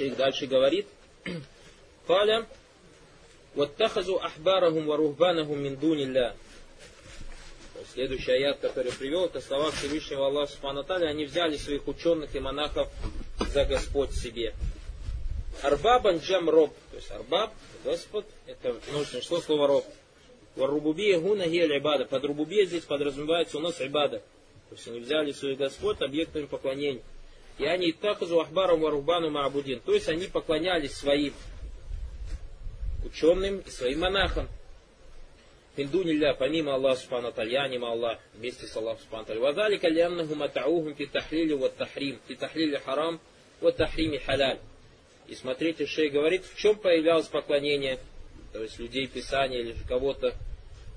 Шейх 0.00 0.16
дальше 0.16 0.46
говорит, 0.46 0.86
Каля, 2.06 2.46
«Ваттахазу 3.54 4.16
ахбарахум 4.16 4.86
ва 4.86 4.96
рухбанахум 4.96 5.62
мин 5.62 5.76
дунилля». 5.76 6.34
Следующий 7.92 8.32
аят, 8.32 8.60
который 8.60 8.92
привел, 8.92 9.26
это 9.26 9.42
слова 9.42 9.70
Всевышнего 9.72 10.28
Аллаха 10.28 10.52
Субхану 10.52 10.86
они 10.88 11.26
взяли 11.26 11.58
своих 11.58 11.86
ученых 11.86 12.34
и 12.34 12.40
монахов 12.40 12.88
за 13.40 13.66
Господь 13.66 14.14
себе. 14.14 14.54
Арбабан 15.60 16.16
джам 16.16 16.48
роб, 16.48 16.74
то 16.92 16.96
есть 16.96 17.10
арбаб, 17.10 17.52
Господь, 17.84 18.24
это 18.46 18.74
нужно 18.92 19.20
что 19.20 19.38
слово 19.42 19.66
роб. 19.66 19.84
Варубубия 20.56 21.20
гуна 21.20 21.46
гель 21.46 21.76
ибада. 21.76 22.06
Под 22.06 22.24
рубубия 22.24 22.64
здесь 22.64 22.84
подразумевается 22.84 23.58
у 23.58 23.60
нас 23.60 23.78
ибада. 23.82 24.20
То 24.70 24.76
есть 24.76 24.88
они 24.88 25.00
взяли 25.00 25.32
своих 25.32 25.58
господ 25.58 26.00
объектами 26.00 26.46
поклонения. 26.46 27.02
И 27.60 27.66
они 27.66 27.92
такзу 27.92 28.40
ахбарам 28.40 28.80
варубану 28.80 29.28
маабудин. 29.28 29.80
То 29.80 29.92
есть 29.92 30.08
они 30.08 30.28
поклонялись 30.28 30.94
своим 30.94 31.34
ученым 33.04 33.58
и 33.58 33.68
своим 33.68 34.00
монахам. 34.00 34.48
Индунилля, 35.76 36.32
помимо 36.32 36.74
Аллаха 36.74 37.02
Субхану 37.02 37.32
Тальяним 37.32 37.84
Аллах, 37.84 38.18
вместе 38.32 38.66
с 38.66 38.74
Аллахом 38.76 39.02
Субхану 39.02 39.26
Таль. 39.26 39.38
Вадали 39.38 39.76
кальяннаху 39.76 40.34
матаухум 40.34 40.94
фи 40.94 41.04
тахлили 41.04 41.52
ва 41.52 41.68
тахрим, 41.68 42.18
фи 42.26 42.34
тахлили 42.34 42.76
харам, 42.76 43.20
ва 43.60 43.72
тахрими 43.72 44.16
халяль. 44.16 44.58
И 45.28 45.34
смотрите, 45.34 45.84
Шей 45.84 46.08
говорит, 46.08 46.46
в 46.46 46.56
чем 46.56 46.76
появлялось 46.76 47.26
поклонение, 47.26 47.98
то 48.54 48.62
есть 48.62 48.78
людей 48.78 49.06
Писания 49.06 49.60
или 49.60 49.76
кого-то, 49.86 50.34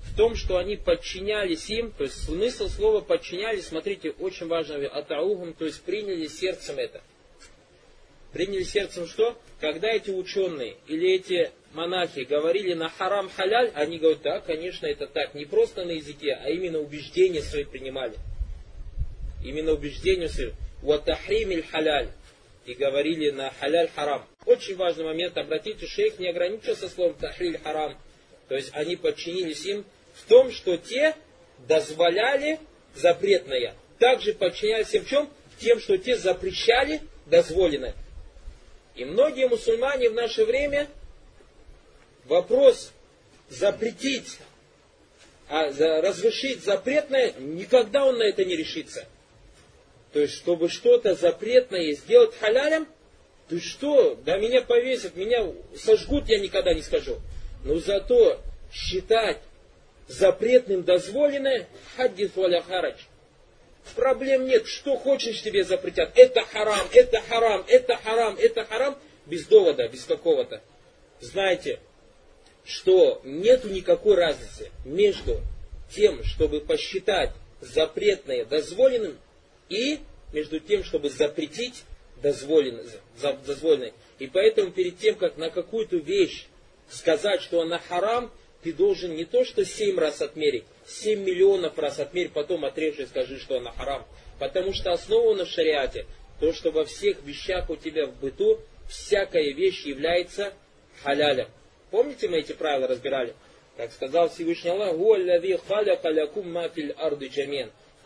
в 0.04 0.16
том, 0.16 0.36
что 0.36 0.58
они 0.58 0.76
подчинялись 0.76 1.68
им, 1.70 1.90
то 1.90 2.04
есть 2.04 2.24
смысл 2.24 2.68
слова 2.68 3.00
подчинялись, 3.00 3.66
смотрите, 3.66 4.10
очень 4.10 4.46
важно, 4.46 4.76
атаугум, 4.86 5.54
то 5.54 5.64
есть 5.64 5.82
приняли 5.82 6.26
сердцем 6.26 6.78
это. 6.78 7.02
Приняли 8.32 8.64
сердцем 8.64 9.06
что? 9.06 9.38
Когда 9.60 9.92
эти 9.92 10.10
ученые 10.10 10.76
или 10.88 11.14
эти 11.14 11.52
монахи 11.72 12.20
говорили 12.20 12.74
на 12.74 12.88
харам 12.88 13.30
халяль, 13.30 13.70
они 13.74 13.98
говорят, 13.98 14.22
да, 14.22 14.40
конечно, 14.40 14.86
это 14.86 15.06
так. 15.06 15.34
Не 15.34 15.44
просто 15.44 15.84
на 15.84 15.92
языке, 15.92 16.38
а 16.40 16.50
именно 16.50 16.80
убеждения 16.80 17.42
свои 17.42 17.64
принимали. 17.64 18.14
Именно 19.44 19.72
убеждения 19.72 20.28
свои. 20.28 20.50
Ватахримиль 20.82 21.64
халяль. 21.64 22.08
И 22.66 22.74
говорили 22.74 23.30
на 23.30 23.52
халяль 23.60 23.90
харам. 23.94 24.24
Очень 24.46 24.76
важный 24.76 25.04
момент. 25.04 25.36
Обратите, 25.36 25.86
шейх 25.86 26.18
не 26.18 26.28
ограничился 26.28 26.88
словом 26.88 27.14
тахриль 27.14 27.58
харам. 27.58 27.96
То 28.54 28.58
есть 28.58 28.70
они 28.72 28.94
подчинились 28.94 29.64
им 29.64 29.84
в 30.12 30.28
том, 30.28 30.52
что 30.52 30.76
те 30.76 31.16
дозволяли 31.66 32.60
запретное. 32.94 33.74
Также 33.98 34.32
подчинялись 34.32 34.94
им 34.94 35.04
в 35.04 35.08
чем? 35.08 35.28
Тем, 35.58 35.80
что 35.80 35.98
те 35.98 36.16
запрещали 36.16 37.00
дозволенное. 37.26 37.96
И 38.94 39.04
многие 39.04 39.48
мусульмане 39.48 40.08
в 40.08 40.14
наше 40.14 40.44
время 40.44 40.86
вопрос 42.26 42.92
запретить, 43.48 44.38
а 45.48 45.64
разрешить 46.00 46.62
запретное, 46.62 47.32
никогда 47.40 48.04
он 48.04 48.18
на 48.18 48.22
это 48.22 48.44
не 48.44 48.54
решится. 48.54 49.04
То 50.12 50.20
есть, 50.20 50.34
чтобы 50.34 50.68
что-то 50.68 51.16
запретное 51.16 51.92
сделать 51.94 52.36
халялем, 52.36 52.86
ты 53.48 53.58
что, 53.58 54.14
да 54.14 54.36
меня 54.36 54.62
повесят, 54.62 55.16
меня 55.16 55.44
сожгут, 55.76 56.28
я 56.28 56.38
никогда 56.38 56.72
не 56.72 56.82
скажу. 56.82 57.20
Но 57.64 57.78
зато 57.78 58.40
считать 58.72 59.38
запретным 60.06 60.82
дозволенное, 60.82 61.66
хаддис 61.96 62.30
валя 62.36 62.62
харадж. 62.62 63.00
Проблем 63.94 64.46
нет, 64.46 64.66
что 64.66 64.96
хочешь 64.96 65.42
тебе 65.42 65.64
запретят. 65.64 66.12
Это 66.16 66.42
харам, 66.42 66.86
это 66.92 67.20
харам, 67.20 67.64
это 67.68 67.96
харам, 67.96 68.36
это 68.38 68.64
харам, 68.64 68.98
без 69.26 69.46
довода, 69.46 69.88
без 69.88 70.04
какого-то. 70.04 70.62
Знаете, 71.20 71.80
что 72.64 73.20
нету 73.24 73.68
никакой 73.68 74.14
разницы 74.16 74.70
между 74.84 75.40
тем, 75.90 76.24
чтобы 76.24 76.60
посчитать 76.60 77.30
запретное 77.60 78.44
дозволенным, 78.44 79.18
и 79.68 80.00
между 80.32 80.60
тем, 80.60 80.84
чтобы 80.84 81.10
запретить 81.10 81.84
дозволенное. 82.22 83.92
И 84.18 84.26
поэтому 84.26 84.70
перед 84.70 84.98
тем, 84.98 85.16
как 85.16 85.36
на 85.36 85.50
какую-то 85.50 85.96
вещь 85.96 86.46
сказать, 86.94 87.42
что 87.42 87.60
она 87.60 87.78
харам, 87.78 88.30
ты 88.62 88.72
должен 88.72 89.14
не 89.14 89.24
то 89.24 89.44
что 89.44 89.64
семь 89.64 89.98
раз 89.98 90.22
отмерить, 90.22 90.64
семь 90.86 91.22
миллионов 91.22 91.78
раз 91.78 91.98
отмерь, 92.00 92.30
потом 92.30 92.64
отрежь 92.64 92.98
и 92.98 93.06
скажи, 93.06 93.38
что 93.38 93.58
она 93.58 93.72
харам. 93.72 94.06
Потому 94.38 94.72
что 94.72 94.92
основано 94.92 95.44
в 95.44 95.48
шариате 95.48 96.06
то, 96.40 96.52
что 96.52 96.70
во 96.70 96.84
всех 96.84 97.22
вещах 97.22 97.68
у 97.70 97.76
тебя 97.76 98.06
в 98.06 98.18
быту 98.18 98.60
всякая 98.88 99.52
вещь 99.52 99.84
является 99.84 100.54
халялем. 101.02 101.48
Помните, 101.90 102.28
мы 102.28 102.38
эти 102.38 102.52
правила 102.52 102.88
разбирали? 102.88 103.34
Как 103.76 103.92
сказал 103.92 104.30
Всевышний 104.30 104.70
Аллах, 104.70 104.94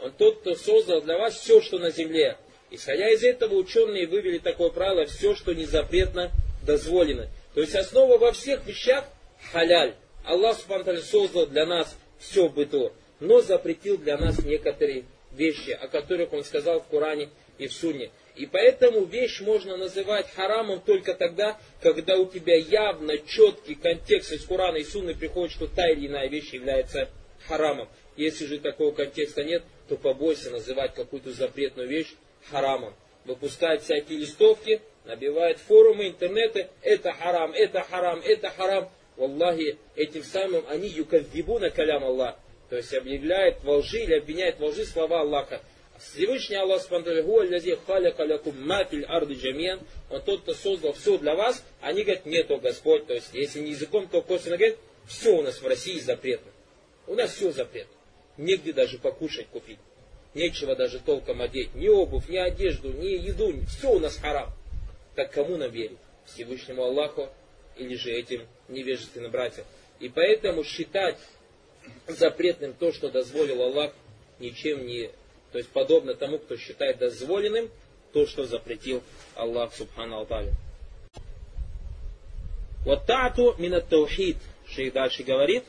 Он 0.01 0.13
тот, 0.13 0.41
кто 0.41 0.55
создал 0.55 1.03
для 1.03 1.19
вас 1.19 1.39
все, 1.39 1.61
что 1.61 1.79
на 1.79 1.91
земле. 1.91 2.37
Исходя 2.71 3.11
из 3.11 3.23
этого, 3.23 3.55
ученые 3.55 4.07
вывели 4.07 4.39
такое 4.39 4.71
правило, 4.71 5.07
все, 5.07 5.35
что 5.35 5.55
не 5.55 5.65
запретно, 5.65 6.31
дозволено. 6.65 7.29
То 7.59 7.63
есть 7.63 7.75
основа 7.75 8.19
во 8.19 8.31
всех 8.31 8.65
вещах 8.69 9.05
халяль. 9.51 9.97
Аллах 10.25 10.57
Субхану 10.57 11.01
создал 11.01 11.45
для 11.49 11.67
нас 11.67 11.99
все 12.21 12.47
в 12.47 12.55
быту, 12.55 12.93
но 13.19 13.41
запретил 13.41 13.99
для 13.99 14.17
нас 14.17 14.39
некоторые 14.45 15.07
вещи, 15.33 15.71
о 15.71 15.89
которых 15.89 16.33
Он 16.33 16.45
сказал 16.45 16.81
в 16.81 16.87
Коране 16.87 17.31
и 17.59 17.67
в 17.67 17.73
Сунне. 17.73 18.13
И 18.37 18.47
поэтому 18.47 19.07
вещь 19.07 19.41
можно 19.41 19.77
называть 19.77 20.31
харамом 20.37 20.81
только 20.81 21.15
тогда, 21.15 21.59
когда 21.83 22.17
у 22.17 22.27
тебя 22.27 22.55
явно 22.55 23.19
четкий 23.19 23.75
контекст 23.75 24.31
из 24.31 24.45
Корана 24.45 24.77
и 24.77 24.85
Сунны 24.85 25.17
приходит, 25.17 25.51
что 25.51 25.67
та 25.67 25.91
или 25.91 26.07
иная 26.07 26.29
вещь 26.29 26.53
является 26.53 27.11
харамом. 27.49 27.89
Если 28.17 28.47
же 28.47 28.61
такого 28.61 28.93
контекста 28.93 29.43
нет, 29.43 29.65
то 29.89 29.97
побойся 29.97 30.51
называть 30.51 30.95
какую-то 30.95 31.33
запретную 31.33 31.89
вещь 31.89 32.15
харамом. 32.53 32.95
Выпускает 33.25 33.83
всякие 33.83 34.21
листовки, 34.21 34.81
набивает 35.09 35.59
форумы, 35.59 36.07
интернеты, 36.09 36.69
это 36.83 37.13
харам, 37.13 37.53
это 37.53 37.83
харам, 37.83 38.21
это 38.25 38.51
харам. 38.51 38.89
Валлахи, 39.17 39.79
этим 39.97 40.23
самым 40.23 40.65
они 40.69 40.87
юкаддибу 40.89 41.59
на 41.59 41.71
калям 41.71 42.05
Аллах. 42.05 42.37
То 42.71 42.77
есть 42.77 42.95
объявляет 42.95 43.65
во 43.65 43.79
лжи 43.79 44.05
или 44.05 44.19
обвиняет 44.19 44.61
во 44.61 44.69
лжи 44.69 44.85
слова 44.85 45.23
Аллаха. 45.23 45.61
Всевышний 45.99 46.55
Аллах 46.57 46.87
арды 49.09 49.35
джамиан, 49.35 49.81
Он 50.11 50.23
тот, 50.23 50.43
кто 50.43 50.55
создал 50.55 50.93
все 50.93 51.19
для 51.19 51.35
вас, 51.35 51.65
они 51.81 52.03
говорят, 52.03 52.27
нет, 52.27 52.49
о 52.53 52.59
Господь. 52.59 53.07
То 53.07 53.15
есть, 53.15 53.31
если 53.33 53.59
не 53.61 53.71
языком, 53.71 54.07
то 54.07 54.23
косвенно 54.23 54.57
говорят, 54.57 54.77
все 55.09 55.37
у 55.37 55.43
нас 55.43 55.61
в 55.61 55.67
России 55.67 55.99
запретно. 55.99 56.53
У 57.09 57.15
нас 57.15 57.33
все 57.35 57.51
запретно. 57.51 57.95
Негде 58.37 58.73
даже 58.73 58.99
покушать 58.99 59.49
купить. 59.49 59.79
Нечего 60.35 60.77
даже 60.77 61.01
толком 61.01 61.43
одеть. 61.43 61.75
Ни 61.75 61.89
обувь, 61.89 62.29
ни 62.29 62.37
одежду, 62.37 62.93
ни 62.93 63.07
еду. 63.07 63.53
Все 63.67 63.91
у 63.91 63.99
нас 63.99 64.19
харам. 64.19 64.53
Так 65.19 65.33
кому 65.33 65.57
нам 65.57 65.73
верить? 65.73 65.99
Всевышнему 66.27 66.85
Аллаху 66.85 67.29
или 67.77 67.97
же 67.97 68.13
этим 68.13 68.47
невежественным 68.69 69.33
братьям? 69.33 69.67
И 69.99 70.09
поэтому 70.09 70.63
считать 70.63 71.19
запретным 72.07 72.73
то, 72.73 72.93
что 72.93 73.11
дозволил 73.11 73.63
Аллах, 73.63 73.93
ничем 74.39 74.87
не 74.87 75.11
то 75.51 75.59
есть 75.59 75.71
подобно 75.71 76.15
тому, 76.15 76.39
кто 76.39 76.57
считает 76.57 76.99
дозволенным 76.99 77.69
то, 78.13 78.29
что 78.29 78.45
запретил 78.45 79.03
Аллах 79.35 79.75
Субхану 79.75 80.19
Алталя. 80.19 80.53
Вот 82.85 83.05
тату 83.07 83.57
минат 83.59 83.89
таухид, 83.89 84.37
шейх 84.69 84.93
дальше 84.93 85.25
говорит, 85.25 85.65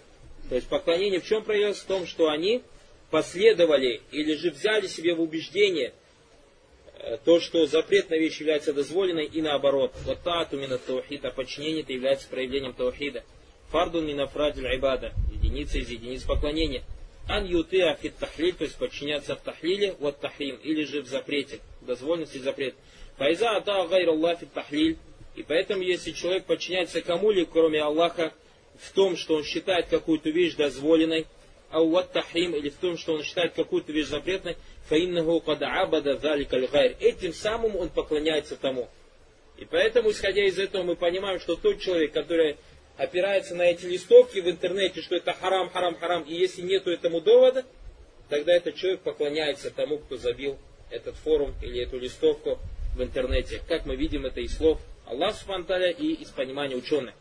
то 0.47 0.53
есть 0.53 0.67
поклонение 0.67 1.21
в 1.21 1.25
чем 1.25 1.43
проявилось? 1.43 1.79
В 1.79 1.85
том, 1.85 2.05
что 2.05 2.29
они 2.29 2.61
последовали 3.09 4.01
или 4.11 4.35
же 4.35 4.51
взяли 4.51 4.85
себе 4.85 5.15
в 5.15 5.21
убеждение 5.21 5.95
то, 7.23 7.39
что 7.39 7.65
запретная 7.65 8.19
вещь 8.19 8.39
является 8.39 8.73
дозволенной, 8.73 9.25
и 9.25 9.41
наоборот. 9.41 9.93
والطاعة 10.05 10.57
من 10.57 10.85
التوحيد, 10.85 11.23
а 11.25 11.31
подчинение 11.31 11.81
это 11.81 11.93
является 11.93 12.27
проявлением 12.27 12.73
таухида. 12.73 13.23
فرد 13.69 14.05
من 14.05 14.26
أفراد 14.26 14.67
العبادة, 14.67 15.13
единица 15.31 15.77
из 15.77 15.89
единиц 15.89 16.23
поклонения. 16.23 16.83
أن 17.27 17.45
يطاع 17.45 17.95
في 17.95 18.17
التحليل, 18.17 18.53
то 18.53 18.63
есть 18.63 18.77
подчиняться 18.77 19.35
в 19.35 19.41
тахлиле, 19.41 19.95
والتحريم, 19.99 20.55
или 20.63 20.83
же 20.83 21.01
в 21.01 21.07
запрете, 21.07 21.59
дозволенности 21.81 22.39
запрет. 22.39 22.75
فإذا 23.17 23.51
أطاع 23.51 23.87
غير 23.87 24.09
الله 24.09 24.39
في 24.39 24.51
التحليل, 24.51 24.97
и 25.35 25.43
поэтому, 25.43 25.83
если 25.83 26.11
человек 26.11 26.45
подчиняется 26.45 27.01
кому-либо, 27.01 27.49
кроме 27.51 27.81
Аллаха, 27.81 28.33
в 28.79 28.91
том, 28.93 29.15
что 29.15 29.35
он 29.35 29.43
считает 29.43 29.87
какую-то 29.87 30.31
вещь 30.31 30.55
дозволенной, 30.55 31.27
а 31.69 31.81
вот 31.81 32.11
тахрим, 32.11 32.55
или 32.55 32.69
в 32.69 32.75
том, 32.75 32.97
что 32.97 33.13
он 33.13 33.23
считает 33.23 33.53
какую-то 33.53 33.91
вещь 33.91 34.07
запретной, 34.07 34.57
фаиннаху 34.89 35.39
кад 35.41 35.61
абада 35.61 36.17
залика. 36.17 36.57
Этим 36.57 37.33
самым 37.33 37.75
он 37.75 37.89
поклоняется 37.89 38.55
тому. 38.55 38.89
И 39.57 39.65
поэтому, 39.65 40.11
исходя 40.11 40.43
из 40.45 40.57
этого, 40.57 40.83
мы 40.83 40.95
понимаем, 40.95 41.39
что 41.39 41.55
тот 41.55 41.79
человек, 41.79 42.13
который 42.13 42.57
опирается 42.97 43.55
на 43.55 43.63
эти 43.63 43.85
листовки 43.85 44.39
в 44.39 44.49
интернете, 44.49 45.01
что 45.01 45.15
это 45.15 45.33
харам, 45.33 45.69
харам, 45.69 45.95
харам, 45.95 46.23
и 46.23 46.33
если 46.33 46.61
нету 46.61 46.91
этому 46.91 47.21
довода, 47.21 47.65
тогда 48.29 48.53
этот 48.55 48.75
человек 48.75 49.01
поклоняется 49.01 49.71
тому, 49.71 49.99
кто 49.99 50.17
забил 50.17 50.57
этот 50.89 51.15
форум 51.15 51.53
или 51.61 51.81
эту 51.81 51.97
листовку 51.97 52.57
в 52.95 53.03
интернете. 53.03 53.61
Как 53.67 53.85
мы 53.85 53.95
видим 53.95 54.25
это 54.25 54.41
из 54.41 54.57
слов 54.57 54.79
Аллах 55.05 55.35
Субтитры 55.35 55.91
и 55.91 56.13
из 56.13 56.29
понимания 56.29 56.75
ученых. 56.75 57.13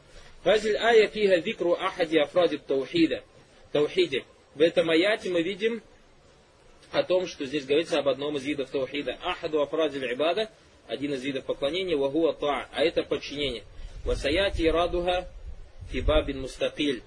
Фазиль 0.42 0.76
ая 0.76 1.08
фига 1.08 1.36
викру 1.36 1.72
ахади 1.72 2.18
афради 2.18 2.58
таухида. 2.58 3.22
Таухиде. 3.72 4.24
В 4.54 4.60
этом 4.60 4.90
аяте 4.90 5.30
мы 5.30 5.42
видим 5.42 5.82
о 6.92 7.02
том, 7.02 7.26
что 7.26 7.44
здесь 7.44 7.64
говорится 7.64 7.98
об 7.98 8.08
одном 8.08 8.36
из 8.36 8.44
видов 8.44 8.70
таухида. 8.70 9.18
Ахаду 9.22 9.60
афради 9.62 9.98
ибада, 9.98 10.50
один 10.86 11.12
из 11.14 11.22
видов 11.22 11.44
поклонения, 11.44 11.96
вагуа 11.96 12.32
та, 12.32 12.68
а 12.72 12.82
это 12.82 13.02
подчинение. 13.02 13.64
Васаяти 14.04 14.62
радуга 14.62 15.28
фибабин 15.90 16.40
мустакиль. 16.40 17.02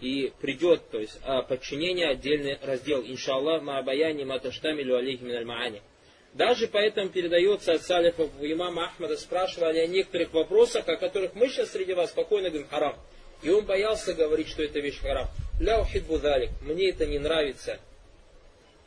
И 0.00 0.32
придет, 0.40 0.82
то 0.90 0.98
есть, 0.98 1.20
а 1.22 1.42
подчинение 1.42 2.08
отдельный 2.08 2.58
раздел. 2.60 3.02
Иншаллах, 3.02 3.62
маабаяни 3.62 4.24
маташтамилю 4.24 4.96
алейхи 4.96 5.22
миналь. 5.22 5.80
Даже 6.34 6.66
поэтому 6.66 7.10
передается 7.10 7.74
от 7.74 7.82
салифов 7.82 8.30
у 8.40 8.44
имама 8.44 8.86
Ахмада 8.86 9.16
спрашивали 9.16 9.78
о 9.78 9.86
некоторых 9.86 10.32
вопросах, 10.32 10.88
о 10.88 10.96
которых 10.96 11.34
мы 11.34 11.48
сейчас 11.48 11.70
среди 11.70 11.92
вас 11.92 12.10
спокойно 12.10 12.48
говорим 12.48 12.68
харам. 12.68 12.96
И 13.42 13.50
он 13.50 13.64
боялся 13.64 14.14
говорить, 14.14 14.48
что 14.48 14.62
это 14.62 14.80
вещь 14.80 14.98
харам. 14.98 15.28
Ля 15.60 15.80
ухиббу 15.80 16.18
мне 16.62 16.88
это 16.88 17.06
не 17.06 17.18
нравится. 17.18 17.78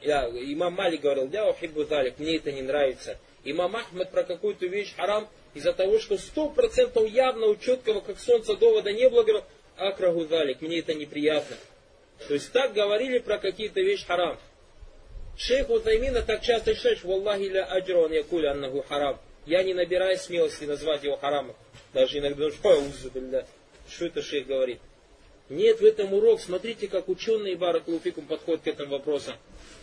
Я, 0.06 0.30
имам 0.30 0.76
Мали 0.76 0.98
говорил, 0.98 1.28
ля 1.32 1.50
ухиббу 1.50 1.84
залик, 1.84 2.20
мне 2.20 2.38
это 2.38 2.52
не 2.52 2.62
нравится. 2.62 3.18
Имам 3.44 3.76
Ахмад 3.76 4.12
про 4.12 4.24
какую-то 4.24 4.68
вещь 4.68 4.94
харам 4.96 5.28
из-за 5.56 5.74
того, 5.74 5.98
что 6.00 6.20
сто 6.20 6.48
процентов 6.50 7.08
явного, 7.08 7.58
четкого, 7.58 8.02
как 8.02 8.20
солнце 8.20 8.56
довода 8.56 8.94
не 8.94 9.10
было, 9.10 9.24
говорил, 9.24 9.44
акрагу 9.78 10.26
залик, 10.26 10.62
мне 10.62 10.80
это 10.80 10.94
неприятно. 10.94 11.58
То 12.28 12.36
есть 12.36 12.52
так 12.52 12.74
говорили 12.74 13.18
про 13.18 13.40
какие-то 13.40 13.82
вещи 13.82 14.06
харам. 14.06 14.38
Шейх 15.38 15.72
Утаймина 15.72 16.22
так 16.22 16.42
часто 16.42 16.76
считает, 16.76 17.04
«Валлахи 17.04 17.50
ля 17.50 17.66
аджрон 17.66 18.12
якуля 18.12 18.52
аннаху 18.52 18.86
харам». 18.88 19.20
Я 19.48 19.64
не 19.64 19.74
набираю 19.74 20.18
смелости 20.18 20.66
назвать 20.66 21.04
его 21.04 21.18
харамом. 21.18 21.56
Даже 21.94 22.20
иногда 22.20 22.50
думаешь, 22.50 23.46
что 23.90 24.06
это 24.06 24.22
шейх 24.22 24.46
говорит. 24.46 24.80
Нет 25.50 25.80
в 25.80 25.86
этом 25.86 26.14
урок. 26.14 26.42
Смотрите, 26.42 26.88
как 26.88 27.08
ученые 27.10 27.56
Баракулуфикум 27.56 28.26
подходят 28.26 28.64
к 28.64 28.68
этому 28.68 28.94
вопросу. 28.94 29.34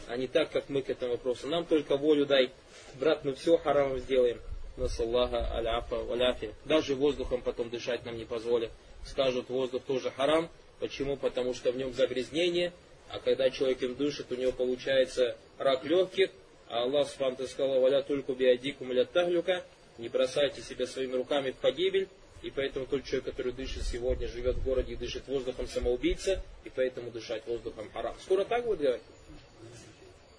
А 0.09 0.17
не 0.17 0.27
так, 0.27 0.51
как 0.51 0.69
мы 0.69 0.83
к 0.83 0.91
этому 0.91 1.13
вопросу. 1.13 1.49
Нам 1.49 1.65
только 1.65 1.97
волю 1.97 2.27
дай. 2.27 2.51
Брат, 2.95 3.25
мы 3.25 3.35
все 3.35 3.57
харамом 3.57 3.99
сделаем. 3.99 4.41
Насаллаха 4.77 5.55
аляфа 5.55 5.97
валяфи. 5.97 6.55
Даже 6.65 6.95
воздухом 6.95 7.43
потом 7.43 7.71
дышать 7.71 8.05
нам 8.05 8.17
не 8.17 8.25
позволят. 8.25 8.71
Скажут, 9.05 9.49
воздух 9.49 9.83
тоже 9.85 10.11
харам. 10.11 10.49
Почему? 10.81 11.17
Потому 11.17 11.55
что 11.55 11.71
в 11.71 11.77
нем 11.77 11.93
загрязнение, 11.93 12.73
а 13.09 13.21
когда 13.21 13.51
человек 13.51 13.83
им 13.83 13.95
дышит, 13.95 14.33
у 14.33 14.35
него 14.35 14.53
получается 14.53 15.37
рак 15.59 15.85
легких, 15.85 16.31
а 16.69 16.83
Аллах 16.83 17.09
Субхану 17.09 17.47
сказал, 17.47 17.81
валя 17.81 18.03
только 18.03 18.33
биадикум 18.33 18.91
или 18.91 19.05
таглюка, 19.05 19.63
не 19.99 20.09
бросайте 20.09 20.63
себя 20.63 20.87
своими 20.87 21.17
руками 21.17 21.51
в 21.51 21.57
погибель, 21.57 22.09
и 22.43 22.51
поэтому 22.51 22.87
тот 22.87 23.05
человек, 23.05 23.27
который 23.27 23.53
дышит 23.53 23.85
сегодня, 23.85 24.27
живет 24.27 24.57
в 24.57 24.65
городе 24.65 24.95
и 24.95 24.97
дышит 24.97 25.29
воздухом 25.29 25.69
самоубийца, 25.69 26.43
и 26.65 26.71
поэтому 26.75 27.11
дышать 27.11 27.47
воздухом 27.47 27.91
харам. 27.93 28.17
Скоро 28.23 28.45
так 28.45 28.65
будет 28.65 28.81
говорить? 28.81 29.03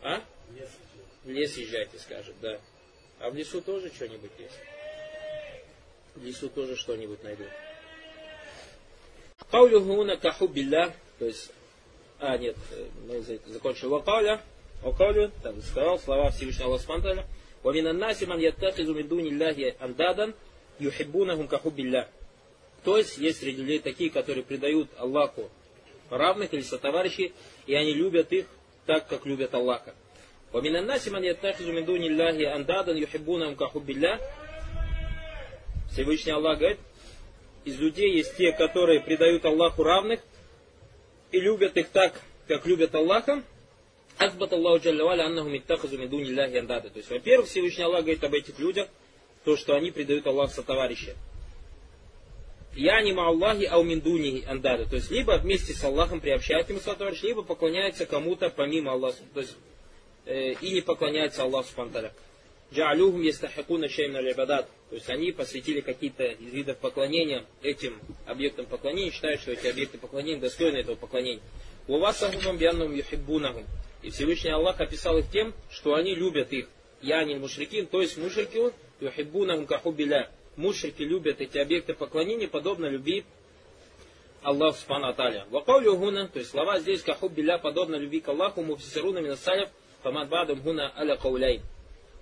А? 0.02 0.22
В 1.24 1.30
лес 1.30 1.56
езжайте, 1.56 1.98
скажет, 1.98 2.34
да. 2.40 2.60
А 3.20 3.30
в 3.30 3.34
лесу 3.34 3.60
тоже 3.60 3.92
что-нибудь 3.92 4.30
есть? 4.38 4.58
В 6.14 6.24
лесу 6.24 6.48
тоже 6.48 6.76
что-нибудь 6.76 7.22
найдут. 7.22 7.48
Каулюхуна 9.50 10.16
кахубилля, 10.16 10.94
то 11.18 11.26
есть 11.26 11.50
а, 12.20 12.36
нет, 12.36 12.56
э, 12.72 12.88
мы 13.06 13.22
закончили. 13.46 13.86
Вакаля, 13.86 14.40
Вакалю, 14.82 15.30
там 15.42 15.60
сказал 15.62 15.98
слова 15.98 16.30
Всевышнего 16.30 16.68
Аллаха 16.68 16.82
Спанталя. 16.84 17.26
ومن 17.64 17.86
الناس 17.86 18.22
من 18.22 18.40
يتخذ 18.40 18.92
من 18.94 19.08
دون 19.08 19.26
الله 19.26 19.74
أندادا 19.82 20.32
يحبونهم 20.80 21.46
كحب 21.46 21.78
الله. 21.78 22.06
То 22.84 22.96
есть 22.96 23.18
есть 23.18 23.40
среди 23.40 23.62
людей 23.62 23.78
такие, 23.80 24.10
которые 24.10 24.44
предают 24.44 24.88
Аллаху 24.96 25.50
равных 26.10 26.54
или 26.54 26.62
сотоварищей, 26.62 27.32
и 27.66 27.74
они 27.74 27.92
любят 27.92 28.32
их 28.32 28.46
так, 28.86 29.06
как 29.08 29.26
любят 29.26 29.54
Аллаха. 29.54 29.94
ومن 30.52 30.76
الناس 30.76 31.08
من 31.08 31.24
يتخذ 31.24 31.66
من 31.72 31.84
دون 31.84 32.02
الله 32.02 32.56
أندادا 32.56 32.92
يحبونهم 32.92 33.54
كحب 33.54 33.90
الله. 33.90 34.18
Всевышний 35.92 36.32
Аллах 36.32 36.58
говорит, 36.58 36.78
из 37.64 37.78
людей 37.78 38.16
есть 38.16 38.36
те, 38.36 38.52
которые 38.52 39.00
предают 39.00 39.44
Аллаху 39.44 39.82
равных, 39.82 40.20
и 41.32 41.40
любят 41.40 41.76
их 41.76 41.88
так, 41.88 42.20
как 42.46 42.64
любят 42.66 42.94
Аллаха, 42.94 43.42
Акбат 44.16 44.52
Аллаху 44.52 44.84
Джаллаваля 44.84 45.24
Аннаху 45.26 45.48
Миттахазу 45.48 45.98
Мидуни 45.98 46.30
Ляхи 46.30 46.56
Андада. 46.56 46.88
То 46.90 46.98
есть, 46.98 47.10
во-первых, 47.10 47.48
Всевышний 47.48 47.84
Аллах 47.84 48.02
говорит 48.02 48.24
об 48.24 48.34
этих 48.34 48.58
людях, 48.58 48.88
то, 49.44 49.56
что 49.56 49.74
они 49.74 49.90
предают 49.90 50.26
Аллаху 50.26 50.52
сотоварища. 50.52 51.10
Я 51.10 51.31
не 52.75 53.11
Аллахи 53.11 53.65
ауминдуни 53.65 54.43
андада. 54.47 54.85
То 54.85 54.95
есть, 54.95 55.11
либо 55.11 55.37
вместе 55.37 55.73
с 55.73 55.83
Аллахом 55.83 56.19
приобщают 56.19 56.69
ему 56.69 56.79
сотоварища, 56.79 57.27
либо 57.27 57.43
поклоняются 57.43 58.05
кому-то 58.05 58.49
помимо 58.49 58.93
Аллаха. 58.93 59.17
То 59.33 59.41
есть, 59.41 59.55
э, 60.25 60.53
и 60.53 60.71
не 60.71 60.81
поклоняются 60.81 61.43
Аллаху 61.43 61.69
Субтитры. 61.69 62.11
Джаалюхум 62.73 63.21
ястахакуна 63.21 63.87
шеймна 63.87 64.19
либадат. 64.19 64.67
То 64.89 64.95
есть 64.95 65.09
они 65.09 65.31
посвятили 65.31 65.81
какие-то 65.81 66.23
из 66.23 66.51
видов 66.53 66.77
поклонения 66.77 67.45
этим 67.61 67.99
объектам 68.25 68.65
поклонения, 68.65 69.11
считают, 69.11 69.41
что 69.41 69.51
эти 69.51 69.67
объекты 69.67 69.97
поклонения 69.99 70.41
достойны 70.41 70.77
этого 70.77 70.95
поклонения. 70.95 71.41
Увасахумам 71.87 72.57
бианнум 72.57 72.95
юхиббунахум. 72.95 73.65
И 74.01 74.09
Всевышний 74.09 74.49
Аллах 74.49 74.81
описал 74.81 75.17
их 75.17 75.29
тем, 75.31 75.53
что 75.69 75.93
они 75.93 76.15
любят 76.15 76.51
их. 76.51 76.67
Я 77.01 77.23
не 77.23 77.35
мушрикин, 77.35 77.85
то 77.87 78.01
есть 78.01 78.17
мушрики 78.17 78.71
юхиббунахум 78.99 79.67
кахубиля. 79.67 80.31
Мушрики 80.55 81.01
любят 81.01 81.41
эти 81.41 81.57
объекты 81.57 81.93
поклонения, 81.93 82.47
подобно 82.47 82.85
любви 82.85 83.25
Аллаху 84.43 84.77
Субхану 84.77 85.07
Аталя. 85.07 85.45
Вакаулю 85.49 85.97
гуна, 85.97 86.27
то 86.27 86.39
есть 86.39 86.51
слова 86.51 86.79
здесь 86.79 87.01
кахубиля, 87.01 87.57
подобно 87.57 87.95
любви 87.95 88.19
к 88.19 88.29
Аллаху, 88.29 88.61
муфсируна 88.61 89.19
минасалев, 89.19 89.69
фамадбадам 90.03 90.61
гуна 90.61 90.93
аля 90.95 91.15
кауляйн. 91.15 91.61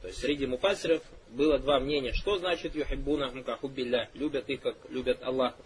То 0.01 0.07
есть 0.07 0.19
среди 0.19 0.45
муфасиров 0.45 1.01
было 1.29 1.59
два 1.59 1.79
мнения. 1.79 2.13
Что 2.13 2.37
значит 2.37 2.75
юхиббуна 2.75 3.31
кахубилля? 3.43 4.09
Любят 4.13 4.49
их, 4.49 4.61
как 4.61 4.75
любят 4.89 5.21
Аллаха. 5.21 5.61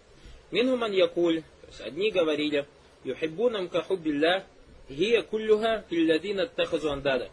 Минхуман 0.50 0.92
якуль. 0.92 1.42
То 1.42 1.66
есть 1.68 1.80
одни 1.80 2.10
говорили, 2.10 2.66
юхиббуна 3.04 3.68
кахубилля 3.68 4.44
гия 4.88 5.22
куллюха 5.22 5.84
филладина 5.88 6.46
тахазу 6.46 6.90
андада. 6.90 7.30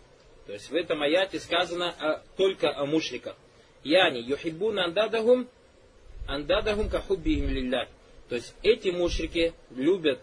То 0.48 0.54
есть 0.54 0.70
в 0.70 0.76
этом 0.76 1.02
аяте 1.02 1.40
сказано 1.40 2.22
только 2.38 2.76
о 2.76 2.86
мушриках. 2.86 3.36
Яни 3.84 4.20
юхиббуна 4.20 4.86
андадахум 4.86 5.48
андадахум 6.28 6.90
кахуббихим 6.90 7.50
лилля. 7.50 7.88
То 8.30 8.36
есть 8.36 8.56
эти 8.64 8.90
мушрики 8.90 9.54
любят 9.72 10.20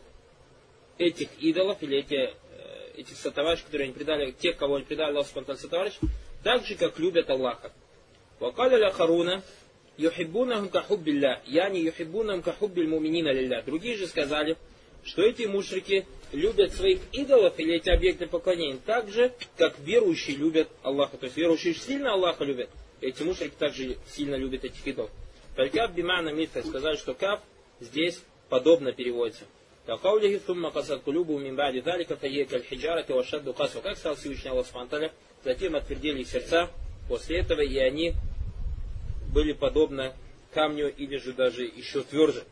этих 0.99 1.29
идолов 1.39 1.83
или 1.83 1.99
эти, 1.99 2.15
э, 2.15 2.93
этих 2.97 3.17
сотоварищей, 3.17 3.65
которые 3.65 3.87
они 3.87 3.95
предали, 3.95 4.31
тех, 4.33 4.57
кого 4.57 4.77
они 4.77 4.85
предали 4.85 5.13
Аллаху 5.13 5.57
сотоварищ, 5.57 5.95
так 6.43 6.65
же, 6.65 6.75
как 6.77 6.99
любят 6.99 7.29
Аллаха. 7.31 7.73
Вакаля 8.39 8.77
ля 8.79 8.91
харуна, 8.91 9.43
юхиббунахум 9.97 10.69
кахуббилля, 10.69 11.43
яни 11.47 11.79
юхиббунахум 11.79 12.43
кахуббиль 12.43 12.89
муминина 12.89 13.31
лилля. 13.33 13.63
Другие 13.63 13.97
же 13.97 14.07
сказали, 14.07 14.57
что 15.05 15.23
эти 15.23 15.43
мушрики 15.43 16.07
любят 16.33 16.73
своих 16.73 17.01
идолов 17.13 17.59
или 17.59 17.75
эти 17.75 17.91
объекты 17.91 18.27
поклонения 18.27 18.79
так 18.85 19.11
же, 19.11 19.33
как 19.57 19.79
верующие 19.81 20.37
любят 20.37 20.69
Аллаха. 20.83 21.17
То 21.17 21.27
есть 21.27 21.37
верующие 21.37 21.75
сильно 21.75 22.13
Аллаха 22.13 22.45
любят, 22.45 22.71
эти 23.01 23.23
мушрики 23.23 23.55
также 23.59 23.97
сильно 24.09 24.35
любят 24.35 24.65
этих 24.65 24.87
идолов. 24.87 25.11
Талькав 25.57 25.95
бимана 25.95 26.31
митха 26.31 26.63
сказали, 26.63 26.97
что 26.97 27.15
кав 27.15 27.41
здесь 27.81 28.23
подобно 28.49 28.93
переводится. 28.93 29.45
Каулихи 29.87 30.41
сумма 30.47 30.71
касат 30.71 31.03
кулюбу 31.03 31.39
мин 31.39 31.57
бади 31.57 31.81
залика 31.81 32.17
фае 32.17 32.45
каль 32.45 32.63
хиджара 32.63 33.03
кавашадду 33.03 33.53
касу. 33.53 33.81
Как 33.81 33.97
сказал 33.97 34.17
Всевышний 34.17 34.51
Аллах 34.51 34.67
Субтитры, 34.67 35.11
Затем 35.43 35.75
отвердили 35.75 36.21
их 36.21 36.29
сердца 36.29 36.71
после 37.09 37.39
этого, 37.39 37.63
и 37.63 37.79
они 37.79 38.15
были 39.33 39.53
подобны 39.53 40.13
камню 40.53 40.95
или 40.95 41.17
же 41.17 41.33
даже 41.33 41.65
еще 41.65 42.03
тверже. 42.03 42.45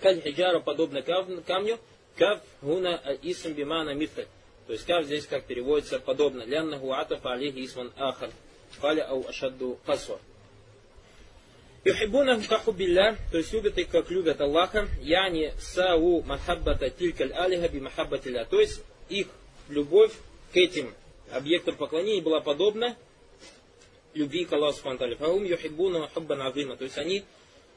Каль 0.00 0.20
хиджара 0.20 0.60
подобно 0.60 1.02
камню, 1.02 1.78
кав 2.16 2.40
гуна 2.60 3.00
исм 3.22 3.52
бимана 3.52 3.92
митха. 3.94 4.26
То 4.66 4.72
есть 4.72 4.86
кав 4.86 5.04
здесь 5.04 5.26
как 5.26 5.44
переводится 5.44 5.98
подобно. 5.98 6.44
Ляннаху 6.44 6.92
атафа 6.92 7.32
алейхи 7.32 7.66
исман 7.66 7.92
ахар. 7.96 8.30
Каля 8.80 9.04
ау 9.08 9.24
ашадду 9.28 9.78
касва. 9.86 10.20
Юхибунахум 11.84 12.44
кахубилля, 12.44 13.16
то 13.32 13.38
есть 13.38 13.52
любят 13.52 13.76
их, 13.76 13.88
как 13.88 14.08
любят 14.10 14.40
Аллаха, 14.40 14.88
яни 15.00 15.52
сау 15.58 16.22
махаббата 16.22 16.90
тилькаль 16.90 17.32
алиха 17.32 17.68
би 17.68 17.80
махаббатилля. 17.80 18.44
То 18.44 18.60
есть 18.60 18.82
их 19.08 19.26
любовь 19.68 20.12
к 20.52 20.56
этим 20.56 20.94
объектом 21.32 21.76
поклонения 21.76 22.22
была 22.22 22.40
подобна 22.40 22.96
любви 24.14 24.44
к 24.44 24.52
Аллаху 24.52 24.76
Субхану 24.76 25.16
Фахум 25.16 25.44
юхиббуна 25.44 26.08
хуббан 26.14 26.42
азима. 26.42 26.76
То 26.76 26.84
есть 26.84 26.98
они 26.98 27.24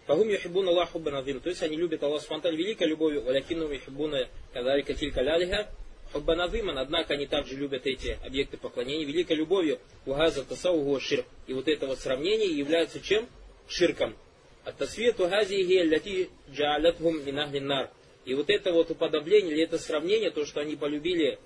Фахум 0.06 0.30
юхиббуна 0.30 0.70
Аллах 0.70 0.92
хуббан 0.92 1.16
азима. 1.16 1.40
То 1.40 1.50
есть 1.50 1.64
они 1.64 1.76
любят 1.76 2.04
Аллах 2.04 2.22
Субхану 2.22 2.56
великой 2.56 2.88
любовью, 2.88 3.24
валякину 3.24 3.72
юхиббуна 3.72 4.28
кадарика 4.54 4.94
тилька 4.94 5.22
лялиха 5.22 5.68
хуббан 6.16 6.40
азиман. 6.40 6.78
Однако 6.78 7.14
они 7.14 7.26
также 7.26 7.56
любят 7.56 7.86
эти 7.86 8.18
объекты 8.26 8.58
поклонения 8.58 9.06
великой 9.06 9.36
любовью. 9.36 9.80
Угаза 10.06 10.44
тасаугу 10.44 11.00
ширк. 11.00 11.26
И 11.48 11.54
вот 11.54 11.68
это 11.68 11.88
вот 11.88 12.00
сравнение 12.00 12.48
является 12.48 13.02
чем? 13.02 13.28
Ширком. 13.68 14.16
Ат-тасвияту 14.64 15.28
газихи 15.28 15.88
лати 15.88 16.30
джаалятхум 16.52 17.22
нар. 17.26 17.92
И 18.24 18.34
вот 18.34 18.50
это 18.50 18.72
вот 18.72 18.90
уподобление, 18.90 19.54
или 19.54 19.64
это 19.64 19.78
сравнение, 19.78 20.32
то, 20.32 20.46
что 20.46 20.62
они 20.62 20.76
полюбили 20.76 21.38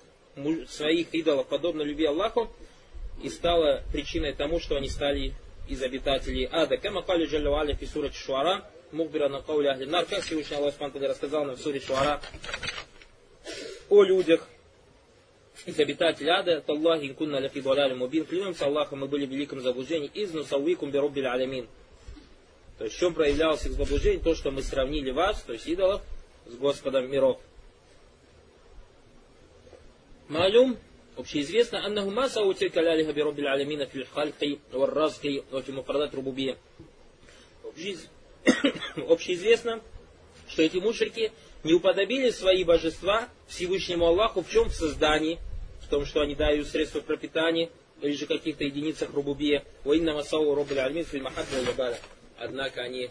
своих 0.68 1.12
идолов, 1.12 1.48
подобно 1.48 1.82
любви 1.82 2.06
Аллаху, 2.06 2.50
и 3.22 3.28
стало 3.28 3.82
причиной 3.92 4.32
тому, 4.32 4.60
что 4.60 4.76
они 4.76 4.88
стали 4.88 5.34
из 5.68 5.82
обитателей 5.82 6.48
ада. 6.50 6.78
Кама 6.78 7.02
кали 7.02 7.26
джаллю 7.26 7.54
аля 7.54 7.74
фи 7.74 7.86
сурат 7.86 8.14
Шуара, 8.14 8.64
мухбира 8.92 9.28
на 9.28 9.42
каули 9.42 9.66
ахли 9.66 9.84
нар, 9.84 10.06
как 10.06 10.22
Всевышний 10.22 10.56
Аллах 10.56 10.74
рассказал 10.78 11.44
нам 11.44 11.56
в 11.56 11.60
суре 11.60 11.80
Шуара 11.80 12.20
о 13.90 14.02
людях, 14.02 14.48
из 15.66 15.78
обитателей 15.78 16.30
ада, 16.30 16.60
Таллахи 16.60 17.06
инкунна 17.06 17.36
ляфи 17.36 17.60
даляли 17.60 17.94
мубин, 17.94 18.24
клянемся 18.24 18.66
Аллахом, 18.66 19.00
мы 19.00 19.08
были 19.08 19.26
в 19.26 19.30
великом 19.30 19.60
заблуждении, 19.60 20.10
из 20.12 20.32
нусауикум 20.32 20.90
бироббиль 20.90 21.26
алямин. 21.26 21.68
То 22.78 22.84
есть 22.84 22.96
в 22.96 22.98
чем 22.98 23.14
проявлялось 23.14 23.66
их 23.66 23.72
заблуждение? 23.72 24.20
То, 24.20 24.34
что 24.34 24.50
мы 24.50 24.62
сравнили 24.62 25.10
вас, 25.10 25.42
то 25.42 25.52
есть 25.52 25.66
идолов, 25.66 26.02
с 26.46 26.54
Господом 26.54 27.10
миров. 27.10 27.38
Малюм, 30.28 30.78
общеизвестно, 31.16 31.84
аннаху 31.84 32.10
маса 32.10 32.42
утилька 32.42 32.80
лялиха 32.80 33.12
бироббиль 33.12 33.48
алямина 33.48 33.84
фил 33.84 34.06
хальки, 34.14 34.60
варразки, 34.72 35.44
вафи 35.50 35.72
муфрадат 35.72 36.14
рубубия. 36.14 36.56
Общеизвестно, 39.08 39.82
что 40.48 40.62
эти 40.62 40.78
мушрики 40.78 41.32
не 41.64 41.74
уподобили 41.74 42.30
свои 42.30 42.64
божества 42.64 43.28
Всевышнему 43.48 44.06
Аллаху 44.06 44.42
в 44.42 44.50
чем? 44.50 44.68
В 44.68 44.74
создании, 44.74 45.38
в 45.89 45.89
том, 45.89 46.05
что 46.05 46.21
они 46.21 46.35
дают 46.35 46.67
средства 46.67 47.01
пропитания, 47.01 47.69
или 48.01 48.13
же 48.13 48.25
каких-то 48.25 48.63
единицах 48.63 49.13
рубубия. 49.13 49.63
Уинна 49.83 50.13
масау 50.13 50.53
роббель 50.53 50.79
альмин 50.79 51.05
филь 51.05 51.25
Однако 52.37 52.81
они 52.81 53.09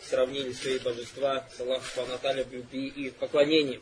сравнили 0.00 0.52
свои 0.52 0.78
божества 0.78 1.46
с 1.50 1.60
Аллахом 1.60 1.84
Субхану 1.84 2.44
в 2.44 2.52
любви 2.52 2.86
и 2.88 3.10
в 3.10 3.14
поклонении. 3.14 3.80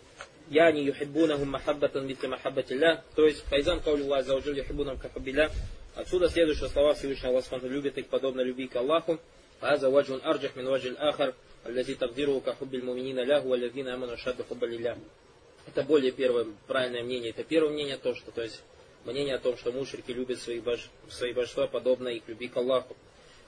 Я 0.48 0.70
не 0.70 0.84
юхиббунахум 0.84 1.50
махаббатан 1.50 2.06
митля 2.06 2.28
махаббатилля. 2.28 3.04
То 3.14 3.26
есть, 3.26 3.44
файзан 3.44 3.80
каули 3.80 4.02
Аллах 4.02 4.24
зауджил 4.24 4.54
юхиббунахум 4.54 5.00
кахабилля. 5.00 5.50
Отсюда 5.94 6.28
следует, 6.28 6.56
что 6.56 6.68
слова 6.68 6.94
Всевышнего 6.94 7.30
Аллаха 7.30 7.66
любит 7.66 7.98
их 7.98 8.06
подобно 8.06 8.40
любви 8.42 8.68
к 8.68 8.76
Аллаху. 8.76 9.18
هذا 9.60 9.88
وجه 9.88 10.20
أرجح 10.24 10.56
من 10.56 10.66
وجه 10.66 10.88
الآخر 10.88 11.32
الذي 11.66 11.94
تقديره 11.94 12.42
كحب 12.46 12.74
المؤمنين 12.74 13.20
له 13.20 13.46
والذين 13.46 13.88
آمنوا 13.88 14.16
شد 14.16 14.42
حب 14.50 14.64
لله. 14.64 14.96
это 15.67 15.83
более 15.83 16.11
первое 16.11 16.47
правильное 16.67 17.03
мнение. 17.03 17.31
Это 17.31 17.43
первое 17.43 17.71
мнение, 17.71 17.97
то, 17.97 18.15
что, 18.15 18.31
то 18.31 18.41
есть 18.41 18.61
мнение 19.05 19.35
о 19.35 19.39
том, 19.39 19.57
что 19.57 19.71
мушрики 19.71 20.11
любят 20.11 20.39
свои, 20.39 20.59
бож, 20.59 20.89
свои 21.09 21.33
божества, 21.33 21.67
подобно 21.67 22.09
их 22.09 22.23
любви 22.27 22.47
к 22.47 22.57
Аллаху. 22.57 22.95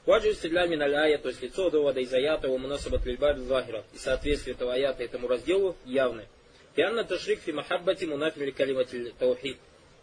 Ваджу 0.05 0.31
истилля 0.31 0.67
мин 0.67 0.81
аль 0.81 1.17
то 1.19 1.29
есть 1.29 1.41
лицо 1.41 1.69
довода 1.69 2.01
из 2.01 2.13
аята, 2.13 2.49
у 2.49 2.57
мунасабат 2.57 3.05
лильбаб 3.05 3.37
захира. 3.37 3.83
И 3.93 3.97
соответствие 3.97 4.53
этого 4.55 4.73
аята 4.73 5.03
этому 5.03 5.27
разделу 5.27 5.77
явное. 5.85 6.27
Фианна 6.75 7.03
ташрик 7.03 7.39
фи 7.39 7.51
махаббати 7.51 8.05
мунафили 8.05 8.51
калимати 8.51 9.13
таухид. 9.17 9.57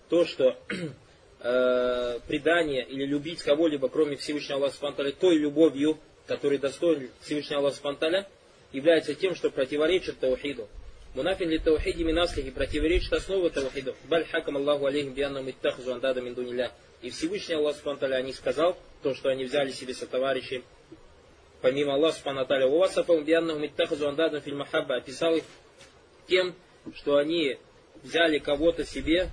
То, 0.09 0.25
что 0.25 0.57
э, 1.41 2.19
предание 2.27 2.85
или 2.87 3.05
любить 3.05 3.43
кого-либо, 3.43 3.89
кроме 3.89 4.17
Всевышнего 4.17 4.61
Аллаха 4.61 4.77
Субтитры, 4.77 5.13
той 5.13 5.37
любовью, 5.37 5.99
который 6.27 6.59
достоин 6.59 7.11
Всевышнего 7.21 7.61
Аллаха 7.61 7.77
Субтитры, 7.77 8.27
является 8.73 9.15
тем, 9.15 9.35
что 9.35 9.51
противоречит 9.51 10.19
таухиду. 10.19 10.69
Мунафин 11.15 11.49
ли 11.51 11.59
таухиди 11.59 12.05
минаслихи 12.05 12.51
противоречит 12.51 13.13
основе 13.13 13.51
таухиду. 13.51 13.97
Баль 14.05 14.25
хакам 14.27 14.57
Аллаху 14.57 14.87
алейхим 14.87 15.13
бианнам 15.13 15.51
иттахзу 15.51 15.93
андада 15.93 16.21
мин 16.21 16.35
дунилля. 16.35 16.71
И 17.03 17.11
Всевышний 17.11 17.57
Аллах 17.57 17.77
Субтитры 17.77 18.23
не 18.23 18.33
сказал 18.33 18.77
то, 19.03 19.15
что 19.15 19.29
они 19.29 19.45
взяли 19.45 19.73
себе 19.73 19.93
сотоварищи. 19.93 20.63
Помимо 21.63 21.95
Аллаха 21.95 22.19
Субтитры, 22.21 22.67
у 22.67 22.79
вас 22.79 22.97
бианнам 23.25 23.67
иттахзу 23.67 24.09
андада 24.09 24.41
филь 24.41 24.55
махабба 24.55 24.97
описал 24.97 25.35
их 25.35 25.45
тем, 26.29 26.55
что 26.95 27.17
они 27.17 27.59
взяли 28.05 28.39
кого-то 28.39 28.85
себе, 28.85 29.29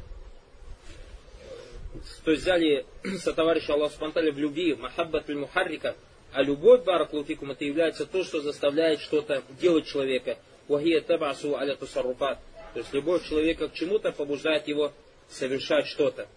то 2.26 2.32
есть 2.32 2.44
взяли 2.44 2.86
сотоварища 3.20 3.74
Аллаха 3.74 4.00
Субтитры 4.00 4.32
в 4.32 4.40
любви, 4.40 4.74
махаббат 4.74 5.30
мухаррика, 5.30 5.96
а 6.34 6.42
любовь, 6.42 6.84
баракулуфикум, 6.84 7.52
это 7.52 7.66
является 7.66 8.08
то, 8.08 8.24
что 8.24 8.42
заставляет 8.42 9.00
что-то 9.00 9.44
делать 9.60 9.86
человека. 9.86 10.38
Вахия 10.69 11.01
табасу 11.01 11.57
аля 11.57 11.75
тусарруфат. 11.77 12.39
То 12.73 12.81
есть 12.81 12.93
любовь 12.93 13.29
человека 13.29 13.69
к 13.69 13.75
чему-то 13.75 14.13
побуждает 14.13 14.69
его 14.69 14.93
совершать 15.29 15.87
что-то. 15.87 16.29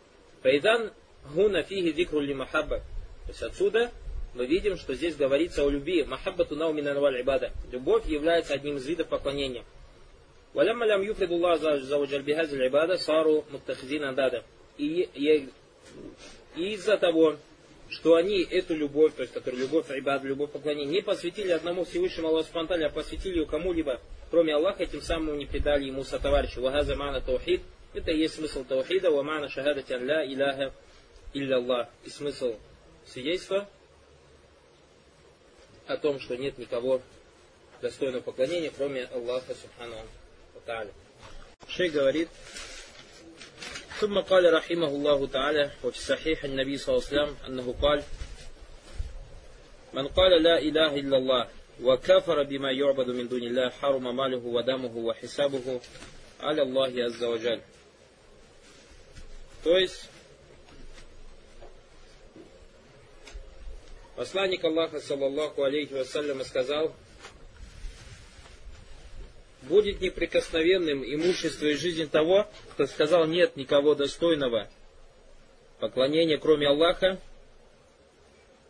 Файдан 0.42 0.92
гуна 1.34 1.64
фиги 1.64 1.90
викру 1.90 2.20
ли 2.20 2.34
махабба. 2.34 2.80
То 3.26 3.30
есть 3.30 3.42
отсюда 3.42 3.92
мы 4.34 4.46
видим, 4.46 4.78
что 4.78 4.96
здесь 4.96 5.16
говорится 5.16 5.64
о 5.64 5.70
любви. 5.70 6.04
Махаббату 6.04 6.56
наумина 6.56 6.90
ибада. 6.90 7.52
Любовь 7.72 8.06
является 8.06 8.54
одним 8.54 8.78
из 8.78 8.86
видов 8.86 9.08
поклонения. 9.08 9.64
ولما 10.56 10.86
لم 10.86 11.04
يفرد 11.04 11.32
الله 11.32 11.50
عز 11.50 11.94
وجل 11.94 12.22
بهذه 12.22 12.54
العبادة 12.54 12.96
صاروا 12.96 13.42
متخذين 13.52 14.04
أندادا. 14.04 14.44
И, 14.78 15.10
и, 15.14 15.50
и 16.56 16.74
из-за 16.74 16.98
того, 16.98 17.36
что 17.90 18.16
они 18.16 18.42
эту 18.42 18.76
любовь, 18.76 19.14
то 19.16 19.22
есть 19.22 19.34
которую 19.34 19.62
любовь 19.62 19.86
ибад, 19.90 20.24
любовь 20.24 20.52
поклонения, 20.52 20.92
не 20.92 21.02
посвятили 21.02 21.52
одному 21.52 21.86
Всевышнему 21.86 22.30
Аллаху 22.30 22.48
Спантале, 22.48 22.86
а 22.88 22.90
посвятили 22.90 23.40
ее 23.40 23.46
кому-либо, 23.46 24.02
кроме 24.30 24.56
Аллаха, 24.56 24.86
тем 24.86 25.02
самым 25.02 25.38
не 25.38 25.46
предали 25.46 25.86
ему 25.86 26.04
сотоварища. 26.04 26.62
Вагаза 26.62 26.96
мана 26.96 27.22
таухид, 27.22 27.62
это 27.94 28.12
и 28.12 28.20
есть 28.20 28.36
смысл 28.36 28.64
таухида, 28.64 29.12
ва 29.12 29.24
мана 29.24 29.50
шахадати 29.50 29.94
ля 29.94 30.26
иляха 30.26 30.74
илля 31.34 31.58
Аллах. 31.58 31.88
И 32.04 32.10
смысл 32.10 32.56
свидетельства 33.06 33.68
о 35.88 35.98
том, 35.98 36.20
что 36.20 36.36
нет 36.36 36.58
никого 36.58 37.02
достойного 37.82 38.22
поклонения, 38.22 38.72
кроме 38.76 39.06
Аллаха 39.06 39.54
Субхану 39.56 39.96
Тааля. 40.66 40.92
Шей 41.68 41.90
говорит, 41.90 42.30
ثم 44.00 44.20
قال 44.20 44.54
رحمه 44.54 44.88
الله 44.88 45.28
تعالى 45.28 45.72
وفي 45.84 46.00
صحيح 46.00 46.44
النبي 46.44 46.78
صلى 46.78 46.96
الله 46.96 47.08
عليه 47.08 47.16
وسلم 47.16 47.38
أنه 47.48 47.76
قال 47.82 48.04
من 49.94 50.08
قال 50.08 50.44
لا 50.44 50.60
إله 50.60 50.96
إلا 51.00 51.18
الله 51.18 51.48
وكفر 51.84 52.44
بما 52.44 52.72
يعبد 52.72 53.10
من 53.10 53.28
دون 53.28 53.44
الله 53.44 53.70
حرم 53.70 54.16
ماله 54.16 54.46
ودمه 54.46 54.98
وحسابه 54.98 55.82
على 56.40 56.62
الله 56.62 57.04
عز 57.04 57.24
وجل 57.24 57.62
То 59.64 59.80
есть, 59.80 60.10
посланник 64.16 64.64
Аллаха, 64.64 65.00
саллаллаху 65.00 65.64
алейхи 65.64 65.94
вассалям, 65.94 66.46
сказал, 66.46 66.94
будет 69.64 70.02
неприкосновенным 70.02 71.04
имущество 71.04 71.66
и 71.66 71.74
жизнь 71.74 72.08
того, 72.10 72.48
кто 72.74 72.86
сказал 72.86 73.26
нет 73.26 73.56
никого 73.56 73.96
достойного 73.96 74.70
поклонения, 75.80 76.38
кроме 76.38 76.68
Аллаха, 76.68 77.20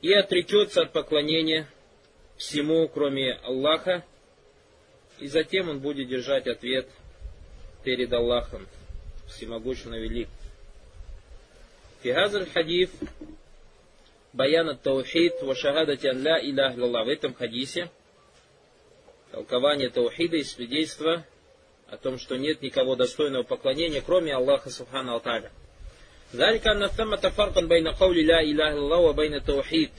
и 0.02 0.14
отречется 0.14 0.84
от 0.84 0.94
поклонения 0.94 1.68
всему, 2.40 2.88
кроме 2.88 3.34
Аллаха, 3.34 4.04
и 5.20 5.28
затем 5.28 5.70
он 5.70 5.80
будет 5.80 6.08
держать 6.08 6.48
ответ 6.48 6.88
перед 7.84 8.12
Аллахом, 8.12 8.68
всемогущим 9.28 9.94
и 9.96 10.00
велик. 10.00 10.30
Фигазаль 12.04 12.50
хадиф 12.50 12.92
баян 14.34 14.78
таухид 14.78 15.42
ва 15.42 15.56
шахадати 15.56 16.08
ан 16.08 16.24
ла 16.24 16.40
илях 16.40 16.76
В 16.76 17.10
этом 17.10 17.34
хадисе 17.34 17.90
толкование 19.32 19.90
таухида 19.90 20.38
и 20.38 20.44
свидетельство 20.44 21.26
о 21.88 21.98
том, 21.98 22.20
что 22.20 22.36
нет 22.36 22.62
никого 22.62 22.96
достойного 22.96 23.44
поклонения, 23.44 24.02
кроме 24.02 24.34
Аллаха 24.34 24.70
Субхану 24.70 25.14
Алталя. 25.14 25.52
ذلك 26.34 26.68
أن 26.68 26.88
ثمة 26.88 27.30
فرقا 27.30 27.62
بين 27.62 27.88
قول 27.88 28.18
لا 28.28 28.42
إله 28.42 28.70
إلا 28.74 28.78
الله 28.78 28.98
وبين 28.98 29.34
التوحيد 29.34 29.90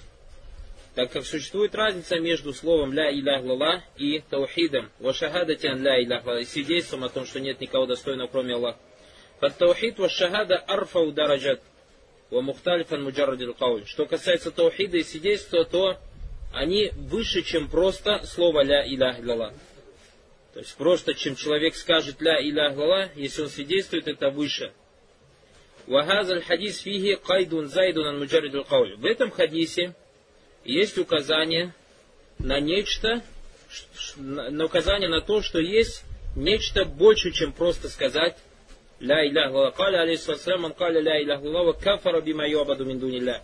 так 0.96 1.12
как 1.12 1.26
существует 1.26 1.74
разница 1.74 2.20
между 2.20 2.54
словом 2.54 2.92
«ля 2.92 3.12
илях 3.12 3.44
лала» 3.44 3.84
и 3.98 4.22
таухидом, 4.30 4.92
«вашахадатян 5.00 5.82
ля 5.82 6.02
илях 6.04 6.26
лала» 6.26 6.40
и 6.40 6.46
свидетельством 6.46 7.04
о 7.06 7.10
том, 7.10 7.26
что 7.26 7.40
нет 7.40 7.62
никого 7.62 7.86
достойного, 7.86 8.28
кроме 8.28 8.56
Аллаха. 8.56 8.80
Фаттаухид 9.40 10.00
вашахада 10.00 10.58
арфау 10.58 11.12
дараджат, 11.12 11.62
ва 12.30 12.42
мухталифан 12.42 13.04
муджаррадил 13.04 13.54
кауль. 13.54 13.86
Что 13.86 14.06
касается 14.06 14.52
таухида 14.52 14.98
и 14.98 15.04
свидетельства, 15.04 15.64
то 15.64 15.98
они 16.54 16.92
выше, 16.96 17.42
чем 17.42 17.70
просто 17.70 18.26
слово 18.26 18.64
«ля 18.64 18.86
илях 18.86 19.20
лала». 19.26 19.54
То 20.54 20.60
есть 20.60 20.76
просто, 20.76 21.14
чем 21.14 21.38
человек 21.38 21.76
скажет 21.76 22.22
«ля 22.22 22.42
илях 22.42 22.76
лала», 22.76 23.10
если 23.16 23.44
он 23.44 23.50
свидетельствует, 23.50 24.10
это 24.10 24.30
выше. 24.30 24.74
Фиги 25.88 27.16
кайдун 27.16 27.68
зайдун 27.68 28.08
ан 28.08 28.20
муджаридул 28.20 28.66
кауль. 28.66 28.96
В 28.98 29.06
этом 29.06 29.32
хадисе 29.32 29.96
есть 30.64 30.98
указание 30.98 31.74
на 32.40 32.60
нечто, 32.60 33.22
на 34.18 34.66
указание 34.66 35.10
на 35.10 35.22
то, 35.22 35.42
что 35.42 35.60
есть 35.60 36.04
нечто 36.36 36.86
больше, 36.86 37.32
чем 37.32 37.54
просто 37.54 37.90
сказать 37.90 38.38
«Ля 39.00 39.50
лала». 39.50 39.72
Каля 39.72 40.02
алейхиссалам, 40.02 40.74
каля 40.74 41.02
ля 41.02 41.40
лала, 41.40 41.74
кафара 41.74 42.22
бима 42.22 42.48
юабаду 42.48 42.86
мин 42.86 43.00
дунилля. 43.00 43.42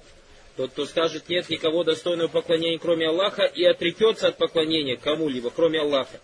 Тот, 0.55 0.71
кто 0.71 0.85
скажет, 0.85 1.29
нет 1.29 1.49
никого 1.49 1.83
достойного 1.83 2.29
поклонения, 2.29 2.79
кроме 2.79 3.07
Аллаха, 3.07 3.43
и 3.43 3.63
отрекется 3.63 4.27
от 4.27 4.37
поклонения 4.37 4.97
кому-либо, 4.97 5.51
кроме 5.51 5.81
Аллаха. 5.81 6.19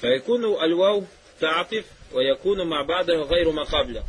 Фаякуну 0.00 0.58
альвау 0.58 1.06
таатиф, 1.38 1.84
ваякуну 2.10 2.64
мабада 2.64 3.24
гайру 3.24 3.52
макабля. 3.52 4.02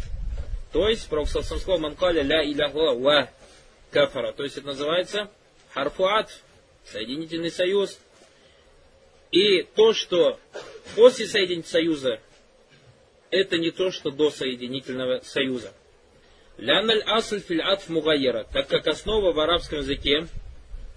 То 0.74 0.88
есть, 0.88 1.08
Пророк 1.10 1.28
сказал, 1.28 1.78
манкаля 1.78 2.22
ля 2.24 2.44
иляхла 2.44 2.94
ва 2.94 3.30
кафара. 3.92 4.32
То 4.32 4.44
есть, 4.44 4.58
это 4.58 4.68
называется 4.68 5.30
харфуат, 5.74 6.42
соединительный 6.86 7.52
союз. 7.52 8.00
И 9.32 9.64
то, 9.64 9.94
что 9.94 10.40
после 10.96 11.28
соединительного 11.28 11.70
союза, 11.70 12.20
это 13.32 13.58
не 13.58 13.72
то, 13.72 13.92
что 13.92 14.12
до 14.12 14.32
соединительного 14.32 15.20
союза. 15.22 15.74
Ляналь 16.58 17.04
асль 17.04 17.40
филь 17.40 17.62
атф 17.62 17.88
мугайера, 17.90 18.46
так 18.52 18.68
как 18.68 18.88
основа 18.88 19.32
в 19.32 19.40
арабском 19.40 19.80
языке, 19.80 20.28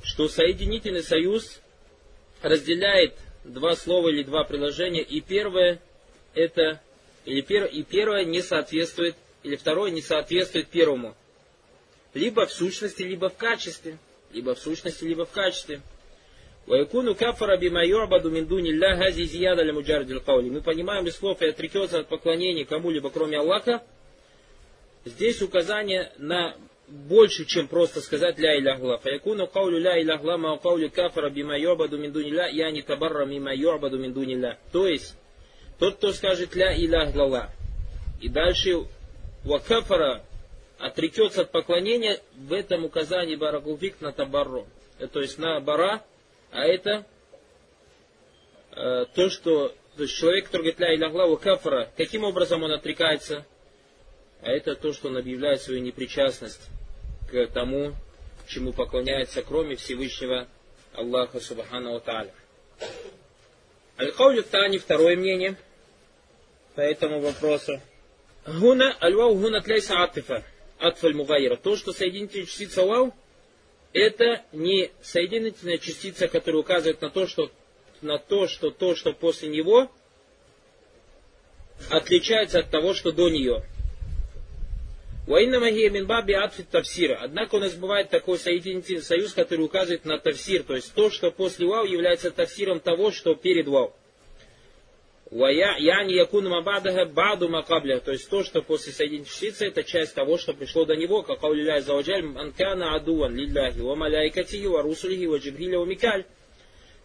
что 0.02 0.28
соединительный 0.28 1.02
союз 1.02 1.60
разделяет 2.40 3.14
два 3.44 3.76
слова 3.76 4.08
или 4.08 4.22
два 4.22 4.44
предложения, 4.44 5.02
и 5.02 5.20
первое 5.20 5.80
это, 6.34 6.80
или 7.24 7.40
пер, 7.42 7.66
и 7.66 7.82
первое 7.82 8.24
не 8.24 8.42
соответствует, 8.42 9.14
или 9.42 9.56
второе 9.56 9.90
не 9.90 10.02
соответствует 10.02 10.68
первому. 10.68 11.16
Либо 12.14 12.46
в 12.46 12.52
сущности, 12.52 13.02
либо 13.02 13.28
в 13.28 13.36
качестве. 13.36 13.98
Либо 14.32 14.54
в 14.54 14.58
сущности, 14.58 15.04
либо 15.04 15.24
в 15.24 15.30
качестве. 15.30 15.80
Вайкуну 16.66 17.14
кафара 17.14 17.56
бима 17.56 17.84
юрбаду 17.84 18.30
мин 18.30 18.46
дуни 18.46 18.72
хази 18.78 19.24
зияда 19.24 19.62
ля 19.62 19.72
муджардил 19.72 20.22
Мы 20.42 20.60
понимаем 20.60 21.06
из 21.06 21.16
слов 21.16 21.42
и 21.42 21.46
отрекется 21.46 22.00
от 22.00 22.08
поклонения 22.08 22.64
кому-либо 22.64 23.10
кроме 23.10 23.38
Аллаха, 23.38 23.82
Здесь 25.04 25.42
указание 25.42 26.12
на 26.18 26.54
больше, 26.86 27.44
чем 27.44 27.66
просто 27.66 28.00
сказать 28.00 28.38
ля 28.38 28.56
иля 28.56 28.76
гла. 28.76 28.98
Фаякуну 28.98 29.48
каулю 29.48 29.78
ля 29.78 30.00
иля 30.00 30.18
гла 30.18 30.36
ма 30.36 30.58
каулю 30.58 30.90
кафара 30.90 31.30
бима 31.30 31.58
йобаду 31.58 31.98
мин 31.98 32.14
ля 32.14 32.46
я 32.46 32.70
не 32.70 32.82
табарра 32.82 33.24
мима 33.24 33.52
йобаду 33.52 33.98
мин 33.98 34.14
ля. 34.40 34.58
То 34.70 34.86
есть, 34.86 35.16
тот, 35.80 35.96
кто 35.96 36.12
скажет 36.12 36.54
ля 36.54 36.72
иля 36.76 37.10
глала, 37.10 37.50
и 38.20 38.28
дальше 38.28 38.86
ва 39.44 39.58
отрекется 40.82 41.42
от 41.42 41.52
поклонения, 41.52 42.20
в 42.34 42.52
этом 42.52 42.84
указании 42.84 43.36
баракулфик 43.36 44.00
на 44.00 44.12
табарро. 44.12 44.66
Э, 44.98 45.06
то 45.06 45.20
есть 45.20 45.38
на 45.38 45.60
бара, 45.60 46.02
а 46.50 46.64
это 46.64 47.06
э, 48.72 49.06
то, 49.14 49.30
что 49.30 49.74
то 49.96 50.02
есть 50.02 50.16
человек, 50.16 50.46
который 50.46 50.72
говорит 50.72 50.80
ля 50.80 50.94
иля 50.94 51.08
гла, 51.10 51.36
кафара, 51.36 51.90
каким 51.96 52.24
образом 52.24 52.62
он 52.62 52.72
отрекается? 52.72 53.46
А 54.40 54.50
это 54.50 54.74
то, 54.74 54.92
что 54.92 55.08
он 55.08 55.18
объявляет 55.18 55.62
свою 55.62 55.80
непричастность 55.80 56.68
к 57.30 57.46
тому, 57.48 57.92
чему 58.48 58.72
поклоняется, 58.72 59.42
кроме 59.42 59.76
Всевышнего 59.76 60.48
Аллаха 60.94 61.40
Субхану 61.40 62.00
Тааля. 62.00 62.32
Аль-Каулю 63.98 64.42
Тани, 64.42 64.78
второе 64.78 65.14
мнение 65.14 65.56
по 66.74 66.80
этому 66.80 67.20
вопросу. 67.20 67.80
Гуна, 68.46 68.96
аль-вау 69.00 69.36
гуна 69.36 69.60
тляйса 69.60 70.02
атифа, 70.02 70.42
атфаль 70.82 71.14
мугайра. 71.14 71.56
То, 71.56 71.76
что 71.76 71.92
соединительная 71.92 72.46
частица 72.46 72.84
вау, 72.84 73.14
это 73.92 74.42
не 74.52 74.90
соединительная 75.02 75.78
частица, 75.78 76.28
которая 76.28 76.60
указывает 76.60 77.00
на 77.00 77.10
то, 77.10 77.26
что 77.26 77.50
на 78.00 78.18
то, 78.18 78.48
что 78.48 78.70
то, 78.70 78.96
что 78.96 79.12
после 79.12 79.48
него, 79.48 79.90
отличается 81.88 82.60
от 82.60 82.70
того, 82.70 82.94
что 82.94 83.12
до 83.12 83.28
нее. 83.28 83.62
Ваинна 85.26 85.60
магия 85.60 85.88
минбаби 85.88 86.32
атфит 86.32 86.68
тавсира. 86.68 87.18
Однако 87.20 87.54
у 87.54 87.58
нас 87.60 87.74
бывает 87.74 88.10
такой 88.10 88.38
соединительный 88.38 89.02
союз, 89.02 89.32
который 89.34 89.64
указывает 89.64 90.04
на 90.04 90.18
тавсир, 90.18 90.64
то 90.64 90.74
есть 90.74 90.92
то, 90.94 91.10
что 91.10 91.30
после 91.30 91.66
вау 91.66 91.84
является 91.84 92.32
тавсиром 92.32 92.80
того, 92.80 93.12
что 93.12 93.34
перед 93.34 93.68
вау. 93.68 93.94
Яни 95.34 96.12
якуну 96.12 96.50
мабадаха 96.50 97.06
баду 97.06 97.48
макабля, 97.48 98.00
то 98.00 98.12
есть 98.12 98.28
то, 98.28 98.44
что 98.44 98.60
после 98.60 98.92
соединительного 98.92 99.70
это 99.70 99.82
часть 99.82 100.14
того, 100.14 100.36
что 100.36 100.52
пришло 100.52 100.84
до 100.84 100.94
него, 100.94 101.22
как 101.22 101.42
аулиляй 101.42 101.80
заваджаль, 101.80 102.24
анкана 102.36 102.94
адуан 102.94 103.34
лилляхи, 103.34 103.80
ва 103.80 103.94
маляйкатихи, 103.94 104.66
ва 104.66 104.82
русулихи, 104.82 105.26
ва 105.26 105.38
джибриля. 105.38 106.26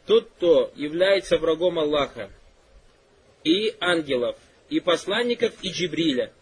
Тот, 0.05 0.29
кто 0.37 0.71
является 0.75 1.37
врагом 1.37 1.79
Аллаха, 1.79 2.29
и 3.43 3.73
ангелов, 3.79 4.35
и 4.69 4.79
посланников, 4.79 5.53
и 5.61 5.69
Джибриля. 5.69 6.33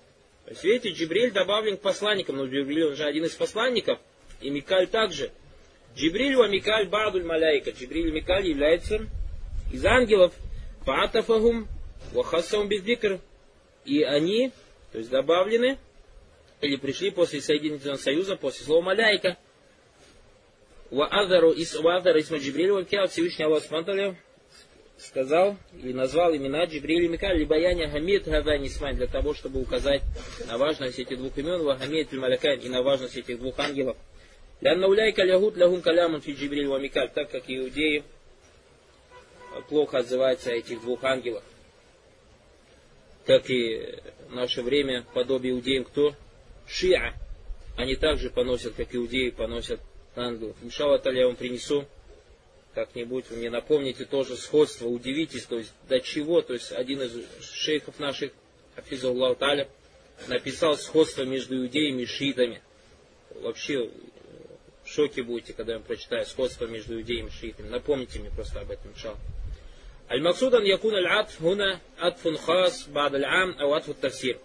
То 0.46 0.52
есть, 0.52 0.64
видите, 0.64 0.90
Джибриль 0.90 1.32
добавлен 1.32 1.78
к 1.78 1.82
посланникам, 1.82 2.38
но 2.38 2.46
Джибриль 2.46 2.86
он 2.86 2.96
же 2.96 3.04
один 3.04 3.26
из 3.26 3.36
посланников, 3.36 4.00
и 4.42 4.50
Микаль 4.50 4.88
также. 4.88 5.32
Джибриль 5.96 6.36
ва 6.36 6.48
Микаль 6.48 6.88
бадуль 6.88 7.24
маляйка. 7.24 7.72
Джибриль 7.72 8.10
и 8.10 8.12
Микаль 8.12 8.48
являются 8.48 9.08
из 9.72 9.86
ангелов. 9.86 10.34
Фаатафахум 10.86 11.68
ва 12.14 12.24
хасаум 12.24 12.68
бездикр. 12.68 13.20
И 13.86 14.02
они, 14.02 14.52
то 14.92 14.98
есть 14.98 15.10
добавлены, 15.10 15.78
или 16.62 16.78
пришли 16.78 17.12
после 17.12 17.42
Соединительного 17.42 17.98
Союза, 17.98 18.36
после 18.36 18.66
слова 18.66 18.82
маляйка. 18.82 19.38
Ва 20.92 21.08
азару 21.08 21.52
исма 21.52 22.00
Джибриль 22.00 22.72
ва 22.72 22.86
Всевышний 23.08 23.46
Аллах 23.46 23.64
Субтитры 23.64 24.18
сказал 24.98 25.58
и 25.84 25.94
назвал 25.94 26.36
имена 26.36 26.66
Джибриль 26.66 27.06
и 27.06 27.08
Микаль, 27.08 27.38
либо 27.38 27.58
Яня 27.58 27.90
Хамид 27.90 28.26
Гадани 28.26 28.68
Исмайн, 28.68 28.96
для 28.96 29.08
того, 29.08 29.34
чтобы 29.34 29.62
указать 29.62 30.04
на 30.48 30.58
важность 30.58 31.00
этих 31.00 31.18
двух 31.18 31.38
имен, 31.38 31.64
Вахамид 31.64 32.14
Малякайн, 32.14 32.60
и 32.62 32.70
на 32.70 32.82
важность 32.82 33.18
этих 33.18 33.40
двух 33.40 33.60
ангелов. 33.60 33.98
Лянна 34.62 34.88
уляйка 34.88 35.24
лягут 35.24 35.58
лягун 35.58 35.82
калямун 35.82 36.22
фи 36.22 36.34
Джибриль 36.34 36.70
так 37.10 37.30
как 37.30 37.44
иудеи 37.48 38.04
плохо 39.62 40.00
отзываются 40.00 40.52
о 40.52 40.56
этих 40.56 40.82
двух 40.82 41.04
ангелах. 41.04 41.44
Как 43.26 43.50
и 43.50 44.00
в 44.30 44.36
наше 44.36 44.62
время 44.62 45.06
подобие 45.14 45.54
иудеям 45.54 45.84
кто? 45.84 46.16
Шиа. 46.68 47.14
Они 47.76 47.96
также 47.96 48.30
поносят, 48.30 48.76
как 48.76 48.96
иудеи 48.96 49.30
поносят 49.30 49.80
ангелов. 50.16 50.56
Иншаллах, 50.62 51.06
я 51.06 51.26
вам 51.28 51.36
принесу 51.36 51.86
как-нибудь 52.76 53.30
вы 53.30 53.38
мне 53.38 53.50
напомните 53.50 54.06
тоже 54.06 54.36
сходство, 54.36 54.88
удивитесь, 54.88 55.46
то 55.46 55.58
есть 55.58 55.74
до 55.88 56.02
чего, 56.02 56.42
то 56.42 56.54
есть 56.54 56.74
один 56.74 57.02
из 57.02 57.14
шейхов 57.42 57.98
наших, 58.00 58.34
Хафизуллах 58.76 59.38
Таля, 59.38 59.70
написал 60.28 60.78
сходство 60.78 61.24
между 61.24 61.56
иудеями 61.56 62.02
и 62.02 62.06
шиитами. 62.06 62.62
Вообще 63.36 63.90
в 64.84 64.90
шоке 64.90 65.24
будете, 65.24 65.54
когда 65.54 65.74
я 65.74 65.80
прочитаю 65.80 66.26
сходство 66.26 66.66
между 66.66 66.96
иудеями 66.96 67.30
и 67.30 67.32
шиитами. 67.32 67.70
Напомните 67.70 68.20
мне 68.20 68.30
просто 68.30 68.60
об 68.60 68.70
этом, 68.70 68.92
иншаллах. 68.92 69.20
المقصود 70.13 70.55
أن 70.55 70.67
يكون 70.67 70.95
العطف 70.95 71.43
هنا 71.43 71.81
عطف 71.99 72.29
خاص 72.29 72.89
بعد 72.89 73.15
العام 73.15 73.53
أو 73.53 73.75
عطف 73.75 73.91
التفسير. 73.91 74.39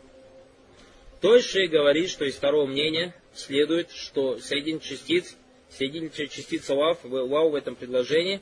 То 1.21 1.35
есть 1.35 1.49
шейх 1.49 1.71
говорит, 1.71 2.09
что 2.09 2.25
из 2.25 2.35
второго 2.35 2.67
мнения 2.67 3.15
следует, 3.33 3.89
что 3.91 4.37
соединение 4.37 4.81
частиц 4.81 5.35
Соединительная 5.77 6.29
частица 6.29 6.73
вав, 6.73 6.99
вау 7.03 7.49
в 7.49 7.55
этом 7.55 7.75
предложении, 7.75 8.39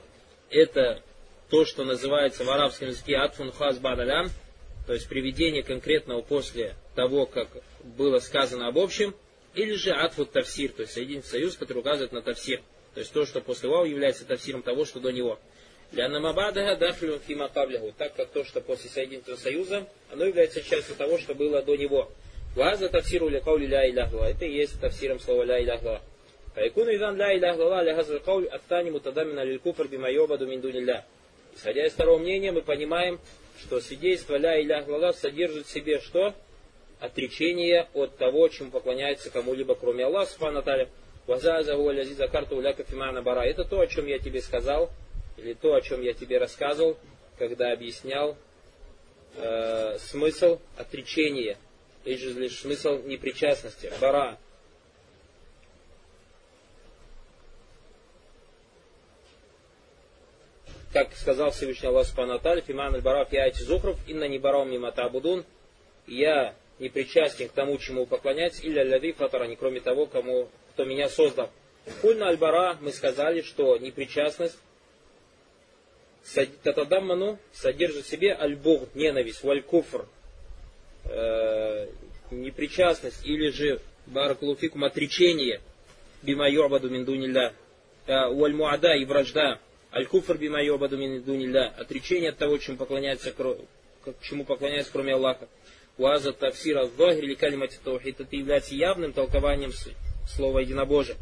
это 0.51 1.01
то, 1.49 1.65
что 1.65 1.83
называется 1.83 2.43
в 2.43 2.49
арабском 2.49 2.89
языке 2.89 3.15
атфун 3.15 3.51
хаз 3.51 3.79
бадалям, 3.79 4.29
то 4.85 4.93
есть 4.93 5.07
приведение 5.07 5.63
конкретного 5.63 6.21
после 6.21 6.75
того, 6.93 7.25
как 7.25 7.47
было 7.83 8.19
сказано 8.19 8.67
об 8.67 8.77
общем, 8.77 9.15
или 9.55 9.73
же 9.73 9.91
атфут 9.91 10.31
тавсир, 10.31 10.71
то 10.73 10.81
есть 10.81 10.93
соединительный 10.93 11.29
союз, 11.29 11.57
который 11.57 11.79
указывает 11.79 12.11
на 12.11 12.21
тавсир. 12.21 12.61
То 12.93 12.99
есть 12.99 13.11
то, 13.11 13.25
что 13.25 13.41
после 13.41 13.69
вау 13.69 13.85
является 13.85 14.25
тавсиром 14.25 14.61
того, 14.61 14.85
что 14.85 14.99
до 14.99 15.11
него. 15.11 15.39
Для 15.92 16.08
намабадаха 16.08 16.76
дахлю 16.76 17.18
фима 17.26 17.48
так 17.48 18.14
как 18.14 18.28
то, 18.28 18.44
что 18.44 18.60
после 18.60 18.90
соединительного 18.90 19.40
союза, 19.40 19.86
оно 20.12 20.24
является 20.26 20.62
частью 20.62 20.94
того, 20.96 21.18
что 21.18 21.34
было 21.34 21.62
до 21.62 21.76
него. 21.76 22.10
Ваза 22.54 22.88
тавсиру 22.88 23.28
ля 23.28 23.40
каули 23.40 23.68
Это 24.30 24.44
и 24.44 24.52
есть 24.52 24.80
тавсиром 24.80 25.18
слова 25.20 25.44
ля 25.44 25.62
иляхва. 25.62 26.02
Файкуну 26.54 26.94
идан 26.94 27.16
ля 27.16 27.36
илях 27.36 27.56
лала 27.56 27.82
ля 27.82 27.94
хазр 27.94 28.20
кауль 28.20 28.48
аттани 28.48 28.90
мутадамина 28.90 29.44
лиль 29.44 29.60
куфр 29.60 29.86
бима 29.86 30.10
йобаду 30.10 30.46
мин 30.46 30.60
дунилля. 30.60 31.06
Исходя 31.54 31.86
из 31.86 31.92
второго 31.92 32.18
мнения, 32.18 32.52
мы 32.52 32.62
понимаем, 32.62 33.18
что 33.60 33.80
свидетельство 33.80 34.36
ля 34.36 34.60
илях 34.60 34.88
лала 34.88 35.12
содержит 35.12 35.66
в 35.66 35.70
себе 35.70 36.00
что? 36.00 36.34
Отречение 37.00 37.86
от 37.94 38.16
того, 38.16 38.48
чему 38.48 38.70
поклоняется 38.72 39.30
кому-либо, 39.30 39.74
кроме 39.74 40.04
Аллаха, 40.04 40.32
субхану 40.32 40.62
таля. 40.62 40.88
бара. 43.22 43.42
Это 43.42 43.64
то, 43.64 43.80
о 43.80 43.86
чем 43.86 44.06
я 44.06 44.18
тебе 44.18 44.42
сказал, 44.42 44.90
или 45.38 45.54
то, 45.54 45.74
о 45.74 45.80
чем 45.80 46.02
я 46.02 46.12
тебе 46.12 46.38
рассказывал, 46.38 46.98
когда 47.38 47.72
объяснял 47.72 48.36
э, 49.36 49.98
смысл 49.98 50.58
отречения, 50.76 51.56
или 52.04 52.16
же 52.16 52.38
лишь 52.38 52.58
смысл 52.60 53.02
непричастности, 53.04 53.90
бара. 54.00 54.38
как 60.92 61.14
сказал 61.14 61.50
Всевышний 61.50 61.88
Аллах 61.88 62.06
Субхану 62.06 62.40
Фиман 62.62 62.94
аль-Бара 62.94 63.26
фиайти 63.26 63.62
зухров, 63.62 63.98
инна 64.08 64.24
не 64.24 64.38
барам 64.38 64.70
мимо 64.70 64.90
табудун, 64.90 65.44
я 66.06 66.54
не 66.78 66.88
причастен 66.88 67.48
к 67.48 67.52
тому, 67.52 67.76
чему 67.78 68.06
поклоняться, 68.06 68.62
или 68.62 69.12
фатара, 69.12 69.44
не 69.44 69.54
кроме 69.54 69.80
того, 69.80 70.06
кому, 70.06 70.48
кто 70.72 70.84
меня 70.84 71.08
создал. 71.08 71.50
Кульна 72.00 72.28
аль-бара 72.28 72.78
мы 72.80 72.92
сказали, 72.92 73.42
что 73.42 73.76
непричастность 73.76 74.58
татадамману 76.62 77.38
содержит 77.52 78.04
в 78.04 78.08
себе 78.08 78.34
аль-буг, 78.34 78.94
ненависть, 78.94 79.42
валь-куфр, 79.42 80.06
э, 81.04 81.88
непричастность 82.30 83.24
или 83.24 83.50
же 83.50 83.80
баракулуфикум 84.06 84.84
отречение 84.84 85.60
бима 86.22 86.48
ю'баду 86.48 86.90
мин 86.90 87.04
дунилля, 87.04 87.54
э, 88.06 88.28
валь-муада 88.28 88.94
и 88.94 89.04
вражда, 89.04 89.60
аль-куфр 89.92 90.36
бима 90.36 90.62
ю'баду 90.62 90.96
мин 90.96 91.22
дунилля, 91.22 91.72
отречение 91.76 92.30
от 92.30 92.38
того, 92.38 92.58
чему 92.58 92.76
поклоняется, 92.76 93.34
чему 94.22 94.44
поклоняется 94.44 94.92
кроме 94.92 95.14
Аллаха. 95.14 95.48
Уаза 95.96 96.32
тавсира 96.32 96.86
в 96.86 97.18
или 97.18 97.34
калимати 97.34 97.78
это 97.84 98.36
является 98.36 98.74
явным 98.74 99.12
толкованием 99.12 99.72
слова 100.28 100.60
единобожия. 100.60 101.16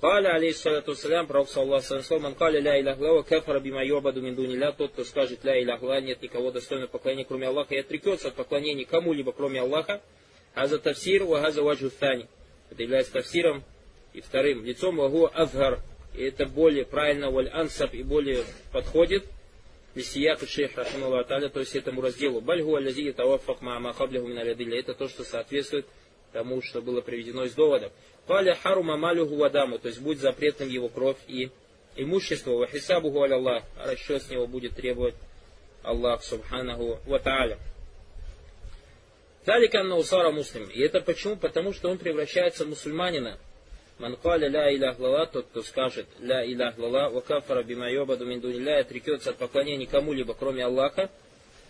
Каля, 0.00 0.34
алейхиссалату 0.36 0.94
салям, 0.94 1.26
пророк 1.26 1.50
саллаху 1.50 1.84
салям, 1.84 2.22
ман 2.22 2.34
каля 2.34 2.58
ля 2.58 2.80
илях 2.80 2.98
лава 2.98 3.22
кафара 3.22 3.60
бима 3.60 3.84
йобаду 3.84 4.22
мин 4.22 4.34
дуниля, 4.34 4.72
тот, 4.72 4.92
кто 4.92 5.04
скажет 5.04 5.44
ля 5.44 5.60
илях 5.62 5.82
нет 6.02 6.22
никого 6.22 6.50
достойного 6.50 6.88
поклонения, 6.88 7.26
кроме 7.26 7.48
Аллаха, 7.48 7.74
и 7.74 7.80
отрекется 7.80 8.28
от 8.28 8.34
поклонения 8.34 8.86
кому-либо, 8.86 9.32
кроме 9.32 9.60
Аллаха, 9.60 10.00
а 10.54 10.66
за 10.66 10.78
тавсир, 10.78 11.24
ва 11.24 11.50
за 11.50 11.62
ваджу 11.62 11.90
Это 12.00 12.24
является 12.78 13.12
тавсиром 13.12 13.62
и 14.14 14.22
вторым 14.22 14.64
лицом 14.64 14.96
вагу 14.96 15.30
азгар. 15.34 15.80
И 16.14 16.22
это 16.22 16.46
более 16.46 16.86
правильно, 16.86 17.30
валь 17.30 17.50
ансаб, 17.50 17.92
и 17.92 18.02
более 18.02 18.44
подходит 18.72 19.24
Лисияту 19.94 20.46
шейх 20.46 20.76
Рахималла 20.76 21.20
Аталя, 21.20 21.50
то 21.50 21.60
есть 21.60 21.76
этому 21.76 22.00
разделу. 22.00 22.40
Бальгу 22.40 22.74
алязия 22.74 23.12
тавафак 23.12 23.60
маама 23.60 23.92
хаблиху 23.92 24.28
мин 24.28 24.38
Это 24.38 24.94
то, 24.94 25.08
что 25.08 25.24
соответствует 25.24 25.84
тому, 26.32 26.62
что 26.62 26.80
было 26.80 27.00
приведено 27.00 27.44
из 27.44 27.54
доводов. 27.54 27.92
Фаля 28.26 28.54
харума 28.54 28.96
малюху 28.96 29.36
вадаму, 29.36 29.78
то 29.78 29.88
есть 29.88 30.00
будет 30.00 30.20
запретным 30.20 30.68
его 30.68 30.88
кровь 30.88 31.18
и 31.26 31.50
имущество. 31.96 32.52
Вахисабуху 32.52 33.22
Аллах, 33.22 33.64
а 33.76 33.90
расчет 33.90 34.22
с 34.22 34.30
него 34.30 34.46
будет 34.46 34.74
требовать 34.74 35.14
Аллах 35.82 36.22
Субханаху 36.22 36.98
Ва 37.06 37.18
Тааля. 37.18 37.58
Таликан 39.44 39.90
усара 39.92 40.30
муслим. 40.30 40.68
И 40.68 40.80
это 40.80 41.00
почему? 41.00 41.36
Потому 41.36 41.72
что 41.72 41.88
он 41.88 41.98
превращается 41.98 42.64
в 42.64 42.68
мусульманина. 42.68 43.38
Манкаля 43.98 44.48
ля 44.48 44.74
илях 44.74 44.98
лала, 44.98 45.26
тот, 45.26 45.46
кто 45.46 45.62
скажет 45.62 46.06
ля 46.20 46.44
илях 46.44 46.78
лала, 46.78 47.10
вакафара 47.10 47.62
бима 47.62 47.90
йобаду 47.90 48.24
мин 48.24 48.40
дуниля, 48.40 48.80
отрекется 48.80 49.30
от 49.30 49.36
поклонения 49.36 49.86
кому-либо, 49.86 50.34
кроме 50.34 50.64
Аллаха, 50.64 51.10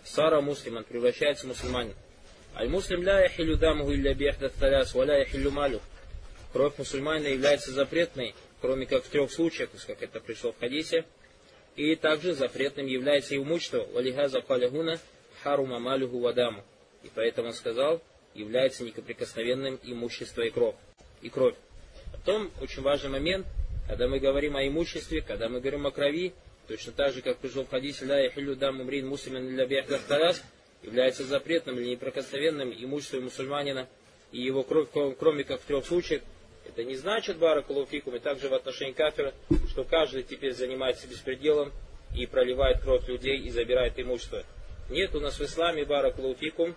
сара 0.05 0.41
муслим, 0.41 0.77
он 0.77 0.85
превращается 0.85 1.47
в 1.47 1.49
мусульманин. 1.49 1.95
Аль-муслим 2.57 3.03
ля 3.03 3.23
яхилю 3.23 3.57
дамуху 3.57 3.93
илля 3.93 4.15
бихдат 4.15 4.55
таляс, 4.55 4.95
ва 4.95 5.05
ля 5.05 5.19
яхилю 5.19 5.51
малюх. 5.51 5.83
Кровь 6.53 6.79
мусульманина 6.79 7.29
является 7.29 7.71
запретной, 7.71 8.35
кроме 8.61 8.87
как 8.87 9.05
в 9.05 9.09
трех 9.09 9.31
случаях, 9.31 9.71
как 9.87 10.03
это 10.03 10.21
пришло 10.21 10.53
в 10.53 10.59
хадисе. 10.59 11.05
И 11.77 11.95
также 11.95 12.35
запретным 12.35 12.87
является 12.87 13.35
и 13.35 13.39
имущество. 13.39 13.87
Валихаза 13.93 14.41
калягуна 14.41 14.99
харума 15.43 15.79
малюху 15.79 16.19
вадаму. 16.19 16.65
И 17.05 17.11
поэтому 17.15 17.49
он 17.49 17.55
сказал, 17.55 18.03
является 18.35 18.85
некоприкосновенным 18.85 19.79
имущество 19.85 20.43
и 20.43 20.51
кровь. 20.51 20.75
И 21.23 21.31
кровь. 21.31 21.55
Потом 22.13 22.51
очень 22.61 22.83
важный 22.83 23.11
момент, 23.11 23.47
когда 23.89 24.09
мы 24.09 24.19
говорим 24.19 24.57
о 24.57 24.67
имуществе, 24.67 25.21
когда 25.21 25.49
мы 25.49 25.61
говорим 25.61 25.87
о 25.87 25.91
крови, 25.91 26.35
точно 26.67 26.93
так 26.93 27.15
же, 27.15 27.23
как 27.23 27.39
пришло 27.39 27.65
в 27.65 27.71
хадисе 27.71 28.05
«Ля 28.05 28.19
яхилю 28.19 28.57
дам 28.57 28.81
умрин 28.81 29.07
мусульман 29.07 29.57
ля 29.57 29.67
является 30.83 31.25
запретным 31.25 31.79
или 31.79 31.91
неприкосновенным 31.91 32.73
имуществом 32.73 33.25
мусульманина 33.25 33.89
и 34.33 34.41
его 34.41 34.63
кровь, 34.63 34.89
кроме 35.19 35.45
как 35.45 35.61
в 35.61 35.65
трех 35.65 35.85
случаях, 35.85 36.23
это 36.67 36.85
не 36.85 36.97
значит, 36.97 37.39
баракалуфикум, 37.39 38.17
и 38.17 38.19
также 38.21 38.49
в 38.49 38.55
отношении 38.55 38.93
кафира, 38.93 39.35
что 39.69 39.85
каждый 39.85 40.23
теперь 40.23 40.53
занимается 40.53 41.09
беспределом 41.09 41.73
и 42.17 42.27
проливает 42.27 42.81
кровь 42.81 43.09
людей 43.09 43.39
и 43.39 43.51
забирает 43.51 43.99
имущество. 43.99 44.45
Нет, 44.89 45.15
у 45.15 45.21
нас 45.21 45.39
в 45.39 45.45
исламе 45.45 45.85
баракалуфикум 45.85 46.75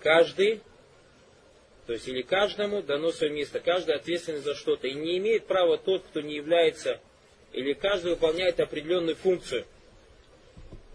каждый, 0.00 0.60
то 1.86 1.92
есть 1.92 2.06
или 2.08 2.22
каждому 2.22 2.82
дано 2.82 3.10
свое 3.10 3.32
место, 3.32 3.60
каждый 3.60 3.94
ответственен 3.94 4.42
за 4.42 4.54
что-то. 4.54 4.86
И 4.86 4.94
не 4.94 5.18
имеет 5.18 5.46
права 5.46 5.78
тот, 5.78 6.04
кто 6.04 6.20
не 6.20 6.36
является, 6.36 7.00
или 7.52 7.72
каждый 7.72 8.12
выполняет 8.12 8.60
определенную 8.60 9.16
функцию. 9.16 9.64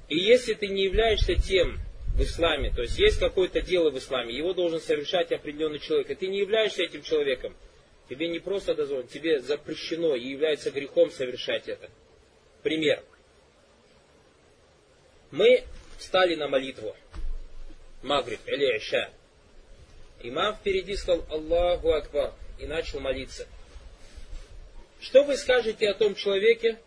И 0.10 0.18
если 0.18 0.54
ты 0.54 0.68
не 0.68 0.84
являешься 0.84 1.36
тем, 1.36 1.80
в 2.20 2.24
исламе. 2.24 2.70
То 2.70 2.82
есть 2.82 3.00
есть 3.00 3.18
какое-то 3.18 3.62
дело 3.62 3.92
в 3.92 3.98
исламе, 3.98 4.36
его 4.36 4.54
должен 4.54 4.82
совершать 4.82 5.32
определенный 5.32 5.80
человек. 5.80 6.10
И 6.12 6.16
ты 6.16 6.28
не 6.28 6.40
являешься 6.40 6.84
этим 6.84 7.02
человеком. 7.02 7.56
Тебе 8.10 8.28
не 8.28 8.40
просто 8.40 8.76
дозволено, 8.76 9.08
тебе 9.08 9.40
запрещено 9.40 10.16
и 10.16 10.28
является 10.28 10.70
грехом 10.70 11.12
совершать 11.12 11.70
это. 11.70 11.90
Пример. 12.62 13.02
Мы 15.32 15.64
встали 15.98 16.36
на 16.36 16.50
молитву. 16.50 16.94
Магриб 18.04 18.40
или 18.48 18.78
Иша. 18.78 19.12
Имам 20.22 20.56
впереди 20.56 20.96
сказал 20.98 21.24
Аллаху 21.30 21.94
Акбар 21.94 22.34
и 22.60 22.66
начал 22.66 23.00
молиться. 23.00 23.48
Что 25.00 25.24
вы 25.24 25.38
скажете 25.38 25.88
о 25.90 25.94
том 25.94 26.16
человеке, 26.16 26.80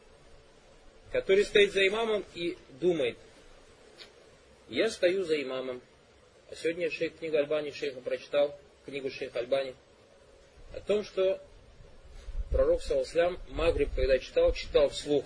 который 1.13 1.45
стоит 1.45 1.73
за 1.73 1.87
имамом 1.87 2.25
и 2.35 2.57
думает, 2.81 3.17
я 4.69 4.91
стою 4.91 5.25
за 5.25 5.41
имамом. 5.41 5.81
А 6.51 6.57
сегодня 6.57 6.91
шейх 6.91 7.17
книгу 7.19 7.37
Альбани 7.37 7.71
шейха 7.71 8.01
прочитал, 8.01 8.59
книгу 8.87 9.11
шейха 9.11 9.41
Альбани, 9.41 9.75
о 10.75 10.81
том, 10.81 11.05
что 11.05 11.41
пророк 12.51 12.83
Саласлям 12.83 13.39
Магриб, 13.51 13.91
когда 13.95 14.19
читал, 14.19 14.53
читал 14.53 14.89
вслух. 14.89 15.25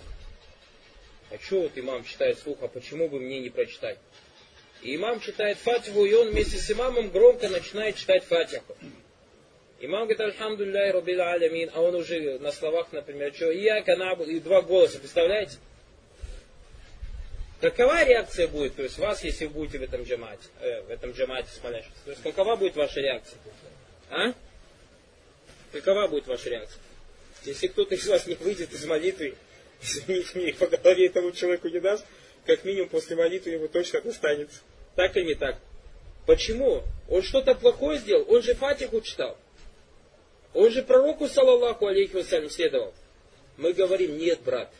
А 1.31 1.37
что 1.39 1.61
вот 1.61 1.71
имам 1.75 2.03
читает 2.03 2.37
вслух, 2.37 2.57
а 2.61 2.67
почему 2.67 3.09
бы 3.09 3.19
мне 3.19 3.39
не 3.39 3.49
прочитать? 3.49 3.97
И 4.81 4.95
имам 4.95 5.19
читает 5.19 5.57
фатиху, 5.57 6.05
и 6.05 6.13
он 6.13 6.29
вместе 6.29 6.57
с 6.57 6.71
имамом 6.71 7.09
громко 7.09 7.49
начинает 7.49 7.95
читать 7.95 8.23
фатиху. 8.23 8.77
Имам 9.79 10.07
говорит, 10.07 10.21
Альхамдулляй, 10.21 10.91
Рабил 10.91 11.21
Алямин, 11.21 11.69
а 11.73 11.81
он 11.81 11.95
уже 11.95 12.39
на 12.39 12.51
словах, 12.51 12.91
например, 12.91 13.33
что, 13.33 13.51
я 13.51 13.81
канабу, 13.81 14.23
и 14.23 14.39
два 14.39 14.61
голоса, 14.61 14.99
представляете? 14.99 15.57
Какова 17.59 18.03
реакция 18.03 18.47
будет, 18.47 18.75
то 18.75 18.83
есть 18.83 18.99
вас, 18.99 19.23
если 19.23 19.45
вы 19.45 19.51
будете 19.51 19.79
в 19.79 19.83
этом 19.83 20.03
джамате, 20.03 20.43
э, 20.61 20.81
в 20.81 20.89
этом 20.91 21.11
джамате 21.11 21.49
смолящихся? 21.59 21.99
То 22.05 22.11
есть 22.11 22.21
какова 22.21 22.55
будет 22.55 22.75
ваша 22.75 22.99
реакция? 22.99 23.39
А? 24.11 24.33
Какова 25.71 26.07
будет 26.07 26.27
ваша 26.27 26.49
реакция? 26.49 26.79
Если 27.45 27.67
кто-то 27.67 27.95
из 27.95 28.07
вас 28.07 28.27
не 28.27 28.35
выйдет 28.35 28.71
из 28.71 28.85
молитвы, 28.85 29.35
извините 29.81 30.53
по 30.53 30.67
голове 30.67 31.07
этому 31.07 31.31
человеку 31.31 31.69
не 31.69 31.79
даст, 31.79 32.05
как 32.45 32.63
минимум 32.63 32.89
после 32.89 33.15
молитвы 33.15 33.51
ему 33.51 33.67
точно 33.67 34.01
достанется. 34.01 34.61
Так 34.95 35.17
или 35.17 35.25
не 35.25 35.35
так? 35.35 35.57
Почему? 36.27 36.83
Он 37.09 37.23
что-то 37.23 37.55
плохое 37.55 37.99
сделал? 37.99 38.25
Он 38.29 38.43
же 38.43 38.53
Фатиху 38.53 39.01
читал. 39.01 39.37
Он 40.53 40.69
же 40.69 40.83
пророку, 40.83 41.27
саллаллаху 41.27 41.87
алейхи 41.87 42.15
вассалям, 42.15 42.49
следовал. 42.49 42.93
Мы 43.57 43.73
говорим, 43.73 44.17
нет, 44.17 44.41
брат, 44.41 44.71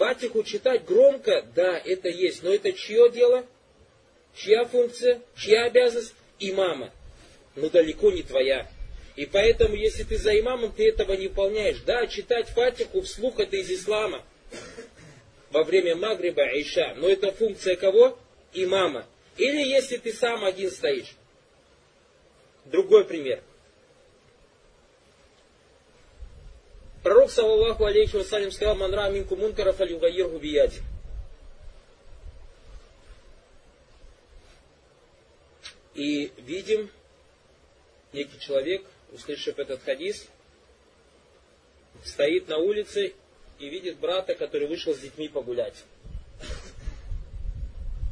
Фатиху 0.00 0.42
читать 0.44 0.86
громко, 0.86 1.46
да, 1.54 1.78
это 1.78 2.08
есть, 2.08 2.42
но 2.42 2.54
это 2.54 2.72
чье 2.72 3.10
дело? 3.10 3.44
Чья 4.34 4.64
функция? 4.64 5.20
Чья 5.36 5.66
обязанность? 5.66 6.14
Имама. 6.38 6.90
Но 7.54 7.68
далеко 7.68 8.10
не 8.10 8.22
твоя. 8.22 8.66
И 9.16 9.26
поэтому, 9.26 9.74
если 9.74 10.04
ты 10.04 10.16
за 10.16 10.40
имамом, 10.40 10.72
ты 10.72 10.88
этого 10.88 11.12
не 11.12 11.28
выполняешь. 11.28 11.80
Да, 11.80 12.06
читать 12.06 12.48
Фатиху 12.48 13.02
вслух 13.02 13.40
это 13.40 13.56
из 13.56 13.70
ислама. 13.70 14.24
Во 15.50 15.64
время 15.64 15.94
Магриба, 15.96 16.44
Иша. 16.58 16.94
Но 16.96 17.06
это 17.06 17.30
функция 17.32 17.76
кого? 17.76 18.18
Имама. 18.54 19.04
Или 19.36 19.68
если 19.68 19.98
ты 19.98 20.14
сам 20.14 20.46
один 20.46 20.70
стоишь. 20.70 21.14
Другой 22.64 23.04
пример. 23.04 23.42
Пророк, 27.02 27.30
саллаллаху 27.30 27.86
алейхи 27.86 28.16
вассалям, 28.16 28.50
сказал, 28.50 28.76
манра 28.76 29.08
минку 29.08 29.34
мункара 29.34 29.72
фалюгаиргу 29.72 30.38
бияди. 30.38 30.82
И 35.94 36.30
видим, 36.36 36.90
некий 38.12 38.38
человек, 38.38 38.84
услышав 39.12 39.58
этот 39.58 39.82
хадис, 39.82 40.28
стоит 42.04 42.48
на 42.48 42.58
улице 42.58 43.14
и 43.58 43.68
видит 43.68 43.98
брата, 43.98 44.34
который 44.34 44.68
вышел 44.68 44.94
с 44.94 44.98
детьми 44.98 45.28
погулять. 45.28 45.84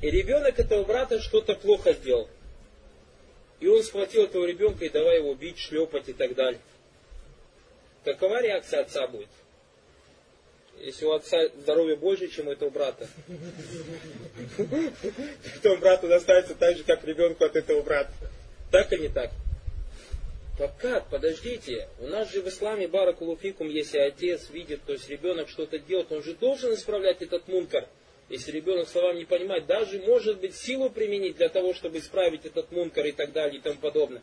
И 0.00 0.10
ребенок 0.10 0.58
этого 0.58 0.84
брата 0.84 1.20
что-то 1.20 1.54
плохо 1.54 1.92
сделал. 1.92 2.28
И 3.60 3.66
он 3.66 3.82
схватил 3.82 4.24
этого 4.24 4.46
ребенка 4.46 4.86
и 4.86 4.88
давай 4.88 5.18
его 5.18 5.34
бить, 5.34 5.58
шлепать 5.58 6.08
и 6.08 6.12
так 6.14 6.34
далее 6.34 6.60
какова 8.12 8.42
реакция 8.42 8.80
отца 8.80 9.06
будет? 9.06 9.28
Если 10.80 11.04
у 11.04 11.12
отца 11.12 11.48
здоровье 11.60 11.96
больше, 11.96 12.28
чем 12.28 12.48
у 12.48 12.52
этого 12.52 12.70
брата, 12.70 13.08
то 15.62 15.76
брату 15.76 16.08
достанется 16.08 16.54
так 16.54 16.76
же, 16.76 16.84
как 16.84 17.04
ребенку 17.04 17.44
от 17.44 17.56
этого 17.56 17.82
брата. 17.82 18.12
Так 18.70 18.92
или 18.92 19.02
не 19.02 19.08
так? 19.08 19.30
Пока, 20.56 21.00
подождите, 21.00 21.88
у 22.00 22.06
нас 22.06 22.32
же 22.32 22.42
в 22.42 22.48
исламе 22.48 22.88
баракулуфикум, 22.88 23.68
если 23.68 23.98
отец 23.98 24.50
видит, 24.50 24.82
то 24.84 24.92
есть 24.92 25.08
ребенок 25.08 25.48
что-то 25.48 25.78
делает, 25.78 26.10
он 26.10 26.22
же 26.22 26.34
должен 26.34 26.74
исправлять 26.74 27.22
этот 27.22 27.46
мункар. 27.48 27.88
Если 28.28 28.52
ребенок 28.52 28.88
словами 28.88 29.18
не 29.18 29.24
понимает, 29.24 29.66
даже 29.66 30.00
может 30.00 30.40
быть 30.40 30.54
силу 30.54 30.90
применить 30.90 31.36
для 31.36 31.48
того, 31.48 31.74
чтобы 31.74 31.98
исправить 31.98 32.44
этот 32.44 32.70
мункар 32.72 33.06
и 33.06 33.12
так 33.12 33.32
далее 33.32 33.58
и 33.58 33.62
тому 33.62 33.78
подобное. 33.78 34.22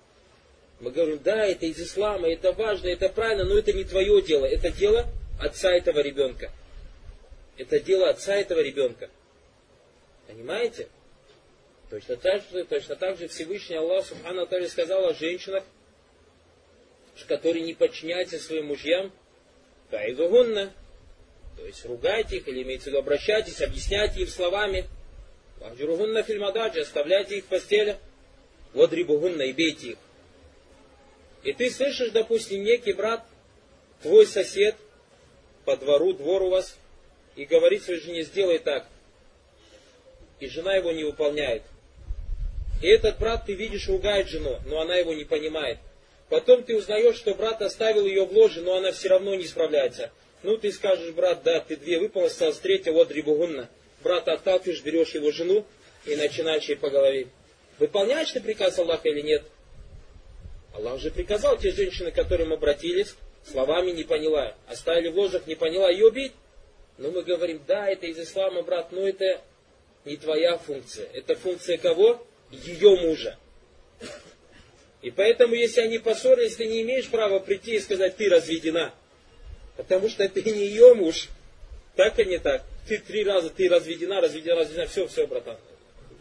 Мы 0.80 0.92
говорим, 0.92 1.20
да, 1.24 1.46
это 1.46 1.66
из 1.66 1.80
ислама, 1.80 2.30
это 2.30 2.52
важно, 2.52 2.88
это 2.88 3.10
правильно, 3.10 3.46
но 3.46 3.58
это 3.58 3.72
не 3.72 3.84
твое 3.86 4.22
дело, 4.22 4.46
это 4.46 4.70
дело 4.72 5.08
отца 5.40 5.72
этого 5.72 6.00
ребенка. 6.00 6.52
Это 7.58 7.80
дело 7.80 8.10
отца 8.10 8.36
этого 8.36 8.60
ребенка. 8.60 9.10
Понимаете? 10.28 10.90
Точно 11.90 12.18
так 12.18 12.42
же, 12.52 12.66
точно 12.66 12.96
так 12.96 13.18
же 13.18 13.28
Всевышний 13.28 13.78
Аллах 13.78 14.06
Субхану 14.06 14.48
сказал 14.68 15.08
о 15.08 15.14
женщинах, 15.14 15.64
которые 17.28 17.64
не 17.64 17.74
подчиняются 17.74 18.40
своим 18.40 18.66
мужьям, 18.66 19.12
таидугунна, 19.90 20.74
то 21.56 21.66
есть 21.66 21.86
ругайте 21.86 22.38
их, 22.38 22.48
или 22.48 22.64
имеется 22.64 22.86
в 22.86 22.88
виду 22.88 23.00
обращайтесь, 23.00 23.62
объясняйте 23.62 24.22
им 24.22 24.28
словами, 24.28 24.88
вахджуругунна 25.60 26.24
фильмададжи, 26.24 26.82
оставляйте 26.82 27.38
их 27.38 27.46
в 27.46 27.48
постели, 27.48 27.98
водрибугунна 28.74 29.44
и 29.44 29.54
бейте 29.54 29.92
их. 29.92 29.98
И 31.46 31.54
ты 31.54 31.70
слышишь, 31.70 32.10
допустим, 32.10 32.64
некий 32.64 32.94
брат, 32.94 33.24
твой 34.02 34.26
сосед, 34.26 34.76
по 35.64 35.78
двору, 35.78 36.14
двор 36.14 36.42
у 36.42 36.50
вас, 36.50 36.76
и 37.36 37.46
говорит 37.46 37.84
своей 37.84 38.02
жене, 38.02 38.24
сделай 38.24 38.58
так. 38.58 38.88
И 40.40 40.48
жена 40.48 40.74
его 40.74 40.92
не 40.92 41.04
выполняет. 41.04 41.62
И 42.82 42.88
этот 42.88 43.20
брат, 43.20 43.46
ты 43.46 43.54
видишь, 43.54 43.88
ругает 43.88 44.28
жену, 44.28 44.58
но 44.66 44.82
она 44.82 44.96
его 44.96 45.14
не 45.14 45.24
понимает. 45.24 45.78
Потом 46.30 46.64
ты 46.64 46.76
узнаешь, 46.76 47.16
что 47.16 47.36
брат 47.36 47.62
оставил 47.62 48.08
ее 48.08 48.26
в 48.26 48.34
ложе, 48.34 48.62
но 48.62 48.78
она 48.78 48.92
все 48.92 49.10
равно 49.10 49.36
не 49.36 49.46
справляется. 49.46 50.12
Ну, 50.42 50.58
ты 50.58 50.72
скажешь, 50.72 51.14
брат, 51.14 51.44
да, 51.44 51.60
ты 51.60 51.76
две 51.76 52.00
выполнил, 52.00 52.28
осталось 52.28 52.58
третья, 52.58 52.92
вот 52.92 53.10
дрибугунна. 53.10 53.70
Брата 54.04 54.34
отталкиваешь, 54.34 54.82
берешь 54.82 55.14
его 55.14 55.32
жену 55.32 55.64
и 56.08 56.16
начинаешь 56.16 56.66
ей 56.66 56.76
по 56.76 56.90
голове. 56.90 57.28
Выполняешь 57.78 58.32
ты 58.32 58.42
приказ 58.42 58.80
Аллаха 58.80 59.10
или 59.10 59.22
нет? 59.22 59.44
Аллах 60.76 61.00
же 61.00 61.10
приказал 61.10 61.58
те 61.58 61.72
женщины, 61.72 62.12
к 62.12 62.16
которым 62.16 62.52
обратились, 62.52 63.16
словами 63.50 63.92
не 63.92 64.04
поняла, 64.04 64.56
оставили 64.68 65.08
в 65.08 65.18
ложах, 65.18 65.48
не 65.48 65.56
поняла, 65.56 65.90
ее 65.90 66.08
убить. 66.08 66.34
Но 66.98 67.12
мы 67.12 67.24
говорим, 67.24 67.62
да, 67.68 67.90
это 67.90 68.08
из 68.08 68.20
ислама, 68.20 68.62
брат, 68.62 68.92
но 68.92 69.08
это 69.08 69.42
не 70.04 70.18
твоя 70.18 70.58
функция. 70.58 71.08
Это 71.14 71.36
функция 71.36 71.78
кого? 71.78 72.26
Ее 72.52 72.96
мужа. 72.98 73.38
И 75.02 75.12
поэтому, 75.12 75.56
если 75.56 75.82
они 75.82 76.00
поссорились, 76.00 76.56
ты 76.56 76.68
не 76.68 76.82
имеешь 76.82 77.08
права 77.10 77.40
прийти 77.40 77.76
и 77.76 77.80
сказать, 77.80 78.18
ты 78.18 78.30
разведена. 78.30 78.94
Потому 79.78 80.10
что 80.10 80.28
ты 80.28 80.42
не 80.42 80.68
ее 80.68 80.94
муж. 80.94 81.30
Так 81.96 82.20
и 82.20 82.26
не 82.26 82.40
так. 82.40 82.64
Ты 82.88 82.98
три 83.00 83.24
раза, 83.24 83.50
ты 83.50 83.70
разведена, 83.70 84.22
разведена, 84.22 84.58
разведена. 84.58 84.88
Все, 84.88 85.08
все, 85.08 85.28
братан. 85.28 85.58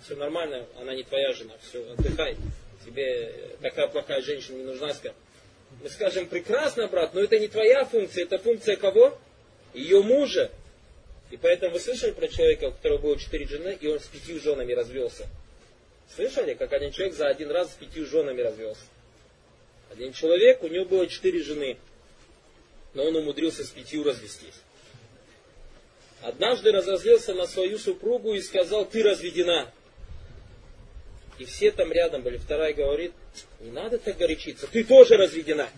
Все 0.04 0.16
нормально, 0.16 0.66
она 0.78 0.94
не 0.94 1.02
твоя 1.02 1.32
жена. 1.32 1.54
Все, 1.62 1.82
отдыхай. 1.92 2.36
Тебе 2.84 3.56
такая 3.60 3.88
плохая 3.88 4.20
женщина 4.22 4.56
не 4.56 4.64
нужна. 4.64 4.92
Мы 5.82 5.88
скажем, 5.88 6.26
прекрасно, 6.26 6.86
брат, 6.88 7.14
но 7.14 7.20
это 7.20 7.38
не 7.38 7.48
твоя 7.48 7.84
функция. 7.84 8.24
Это 8.24 8.38
функция 8.38 8.76
кого? 8.76 9.18
Ее 9.72 10.02
мужа. 10.02 10.50
И 11.30 11.36
поэтому 11.36 11.72
вы 11.72 11.80
слышали 11.80 12.12
про 12.12 12.28
человека, 12.28 12.66
у 12.66 12.72
которого 12.72 12.98
было 12.98 13.18
четыре 13.18 13.46
жены, 13.46 13.76
и 13.80 13.86
он 13.88 13.98
с 13.98 14.06
пятью 14.06 14.38
женами 14.38 14.72
развелся. 14.72 15.26
Слышали, 16.14 16.54
как 16.54 16.72
один 16.72 16.92
человек 16.92 17.14
за 17.14 17.26
один 17.26 17.50
раз 17.50 17.72
с 17.72 17.74
пятью 17.74 18.06
женами 18.06 18.40
развелся? 18.40 18.84
Один 19.90 20.12
человек, 20.12 20.62
у 20.62 20.68
него 20.68 20.84
было 20.84 21.06
четыре 21.06 21.42
жены, 21.42 21.78
но 22.92 23.04
он 23.04 23.16
умудрился 23.16 23.64
с 23.64 23.70
пятью 23.70 24.04
развестись. 24.04 24.54
Однажды 26.22 26.72
разозлился 26.72 27.34
на 27.34 27.46
свою 27.46 27.78
супругу 27.78 28.34
и 28.34 28.40
сказал, 28.40 28.86
ты 28.86 29.02
разведена. 29.02 29.72
И 31.38 31.44
все 31.44 31.70
там 31.72 31.92
рядом 31.92 32.22
были. 32.22 32.36
Вторая 32.36 32.72
говорит, 32.72 33.12
не 33.60 33.70
надо 33.70 33.98
так 33.98 34.16
горячиться, 34.16 34.66
ты 34.66 34.84
тоже 34.84 35.16
разведена. 35.16 35.68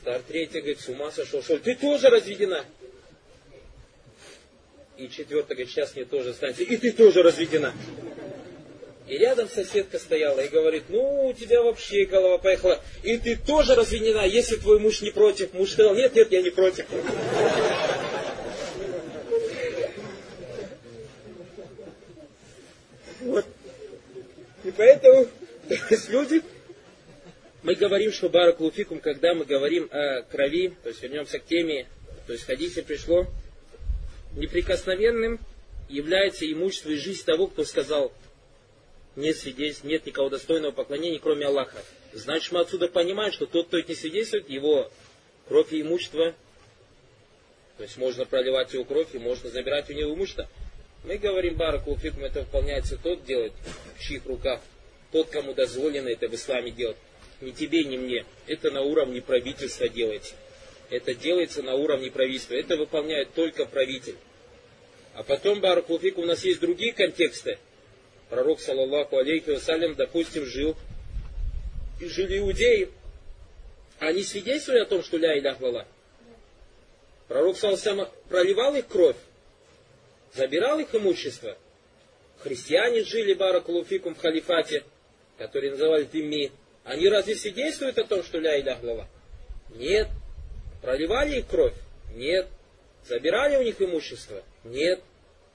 Стар 0.00 0.20
третья 0.26 0.60
говорит, 0.60 0.80
с 0.80 0.88
ума 0.88 1.10
сошел, 1.10 1.42
что 1.42 1.58
ты 1.58 1.74
тоже 1.74 2.08
разведена. 2.08 2.64
И 4.96 5.08
четвертая 5.08 5.56
говорит, 5.56 5.70
сейчас 5.70 5.94
мне 5.94 6.04
тоже 6.04 6.32
станется, 6.32 6.62
и 6.62 6.76
ты 6.76 6.92
тоже 6.92 7.22
разведена. 7.22 7.74
И 9.08 9.18
рядом 9.18 9.48
соседка 9.48 9.98
стояла 9.98 10.40
и 10.40 10.48
говорит, 10.48 10.84
ну, 10.88 11.26
у 11.26 11.32
тебя 11.32 11.62
вообще 11.62 12.04
голова 12.04 12.38
поехала. 12.38 12.80
И 13.02 13.18
ты 13.18 13.36
тоже 13.36 13.74
разведена, 13.74 14.24
если 14.26 14.56
твой 14.56 14.78
муж 14.78 15.02
не 15.02 15.10
против. 15.10 15.52
Муж 15.52 15.72
сказал, 15.72 15.94
нет, 15.94 16.14
нет, 16.14 16.30
я 16.30 16.40
не 16.40 16.50
против. 16.50 16.86
Вот. 23.20 23.46
Поэтому 24.76 25.28
люди, 26.08 26.42
мы 27.62 27.74
говорим, 27.74 28.12
что 28.12 28.28
баракулуфикум, 28.28 29.00
когда 29.00 29.34
мы 29.34 29.44
говорим 29.44 29.88
о 29.90 30.22
крови, 30.22 30.74
то 30.82 30.88
есть 30.88 31.02
вернемся 31.02 31.38
к 31.38 31.46
теме, 31.46 31.86
то 32.26 32.32
есть 32.32 32.44
в 32.44 32.46
хадисе 32.46 32.82
пришло, 32.82 33.26
неприкосновенным 34.34 35.38
является 35.88 36.50
имущество 36.50 36.90
и 36.90 36.96
жизнь 36.96 37.24
того, 37.24 37.48
кто 37.48 37.64
сказал, 37.64 38.12
нет 39.14 39.36
свидетельств, 39.36 39.84
нет 39.84 40.06
никого 40.06 40.30
достойного 40.30 40.72
поклонения, 40.72 41.18
кроме 41.18 41.46
Аллаха. 41.46 41.82
Значит, 42.12 42.52
мы 42.52 42.60
отсюда 42.60 42.88
понимаем, 42.88 43.32
что 43.32 43.46
тот, 43.46 43.68
кто 43.68 43.78
это 43.78 43.88
не 43.90 43.94
свидетельствует, 43.94 44.48
его 44.48 44.90
кровь 45.48 45.72
и 45.72 45.82
имущество, 45.82 46.34
то 47.76 47.82
есть 47.82 47.96
можно 47.96 48.24
проливать 48.24 48.72
его 48.72 48.84
кровь 48.84 49.08
и 49.12 49.18
можно 49.18 49.50
забирать 49.50 49.90
у 49.90 49.92
него 49.92 50.14
имущество. 50.14 50.48
Мы 51.04 51.18
говорим, 51.18 51.56
баракулфикум, 51.56 52.24
это 52.24 52.40
выполняется 52.40 52.96
тот 52.96 53.24
делает, 53.24 53.52
в 53.96 54.02
чьих 54.02 54.24
руках, 54.26 54.60
тот, 55.10 55.28
кому 55.30 55.52
дозволено 55.52 56.08
это 56.08 56.28
в 56.28 56.34
исламе 56.34 56.70
делать. 56.70 56.96
Не 57.40 57.52
тебе, 57.52 57.84
не 57.84 57.98
мне. 57.98 58.24
Это 58.46 58.70
на 58.70 58.82
уровне 58.82 59.20
правительства 59.20 59.88
делается. 59.88 60.34
Это 60.90 61.14
делается 61.14 61.62
на 61.62 61.74
уровне 61.74 62.10
правительства. 62.10 62.54
Это 62.54 62.76
выполняет 62.76 63.34
только 63.34 63.66
правитель. 63.66 64.16
А 65.14 65.24
потом, 65.24 65.60
баракулфик, 65.60 66.18
у 66.18 66.24
нас 66.24 66.44
есть 66.44 66.60
другие 66.60 66.92
контексты, 66.92 67.58
пророк, 68.30 68.60
саллаллаху 68.60 69.18
алейхи 69.18 69.50
вассалям, 69.50 69.94
допустим, 69.94 70.46
жил, 70.46 70.76
и 72.00 72.06
жили 72.06 72.38
иудеи, 72.38 72.88
они 73.98 74.22
свидетельствовали 74.22 74.80
о 74.80 74.86
том, 74.86 75.02
что 75.02 75.18
ля 75.18 75.38
илях 75.38 75.60
лала. 75.60 75.86
Пророк, 77.28 77.58
саллаллаху 77.58 78.10
проливал 78.28 78.74
их 78.74 78.86
кровь, 78.86 79.16
забирал 80.34 80.78
их 80.78 80.94
имущество. 80.94 81.56
Христиане 82.38 83.04
жили, 83.04 83.34
баракулуфикум, 83.34 84.14
в 84.14 84.18
халифате, 84.18 84.84
который 85.38 85.70
называли 85.70 86.04
Тимми. 86.04 86.50
Они 86.84 87.08
разве 87.08 87.36
свидетельствуют 87.36 87.98
о 87.98 88.04
том, 88.04 88.22
что 88.22 88.38
ля 88.38 88.60
илях 88.60 88.82
лала? 88.82 89.08
Нет. 89.70 90.08
Проливали 90.82 91.38
их 91.38 91.48
кровь? 91.48 91.74
Нет. 92.14 92.48
Забирали 93.04 93.56
у 93.56 93.62
них 93.62 93.80
имущество? 93.80 94.42
Нет. 94.64 95.00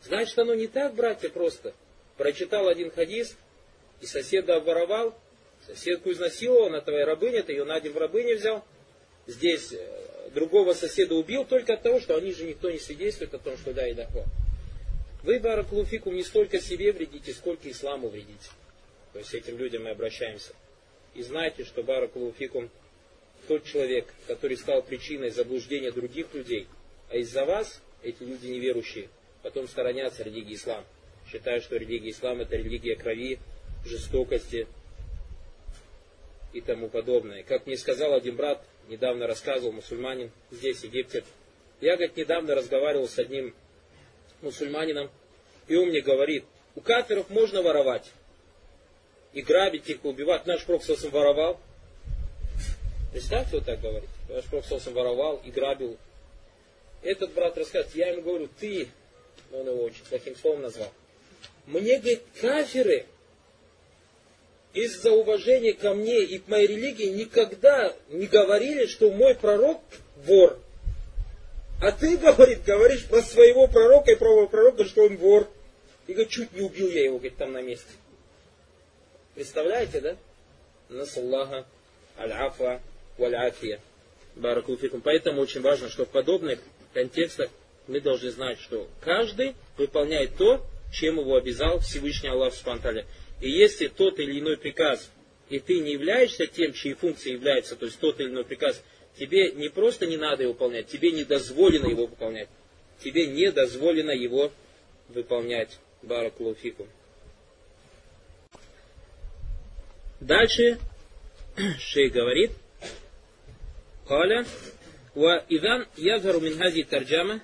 Значит, 0.01 0.37
оно 0.39 0.53
не 0.53 0.67
так, 0.67 0.95
братья, 0.95 1.29
просто 1.29 1.73
прочитал 2.17 2.67
один 2.67 2.91
хадис, 2.91 3.35
и 4.01 4.05
соседа 4.05 4.57
обворовал, 4.57 5.15
соседку 5.65 6.11
изнасиловал, 6.11 6.67
она 6.67 6.81
твоя 6.81 7.05
рабыня, 7.05 7.43
ты 7.43 7.53
ее 7.53 7.63
на 7.63 7.79
день 7.79 7.91
в 7.91 7.97
рабыне 7.97 8.35
взял. 8.35 8.63
Здесь 9.27 9.73
э, 9.73 10.29
другого 10.33 10.73
соседа 10.73 11.15
убил 11.15 11.45
только 11.45 11.73
от 11.73 11.83
того, 11.83 11.99
что 11.99 12.15
они 12.15 12.33
же 12.33 12.45
никто 12.45 12.69
не 12.69 12.79
свидетельствует 12.79 13.33
о 13.33 13.39
том, 13.39 13.57
что 13.57 13.73
да 13.73 13.87
и 13.87 13.93
дахва. 13.93 14.25
Вы, 15.27 15.41
Баракулуфикум, 15.41 16.15
не 16.15 16.23
столько 16.23 16.61
себе 16.61 16.93
вредите, 16.93 17.33
сколько 17.33 17.69
исламу 17.69 18.07
вредите. 18.07 18.49
То 19.11 19.19
есть 19.19 19.33
этим 19.33 19.57
людям 19.57 19.83
мы 19.83 19.89
обращаемся. 19.89 20.53
И 21.15 21.21
знайте, 21.21 21.65
что 21.65 21.83
Баракулуфикум 21.83 22.69
тот 23.49 23.65
человек, 23.65 24.07
который 24.27 24.55
стал 24.55 24.81
причиной 24.81 25.31
заблуждения 25.31 25.91
других 25.91 26.33
людей, 26.33 26.69
а 27.09 27.17
из-за 27.17 27.43
вас 27.43 27.81
эти 28.03 28.23
люди 28.23 28.47
неверующие 28.47 29.09
потом 29.43 29.67
сторонятся 29.67 30.23
религии 30.23 30.55
ислама 30.55 30.85
считают, 31.29 31.61
что 31.65 31.75
религия 31.75 32.11
ислам 32.11 32.39
это 32.39 32.55
религия 32.55 32.95
крови, 32.95 33.37
жестокости 33.83 34.65
и 36.53 36.61
тому 36.61 36.87
подобное. 36.87 37.43
Как 37.43 37.67
мне 37.67 37.75
сказал 37.75 38.13
один 38.13 38.37
брат, 38.37 38.63
недавно 38.87 39.27
рассказывал, 39.27 39.73
мусульманин 39.73 40.31
здесь, 40.51 40.77
в 40.77 40.83
Египте, 40.85 41.25
я, 41.81 41.97
говорит, 41.97 42.15
недавно 42.15 42.55
разговаривал 42.55 43.09
с 43.09 43.19
одним 43.19 43.53
мусульманином, 44.41 45.09
и 45.67 45.75
он 45.75 45.89
мне 45.89 46.01
говорит, 46.01 46.45
у 46.75 46.81
кафиров 46.81 47.29
можно 47.29 47.61
воровать, 47.61 48.11
и 49.33 49.41
грабить 49.41 49.89
их, 49.89 50.03
убивать. 50.03 50.45
Наш 50.45 50.65
Пророк 50.65 50.83
воровал. 51.11 51.59
Представьте, 53.11 53.57
вот 53.57 53.65
так 53.65 53.79
говорит. 53.81 54.09
Наш 54.29 54.45
Пророк 54.45 54.65
воровал 54.87 55.41
и 55.45 55.51
грабил. 55.51 55.97
Этот 57.03 57.33
брат 57.33 57.57
рассказывает, 57.57 57.95
я 57.95 58.09
ему 58.09 58.23
говорю, 58.23 58.49
ты, 58.59 58.87
он 59.53 59.67
его 59.67 59.83
очень 59.83 60.03
плохим 60.05 60.35
словом 60.35 60.63
назвал. 60.63 60.91
Мне, 61.67 61.99
говорит, 61.99 62.23
каферы 62.41 63.05
из-за 64.73 65.11
уважения 65.11 65.73
ко 65.73 65.93
мне 65.93 66.23
и 66.23 66.39
к 66.39 66.47
моей 66.47 66.67
религии 66.67 67.07
никогда 67.07 67.95
не 68.09 68.25
говорили, 68.25 68.85
что 68.87 69.11
мой 69.11 69.35
пророк 69.35 69.81
вор. 70.25 70.59
А 71.79 71.91
ты, 71.91 72.17
говорит, 72.17 72.63
говоришь 72.63 73.05
про 73.05 73.21
своего 73.21 73.67
пророка 73.67 74.11
и 74.11 74.15
про 74.15 74.47
пророка, 74.47 74.85
что 74.85 75.03
он 75.03 75.17
вор. 75.17 75.47
И 76.07 76.13
говорит, 76.13 76.31
чуть 76.31 76.53
не 76.53 76.61
убил 76.61 76.89
я 76.89 77.03
его, 77.03 77.17
говорит, 77.17 77.37
там 77.37 77.51
на 77.51 77.61
месте. 77.61 77.91
Представляете, 79.35 80.01
да? 80.01 80.17
Насаллаха 80.89 81.65
аль-афа 82.17 82.81
валь-афия. 83.17 83.79
Баракулфикум. 84.35 85.01
Поэтому 85.01 85.41
очень 85.41 85.61
важно, 85.61 85.89
что 85.89 86.05
в 86.05 86.09
подобных 86.09 86.59
контекстах 86.93 87.49
мы 87.87 88.01
должны 88.01 88.31
знать, 88.31 88.59
что 88.59 88.87
каждый 89.01 89.55
выполняет 89.77 90.35
то, 90.37 90.65
чем 90.91 91.19
его 91.19 91.35
обязал 91.35 91.79
Всевышний 91.79 92.29
Аллах 92.29 92.53
Субтитры. 92.53 93.05
И 93.41 93.49
если 93.49 93.87
тот 93.87 94.19
или 94.19 94.39
иной 94.39 94.57
приказ, 94.57 95.09
и 95.49 95.59
ты 95.59 95.79
не 95.79 95.93
являешься 95.93 96.47
тем, 96.47 96.73
чьей 96.73 96.93
функцией 96.93 97.35
является, 97.35 97.75
то 97.75 97.85
есть 97.85 97.99
тот 97.99 98.19
или 98.19 98.29
иной 98.29 98.45
приказ, 98.45 98.81
тебе 99.18 99.52
не 99.52 99.68
просто 99.68 100.06
не 100.06 100.16
надо 100.16 100.42
его 100.42 100.52
выполнять, 100.52 100.86
тебе 100.86 101.12
не 101.12 101.24
дозволено 101.24 101.86
его 101.86 102.06
выполнять. 102.06 102.48
Тебе 103.02 103.26
не 103.26 103.50
дозволено 103.50 104.10
его 104.10 104.52
выполнять. 105.08 105.78
Баракулуфику. 106.02 106.86
Дальше 110.20 110.78
шей 111.78 112.10
говорит, 112.10 112.52
قال 114.06 114.46
وإذا 115.16 115.86
يظهر 115.98 116.38
من 116.38 116.62
هذه 116.62 116.80
الترجمة 116.80 117.40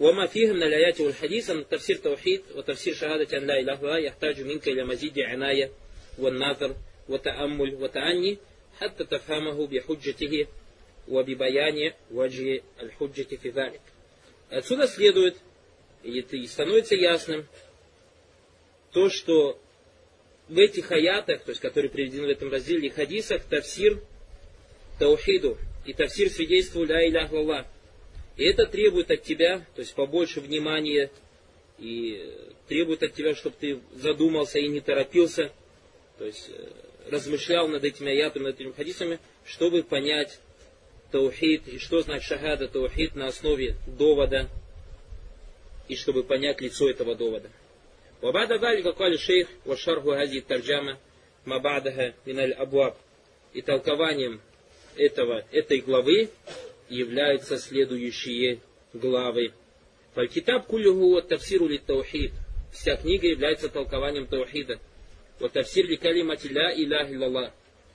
وما 0.00 0.26
فيه 0.26 0.52
من 0.52 0.62
الآيات 0.62 1.00
والحديث 1.00 1.50
أن 1.50 1.68
تفسير 1.68 1.96
توحيد 1.96 2.42
وتفسير 2.54 2.94
شهادة 2.94 3.38
أن 3.38 3.46
لا 3.46 3.60
إله 3.60 3.74
إلا 3.74 3.74
الله 3.74 3.98
يحتاج 3.98 4.40
منك 4.40 4.68
إلى 4.68 4.84
مزيد 4.84 5.18
عناية 5.18 5.70
والنظر 6.18 6.76
وتأمل 7.08 7.74
وتأني 7.74 8.38
حتى 8.80 9.04
تفهمه 9.04 9.66
بحجته 9.66 10.46
وببيان 11.08 11.92
وجه 12.10 12.62
الحجة 12.82 13.36
في 13.36 13.50
ذلك. 13.50 13.80
Отсюда 14.50 14.86
следует, 14.86 15.36
и 16.02 16.46
становится 16.46 16.94
ясным, 16.94 17.46
то, 18.92 19.08
что 19.08 19.58
в 20.48 20.58
этих 20.58 20.92
аятах, 20.92 21.42
то 21.42 21.50
есть 21.50 21.60
которые 21.60 21.90
приведены 21.90 22.26
в 22.26 22.30
этом 22.30 22.50
разделе 22.50 22.90
хадисах, 22.90 23.42
тавсир 23.44 24.00
таухиду 24.98 25.58
и 25.84 25.92
тавсир 25.92 26.28
свидетельству 26.28 26.84
ля 26.84 27.06
илях 27.08 27.32
Аллах. 27.32 27.66
И 28.36 28.44
это 28.44 28.66
требует 28.66 29.10
от 29.10 29.22
тебя, 29.22 29.64
то 29.74 29.80
есть 29.80 29.94
побольше 29.94 30.40
внимания, 30.40 31.10
и 31.78 32.32
требует 32.68 33.02
от 33.02 33.14
тебя, 33.14 33.34
чтобы 33.34 33.56
ты 33.58 33.80
задумался 33.94 34.58
и 34.58 34.68
не 34.68 34.80
торопился, 34.80 35.52
то 36.18 36.24
есть 36.24 36.50
э, 36.50 37.10
размышлял 37.10 37.68
над 37.68 37.84
этими 37.84 38.10
аятами, 38.10 38.44
над 38.44 38.60
этими 38.60 38.72
хадисами, 38.72 39.18
чтобы 39.44 39.82
понять 39.82 40.38
таухид, 41.10 41.68
и 41.68 41.78
что 41.78 42.00
значит 42.00 42.26
шахада 42.26 42.68
таухид 42.68 43.14
на 43.14 43.26
основе 43.28 43.76
довода, 43.86 44.48
и 45.88 45.96
чтобы 45.96 46.24
понять 46.24 46.60
лицо 46.60 46.88
этого 46.88 47.14
довода. 47.14 47.50
وبعد 48.22 48.52
ذلك 48.52 48.86
قال 48.86 49.12
الشيخ 49.12 49.48
وشرح 49.66 50.04
هذه 50.04 50.38
الترجمة 50.38 50.96
ما 51.46 51.58
بعدها 51.58 52.14
من 52.26 52.40
الأبواب 52.40 52.94
и 53.52 53.62
толкованием 53.62 54.40
этого, 54.96 55.44
этой 55.52 55.80
главы 55.80 56.30
являются 56.88 57.58
следующие 57.58 58.60
главы. 58.92 59.52
Фалькитаб 60.14 60.66
кулюху 60.66 61.16
от 61.16 61.28
тавсиру 61.28 61.68
ли 61.68 61.78
таухид. 61.78 62.32
Вся 62.72 62.96
книга 62.96 63.26
является 63.28 63.68
толкованием 63.68 64.26
таухида. 64.26 64.80
Тавсир 65.47 65.85
ли 65.85 65.95
калимати 65.95 66.47
ля 66.47 66.73
илях 66.75 67.09
илlallah. 67.09 67.51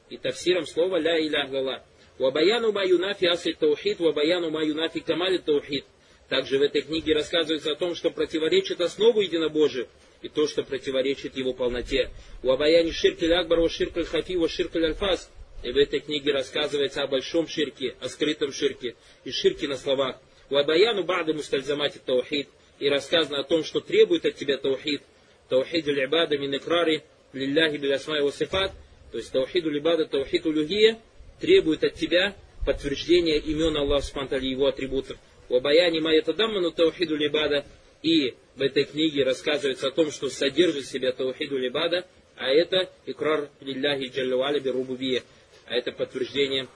И 0.09 0.17
тавсиром 0.17 0.67
слова 0.67 0.99
ля 0.99 1.19
илях 1.19 1.51
илlallah. 1.51 1.83
Вабаяну 2.19 2.73
ма 2.73 2.85
юнафи 2.85 3.27
асли 3.27 3.53
таухид, 3.53 3.99
вабаяну 3.99 4.51
ма 4.51 4.65
юнафи 4.65 5.01
камали 5.01 5.39
таухид. 5.39 5.85
Также 6.29 6.59
в 6.59 6.63
этой 6.63 6.83
книге 6.83 7.15
рассказывается 7.15 7.73
о 7.73 7.77
том, 7.77 7.95
что 7.95 8.11
противоречит 8.11 8.81
основу 8.81 9.21
единобожия 9.21 9.89
и 10.23 10.29
то, 10.29 10.47
что 10.47 10.63
противоречит 10.63 11.37
его 11.37 11.53
полноте. 11.53 12.11
У 12.43 12.51
Абаяни 12.51 12.93
ширки 12.93 13.27
акбар, 13.27 13.61
у 13.61 13.69
ширк 13.69 13.95
хафи, 14.07 14.37
у 14.37 14.49
ширк 14.49 14.75
альфас. 14.77 15.31
И 15.63 15.71
в 15.71 15.77
этой 15.77 16.01
книге 16.01 16.33
рассказывается 16.33 17.03
о 17.03 17.07
большом 17.07 17.47
ширке, 17.47 17.95
о 18.01 18.09
скрытом 18.09 18.53
ширке 18.53 18.97
и 19.25 19.31
ширке 19.31 19.69
на 19.69 19.77
словах. 19.77 20.21
У 20.51 20.57
Абаяну 20.57 21.05
бады 21.05 21.35
мустальзамати 21.35 21.99
таухид. 22.05 22.49
И 22.79 22.89
рассказано 22.89 23.41
о 23.41 23.45
том, 23.45 23.65
что 23.65 23.81
требует 23.81 24.25
от 24.25 24.35
тебя 24.37 24.57
таухид. 24.57 25.03
Таухид 25.49 25.87
аль-ибада 25.89 26.39
мин 26.39 26.57
икрари 26.57 27.03
лилляхи 27.35 27.77
билясма 27.77 28.17
его 28.17 28.31
сифат. 28.31 28.73
То 29.13 29.19
есть 29.19 29.33
таухид 29.33 29.67
аль-ибада, 29.67 30.07
таухид 30.07 30.47
улюхия 30.47 30.99
требует 31.41 31.85
от 31.85 31.95
тебя 31.95 32.35
подтверждения 32.67 33.39
имен 33.39 33.77
Аллаха 33.77 34.07
Субтитры 34.07 34.45
его 34.45 34.67
атрибутов. 34.67 35.19
У 35.49 35.57
Абаяни 35.57 36.01
ма 36.01 36.13
ятадамману 36.15 36.71
таухид 36.73 37.11
аль-ибада. 37.11 37.65
И 38.03 38.35
в 38.57 38.61
этой 38.61 38.85
книге 38.85 39.25
рассказывается 39.25 39.89
о 39.89 39.91
том, 39.91 40.11
что 40.11 40.29
содержит 40.29 40.85
в 40.85 40.91
себе 40.91 41.11
таухиду 41.13 41.57
либада, 41.57 42.07
а 42.37 42.49
это 42.49 42.91
икрар 43.07 43.49
лилляхи 43.61 44.13
джаллавали 44.15 44.61
бирубубия, 44.61 45.23
а 45.67 45.75
это 45.75 45.91
подтверждение 45.91 46.69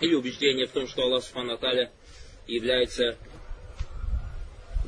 или 0.00 0.14
убеждение 0.14 0.66
в 0.66 0.72
том, 0.72 0.88
что 0.88 1.02
Аллах 1.02 1.22
Субхану 1.22 1.58
является 2.48 3.16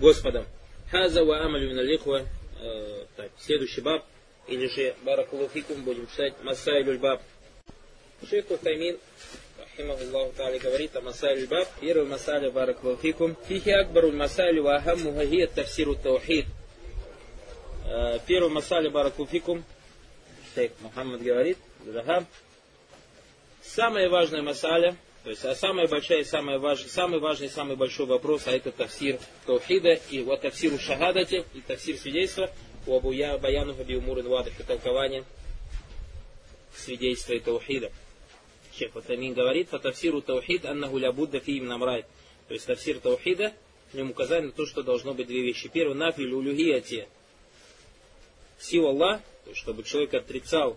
Господом. 0.00 0.44
Хаза 0.90 1.24
ва 1.24 1.44
амалю 1.44 1.70
э, 1.72 3.04
так, 3.16 3.30
следующий 3.38 3.80
баб, 3.80 4.04
или 4.50 4.66
же 4.66 4.94
баракулуфикум 5.02 5.82
будем 5.82 6.06
читать 6.08 6.34
Масайлюль 6.42 6.98
баб. 6.98 7.22
Шейх 8.28 8.50
Утаймин 8.50 8.98
рахимахуллаху 9.58 10.34
та'ala 10.36 10.58
говорит 10.58 10.94
о 10.96 11.00
масале 11.00 11.46
баб. 11.46 11.68
Первый 11.80 12.06
масале 12.06 12.50
бараквалфикум. 12.50 13.36
Фихи 13.48 13.70
акбаруль 13.70 14.14
масалю 14.14 14.64
ва 14.64 14.76
ахаммуха 14.76 15.24
хия 15.26 15.46
тавсиру 15.46 15.94
таухид. 15.94 16.46
Первый 18.26 18.50
масале 18.50 18.90
бараквалфикум. 18.90 19.64
Шейх 20.54 20.72
Мухаммад 20.80 21.22
говорит. 21.22 21.56
Самая 23.62 24.08
важная 24.10 24.42
масаля, 24.42 24.96
то 25.22 25.30
есть 25.30 25.44
а 25.44 25.54
самая 25.54 25.86
большая 25.86 26.24
самая 26.24 26.58
важная, 26.58 26.88
самый 26.88 27.20
важный 27.20 27.48
самый 27.48 27.76
большой 27.76 28.06
вопрос, 28.06 28.42
а 28.46 28.50
это 28.50 28.72
тафсир 28.72 29.18
таухида 29.46 29.98
и 30.10 30.22
вот 30.22 30.40
тафсиру 30.40 30.78
шахадати, 30.78 31.44
и 31.54 31.60
тафсир 31.60 31.96
свидетельства, 31.96 32.50
у 32.87 32.97
Абуя 32.97 33.38
Баяну 33.38 33.75
Хабиумурин 33.75 34.29
Вадах 34.29 34.59
и 34.59 34.62
толкование 34.62 35.25
свидетельства 36.75 37.35
и 37.35 37.40
таухида. 37.40 37.90
Шейх 38.77 38.95
Утамин 38.95 39.35
говорит, 39.35 39.69
фатафсиру 39.69 40.23
таухид 40.23 40.64
аннаху 40.64 40.99
ля 40.99 41.12
будда 41.12 41.40
фи 41.40 41.59
имна 41.59 41.79
мрай. 41.79 42.05
То 42.49 42.55
есть 42.55 42.66
тафсир 42.66 42.99
таухида, 42.99 43.53
в 43.93 43.97
нем 43.97 44.11
указание 44.11 44.47
на 44.47 44.53
то, 44.53 44.66
что 44.66 44.83
должно 44.83 45.14
быть 45.14 45.27
две 45.27 45.43
вещи. 45.43 45.69
Первое, 45.69 45.95
нафиль 45.95 46.33
улюхияти. 46.33 47.09
Сил 48.59 48.87
Аллах, 48.87 49.21
то 49.45 49.51
есть, 49.51 49.61
чтобы 49.61 49.83
человек 49.83 50.14
отрицал 50.14 50.77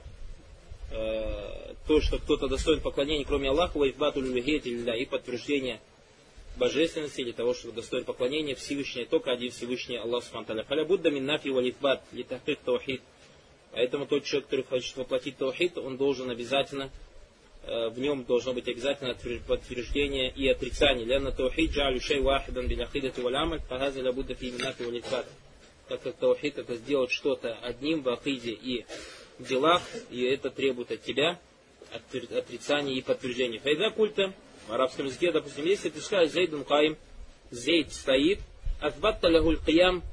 э, 0.92 1.74
то, 1.88 2.02
что 2.02 2.18
кто-то 2.18 2.48
достоин 2.48 2.80
поклонения, 2.82 3.26
кроме 3.26 3.50
Аллаха, 3.50 3.84
и 3.84 3.92
подтверждение 5.06 5.80
божественности 6.58 7.22
или 7.22 7.32
того, 7.32 7.54
что 7.54 7.72
достоин 7.72 8.04
поклонения 8.04 8.56
Всевышний, 8.56 9.06
только 9.06 9.32
один 9.32 9.52
Всевышний 9.52 9.98
Аллах 9.98 10.24
Субтитры. 10.24 10.64
Халя 10.64 10.86
Будда 10.86 11.10
мин 11.12 11.26
нафи 11.26 11.50
валифбат, 11.50 12.04
литахтык 12.12 12.60
таухид. 12.60 13.02
Поэтому 13.72 14.06
тот 14.06 14.24
человек, 14.24 14.46
который 14.46 14.66
хочет 14.66 14.96
воплотить 14.98 15.38
таухид, 15.38 15.78
он 15.78 15.98
должен 15.98 16.30
обязательно 16.30 16.92
Э, 17.66 17.88
в 17.88 18.00
нем 18.00 18.26
должно 18.26 18.54
быть 18.54 18.68
обязательно 18.68 19.16
подтверждение 19.48 20.30
и 20.30 20.48
отрицание. 20.50 21.06
Ляна 21.06 21.32
таухид 21.32 21.72
джалю 21.72 22.02
шей 22.02 22.20
вахидан 22.20 22.68
валь 22.68 23.36
амаль, 23.36 23.62
фагаза 23.62 24.02
ля 24.02 24.12
будда 24.12 24.36
фи 24.36 24.52
минати 24.52 24.84
валифат. 24.84 25.26
Так 25.88 26.02
как 26.02 26.16
таухид 26.16 26.58
это 26.58 26.76
сделать 26.76 27.12
что-то 27.12 27.56
одним 27.62 28.02
в 28.02 28.10
ахиде 28.10 28.52
и 28.52 28.86
в 29.40 29.48
делах, 29.48 29.82
и 30.12 30.24
это 30.24 30.50
требует 30.50 30.92
от 30.92 31.04
тебя 31.04 31.40
отрицания 31.92 32.96
и 32.96 33.02
подтверждения. 33.02 33.60
Файда 33.60 33.92
культа, 33.92 34.34
в 34.68 34.74
арабском 34.74 35.06
языке, 35.06 35.32
допустим, 35.32 35.66
если 35.66 35.90
ты 35.90 36.00
скажешь 36.02 36.34
Зейдун 36.34 36.64
Каим, 36.64 36.98
Зейд 37.52 37.92
стоит, 37.92 38.40
Азбатта 38.82 39.28
лягуль 39.28 39.60
киям, 39.66 40.04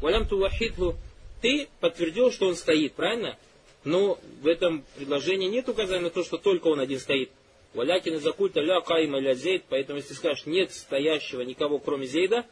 валям 0.00 0.26
тувахидху, 0.26 0.96
ты 1.40 1.68
подтвердил, 1.80 2.30
что 2.30 2.48
он 2.48 2.56
стоит, 2.56 2.94
правильно? 2.94 3.36
Но 3.84 4.18
в 4.42 4.46
этом 4.46 4.84
предложении 4.96 5.48
нет 5.48 5.68
указания 5.68 6.02
на 6.02 6.10
то, 6.10 6.22
что 6.22 6.36
только 6.36 6.68
он 6.68 6.80
один 6.80 6.98
стоит. 6.98 7.30
Валякин 7.72 8.14
из 8.14 8.22
закульта 8.22 8.60
ля 8.60 8.80
кайма 8.80 9.20
ля 9.20 9.34
зейд, 9.34 9.64
поэтому 9.68 9.98
если 9.98 10.14
скажешь 10.14 10.44
нет 10.44 10.72
стоящего 10.72 11.42
никого 11.42 11.78
кроме 11.78 12.06
зейда, 12.06 12.44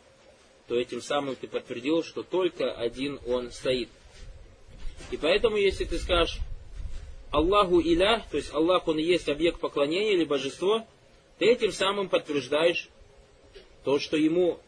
то 0.69 0.77
этим 0.77 1.03
самым 1.03 1.35
ты 1.35 1.49
подтвердил, 1.49 2.03
что 2.03 2.23
только 2.23 2.71
один 2.71 3.19
он 3.27 3.51
стоит. 3.51 3.89
И 5.11 5.17
поэтому, 5.17 5.57
если 5.57 5.85
ты 5.85 5.99
скажешь 5.99 6.39
Аллаху 7.31 7.81
иля, 7.81 8.25
то 8.31 8.37
есть 8.37 8.55
Аллах 8.55 8.87
он 8.89 8.99
и 8.99 9.03
есть 9.03 9.29
объект 9.29 9.61
поклонения 9.61 10.13
или 10.13 10.25
божество, 10.25 10.87
ты 11.39 11.47
этим 11.47 11.73
самым 11.73 12.09
подтверждаешь 12.09 12.89
то, 13.85 13.99
что 13.99 14.17
ему 14.17 14.59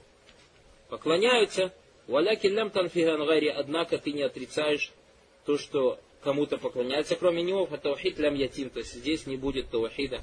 поклоняются, 0.89 1.73
Валяки 2.07 2.49
лям 2.49 2.71
танфиган 2.71 3.23
однако 3.57 3.97
ты 3.99 4.13
не 4.13 4.23
отрицаешь 4.23 4.91
то, 5.47 5.59
что 5.59 6.01
кому-то 6.23 6.59
поклоняется, 6.59 7.15
кроме 7.15 7.43
него, 7.43 7.67
фатаухид 7.67 8.19
лям 8.19 8.35
ятим, 8.35 8.69
то 8.71 8.81
есть 8.81 8.95
здесь 8.95 9.27
не 9.27 9.37
будет 9.37 9.71
таухида. 9.71 10.21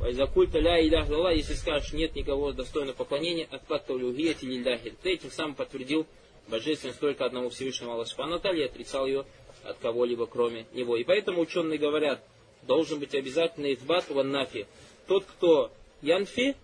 Вайзакульта 0.00 0.58
ля 0.58 0.80
илях 0.80 1.08
если 1.34 1.54
скажешь 1.54 1.92
нет 1.92 2.14
никого 2.14 2.52
достойного 2.52 2.96
поклонения, 2.96 3.48
отпадта 3.50 3.94
улюгияти 3.94 4.44
лилляхи, 4.44 4.94
ты 5.02 5.12
этим 5.12 5.30
самым 5.30 5.54
подтвердил 5.54 6.06
божественность 6.48 7.00
только 7.00 7.24
одного 7.24 7.50
Всевышнего 7.50 8.04
Субхану 8.04 8.38
и 8.38 8.62
отрицал 8.62 9.06
ее 9.06 9.24
от 9.64 9.78
кого-либо 9.78 10.26
кроме 10.26 10.66
него. 10.74 10.96
И 10.96 11.04
поэтому 11.04 11.40
ученые 11.40 11.78
говорят, 11.78 12.22
должен 12.62 12.98
быть 12.98 13.14
обязательно 13.14 13.72
итбат 13.72 14.08
ваннафи. 14.10 14.66
Тот, 15.06 15.24
кто 15.24 15.70
янфи, 16.02 16.56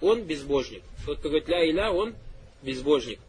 он 0.00 0.22
безбожник. 0.24 0.82
Тот, 1.06 1.18
кто 1.18 1.28
говорит 1.28 1.48
ля 1.48 1.64
иля, 1.64 1.92
он 1.92 2.14
безбожник. 2.62 3.20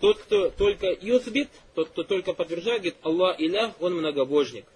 Тот, 0.00 0.18
кто 0.18 0.50
только 0.50 0.88
юсбит, 1.00 1.48
тот, 1.74 1.88
кто 1.90 2.02
только 2.02 2.32
подтверждает, 2.32 2.82
говорит 2.82 2.96
Аллах 3.02 3.40
иля, 3.40 3.74
он 3.80 3.94
многобожник. 3.94 4.66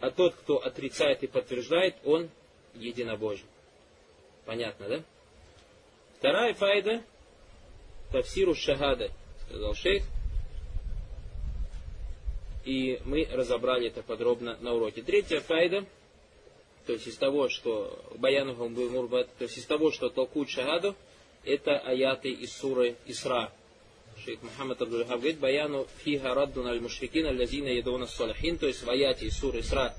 А 0.00 0.10
тот, 0.10 0.34
кто 0.34 0.58
отрицает 0.58 1.22
и 1.22 1.26
подтверждает, 1.26 1.96
он 2.04 2.28
единобожник. 2.74 3.46
Понятно, 4.44 4.88
да? 4.88 5.02
Вторая 6.18 6.54
файда 6.54 7.02
Тавсиру 8.12 8.54
Шахада, 8.54 9.10
сказал 9.46 9.74
шейх. 9.74 10.04
И 12.64 13.00
мы 13.04 13.26
разобрали 13.30 13.88
это 13.88 14.02
подробно 14.02 14.56
на 14.60 14.74
уроке. 14.74 15.02
Третья 15.02 15.40
файда, 15.40 15.84
то 16.86 16.92
есть 16.92 17.06
из 17.06 17.16
того, 17.16 17.48
что 17.48 18.00
Баяну 18.16 18.54
Мурбат, 18.54 19.28
то 19.38 19.44
есть 19.44 19.58
из 19.58 19.64
того, 19.64 19.90
что 19.90 20.08
толкует 20.08 20.48
Шагаду, 20.48 20.94
это 21.44 21.78
аяты 21.78 22.30
из 22.30 22.52
суры 22.52 22.96
Исра. 23.06 23.52
Шейх 24.24 24.42
Мухаммад 24.42 24.80
Абдулхаб 24.80 25.18
говорит, 25.18 25.38
Баяну 25.38 25.86
фиха 26.04 26.34
раддун 26.34 26.66
аль 26.66 26.80
мушрикин 26.80 27.26
аль-лазина 27.26 27.68
ядуна 27.68 28.06
салахин, 28.06 28.58
то 28.58 28.66
есть 28.66 28.82
в 28.82 28.88
аяте 28.88 29.26
из 29.26 29.38
суры 29.38 29.60
Исра 29.60 29.94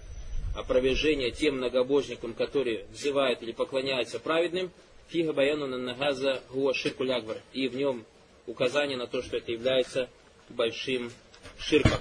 опровержение 0.56 1.32
тем 1.32 1.58
многобожникам, 1.58 2.34
которые 2.34 2.86
взывают 2.92 3.44
или 3.44 3.52
поклоняются 3.52 4.20
праведным, 4.20 4.72
фига 5.10 5.34
баяну 5.34 5.68
на 5.68 5.78
нагаза 5.78 6.42
гуа 6.52 6.74
ширкуль 6.74 7.14
И 7.54 7.68
в 7.68 7.76
нем 7.76 8.06
указание 8.48 8.98
на 8.98 9.08
то, 9.08 9.22
что 9.22 9.38
это 9.38 9.52
является 9.52 10.10
большим 10.50 11.12
ширком. 11.60 12.00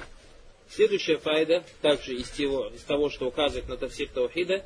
Следующая 0.69 1.17
файда, 1.17 1.63
также 1.81 2.15
из 2.15 2.29
того, 2.29 2.67
из 2.67 2.83
того 2.83 3.09
что 3.09 3.27
указывает 3.27 3.67
на 3.67 3.77
тафсир 3.77 4.07
Таухида, 4.07 4.63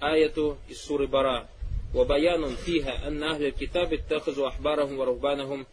аяту 0.00 0.58
из 0.68 0.80
суры 0.80 1.06
Бара. 1.06 1.48
وبيان 1.94 2.54
فيها 2.54 3.08
أن 3.08 3.22
أهل 3.22 3.44
الكتاب 3.46 3.92
اتخذوا 3.92 4.48
أحبارهم 4.48 4.98
ورهبانهم 4.98 5.66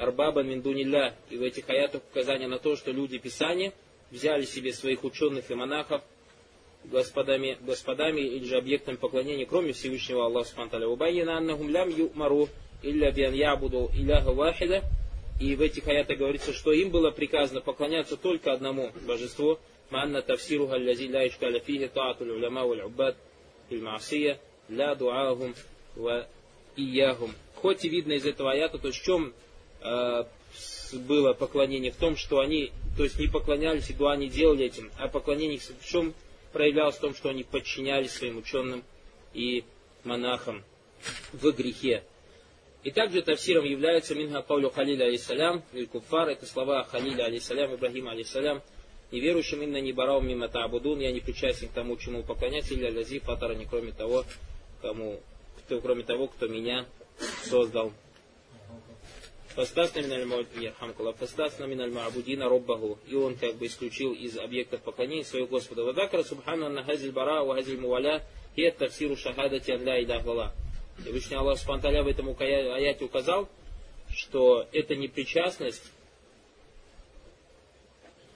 أربابا 0.00 0.42
من 0.42 0.62
دون 0.62 0.76
الله. 0.78 1.12
И 1.30 1.36
в 1.36 1.42
этих 1.42 1.68
аятах 1.68 2.02
указание 2.10 2.48
на 2.48 2.58
то, 2.58 2.76
что 2.76 2.90
люди 2.90 3.18
Писания 3.18 3.72
взяли 4.10 4.44
себе 4.44 4.72
своих 4.72 5.04
ученых 5.04 5.50
и 5.50 5.54
монахов 5.54 6.02
господами, 6.84 7.58
господами 7.60 8.22
или 8.22 8.44
же 8.44 8.56
объектами 8.56 8.96
поклонения, 8.96 9.44
кроме 9.44 9.72
Всевышнего 9.72 10.24
Аллаха 10.24 10.48
Субхану 10.48 10.90
Убайина 10.90 11.36
аннахум 11.36 11.68
лям 11.68 11.90
юмару 11.90 12.48
илля 12.82 13.12
биан 13.12 13.34
ябуду 13.34 13.90
иляха 13.94 14.32
вахида. 14.32 14.82
и 15.39 15.55
в 15.55 15.61
этих 15.61 15.87
аятах 15.87 16.17
говорится, 16.17 16.53
что 16.53 16.71
им 16.71 16.89
было 16.89 17.11
приказано 17.11 17.61
поклоняться 17.61 18.15
только 18.15 18.53
одному 18.53 18.91
божеству. 19.05 19.59
Манна 19.89 20.21
тавсиру 20.21 20.67
галлязи 20.67 21.11
ла 21.11 21.27
ишкаля 21.27 21.59
фиhi 21.59 21.89
таатуль 21.89 22.31
уляма 22.31 22.65
валь 22.65 22.81
уббад 22.81 23.17
иль 23.69 23.81
маасия 23.81 24.39
ля 24.69 24.95
дуахум 24.95 25.53
ва 25.95 26.27
иягум. 26.75 27.33
Хоть 27.55 27.85
и 27.85 27.89
видно 27.89 28.13
из 28.13 28.25
этого 28.25 28.51
аята, 28.51 28.77
то 28.77 28.87
есть 28.87 29.01
в 29.01 29.03
чем 29.03 29.33
э, 29.81 30.23
было 30.93 31.33
поклонение? 31.33 31.91
В 31.91 31.97
том, 31.97 32.15
что 32.15 32.39
они, 32.39 32.71
то 32.97 33.03
есть 33.03 33.19
не 33.19 33.27
поклонялись 33.27 33.89
и 33.89 33.93
дуа 33.93 34.15
не 34.15 34.29
делали 34.29 34.65
этим, 34.65 34.91
а 34.97 35.07
поклонение 35.07 35.59
в 35.59 35.85
чем 35.85 36.13
проявлялось 36.53 36.95
в 36.95 37.01
том, 37.01 37.13
что 37.13 37.29
они 37.29 37.43
подчинялись 37.43 38.11
своим 38.11 38.37
ученым 38.37 38.83
и 39.33 39.65
монахам 40.03 40.63
в 41.33 41.51
грехе. 41.51 42.03
И 42.85 42.91
также 42.91 43.23
тавсиром 43.23 43.65
является 43.65 44.13
Минха 44.13 44.43
Каулю 44.43 44.69
Халиля 44.69 45.05
алейсалям, 45.05 45.63
или 45.73 45.85
Куфар, 45.85 46.29
это 46.29 46.45
слова 46.45 46.83
Халиля 46.83 47.23
алейсалям, 47.23 47.73
Ибрахима 47.73 48.11
алейсалям, 48.11 48.61
неверующим 49.11 49.63
именно 49.63 49.81
не 49.81 49.91
барау 49.91 50.21
мимо 50.21 50.47
таабудун, 50.49 50.99
я 50.99 51.11
не 51.11 51.19
причастен 51.19 51.67
к 51.67 51.71
тому, 51.71 51.97
чему 51.97 52.21
поклоняться, 52.21 52.75
или 52.75 52.85
алязи 52.85 53.17
фатара, 53.17 53.55
не 53.55 53.65
кроме 53.65 53.91
того, 53.91 54.23
кому, 54.83 55.19
кто, 55.57 55.81
кроме 55.81 56.03
того, 56.03 56.27
кто 56.27 56.45
меня 56.45 56.85
создал. 57.43 57.91
Фастасна 59.55 60.01
миналь 60.01 61.89
ма'абудина 61.89 62.47
роббаху. 62.47 62.99
И 63.07 63.15
он 63.15 63.35
как 63.35 63.55
бы 63.55 63.65
исключил 63.65 64.13
из 64.13 64.37
объектов 64.37 64.81
поклонения 64.81 65.23
своего 65.23 65.47
Господа. 65.47 65.85
Вадакара 65.85 66.21
субхану 66.21 66.67
анна 66.67 66.83
хазиль 66.83 67.11
бара 67.11 67.41
ва 67.43 67.55
хазиль 67.55 67.79
муаля 67.79 68.21
и 68.55 68.69
тавсиру 68.69 69.15
шахадати 69.15 69.71
ан 69.71 70.23
вала. 70.23 70.53
И 71.03 71.09
Вышний 71.09 71.35
Аллах 71.35 71.57
Субхану 71.59 72.03
в 72.03 72.07
этом 72.07 72.29
аяте 72.39 73.03
указал, 73.03 73.49
что 74.09 74.67
это 74.71 74.95
не 74.95 75.07
причастность 75.07 75.91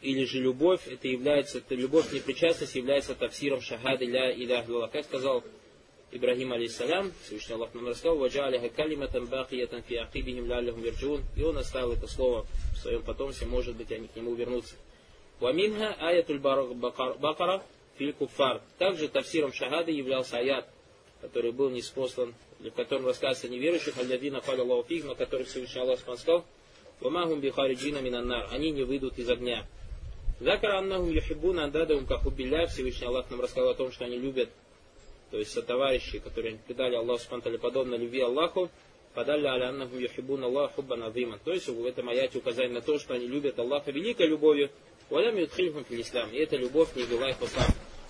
или 0.02 0.24
же 0.26 0.40
любовь, 0.40 0.88
это 0.88 1.08
является, 1.08 1.58
это 1.60 1.76
любовь, 1.76 2.12
непричастность 2.14 2.76
является 2.76 3.16
тавсиром 3.16 3.62
шахады 3.62 4.06
ля 4.06 4.32
илях 4.32 4.68
вала. 4.68 4.88
Как 4.88 5.06
сказал 5.06 5.44
Ибрагим 6.12 6.54
алейсалям, 6.54 7.12
Всевышний 7.24 7.56
Аллах 7.56 7.74
нам 7.74 7.88
рассказал, 7.88 8.18
«Ваджалиха 8.18 8.70
калиматан 8.70 9.28
бахиятан 9.28 9.84
фи 9.84 9.96
акибихим 9.96 10.48
ляллахум 10.48 10.82
верджун». 10.82 11.22
И 11.36 11.44
он 11.44 11.58
оставил 11.58 11.94
это 11.94 12.08
слово 12.08 12.46
в 12.74 12.78
своем 12.78 13.04
потомстве, 13.04 13.48
может 13.48 13.76
быть, 13.76 13.92
они 13.92 14.08
к 14.08 14.16
нему 14.16 14.34
вернутся. 14.36 14.76
Ваминха 15.40 15.94
аятуль 16.00 16.40
бакара 16.40 17.62
филь 17.98 18.14
куфар. 18.14 18.62
Также 18.78 19.10
тавсиром 19.10 19.54
шахады 19.54 19.92
являлся 19.92 20.38
аят, 20.38 20.68
который 21.22 21.52
был 21.52 21.70
неспослан, 21.70 22.34
в 22.60 22.72
котором 22.72 23.06
рассказывается 23.06 23.48
о 23.48 23.50
неверующих, 23.50 23.98
аль-ядина 23.98 24.42
халя 24.42 24.62
Аллаху 24.62 24.88
фиг, 24.88 25.06
на 25.06 25.16
которых 25.16 25.48
Всевышний 25.48 25.82
Аллах 25.82 26.00
сказал, 26.00 26.46
«Вамахум 27.00 27.40
бихариджина 27.40 28.00
минаннар». 28.00 28.48
Они 28.52 28.72
не 28.72 28.84
выйдут 28.84 29.18
из 29.18 29.30
огня. 29.30 29.66
Закара 30.40 30.80
аннахум 30.80 31.10
юхибуна 31.10 31.66
андадахум 31.66 32.06
кахубилля. 32.06 32.68
Всевышний 32.68 33.08
Аллах 33.08 33.30
нам 33.30 33.42
рассказал 33.42 33.70
о 33.72 33.76
том, 33.76 33.92
что 33.92 34.06
они 34.06 34.18
любят 34.18 34.50
то 35.32 35.38
есть 35.38 35.52
сотоварищи, 35.52 36.20
которые 36.20 36.58
предали 36.58 36.96
Аллаху 36.96 37.24
Субтитры 37.24 37.60
подобно 37.60 37.96
любви 37.96 38.22
Аллаху, 38.22 38.70
подали 39.14 39.46
аляннахум 39.46 40.00
юхибун 40.00 40.44
Аллах 40.44 40.74
хуббан 40.74 41.04
азима. 41.04 41.40
То 41.44 41.54
есть 41.54 41.68
в 41.68 41.86
этом 41.86 42.10
аяте 42.10 42.40
указание 42.40 42.74
на 42.74 42.82
то, 42.82 42.98
что 42.98 43.14
они 43.14 43.28
любят 43.28 43.60
Аллаха 43.60 43.92
великой 43.92 44.28
любовью, 44.28 44.70
валям 45.10 45.38
ютхильхум 45.38 45.86
фил 45.86 46.02
ислам. 46.02 46.32
И 46.32 46.38
эта 46.38 46.56
любовь 46.56 46.96
не 46.96 47.04
вела 47.04 47.30
их 47.30 47.38
в. 47.40 47.48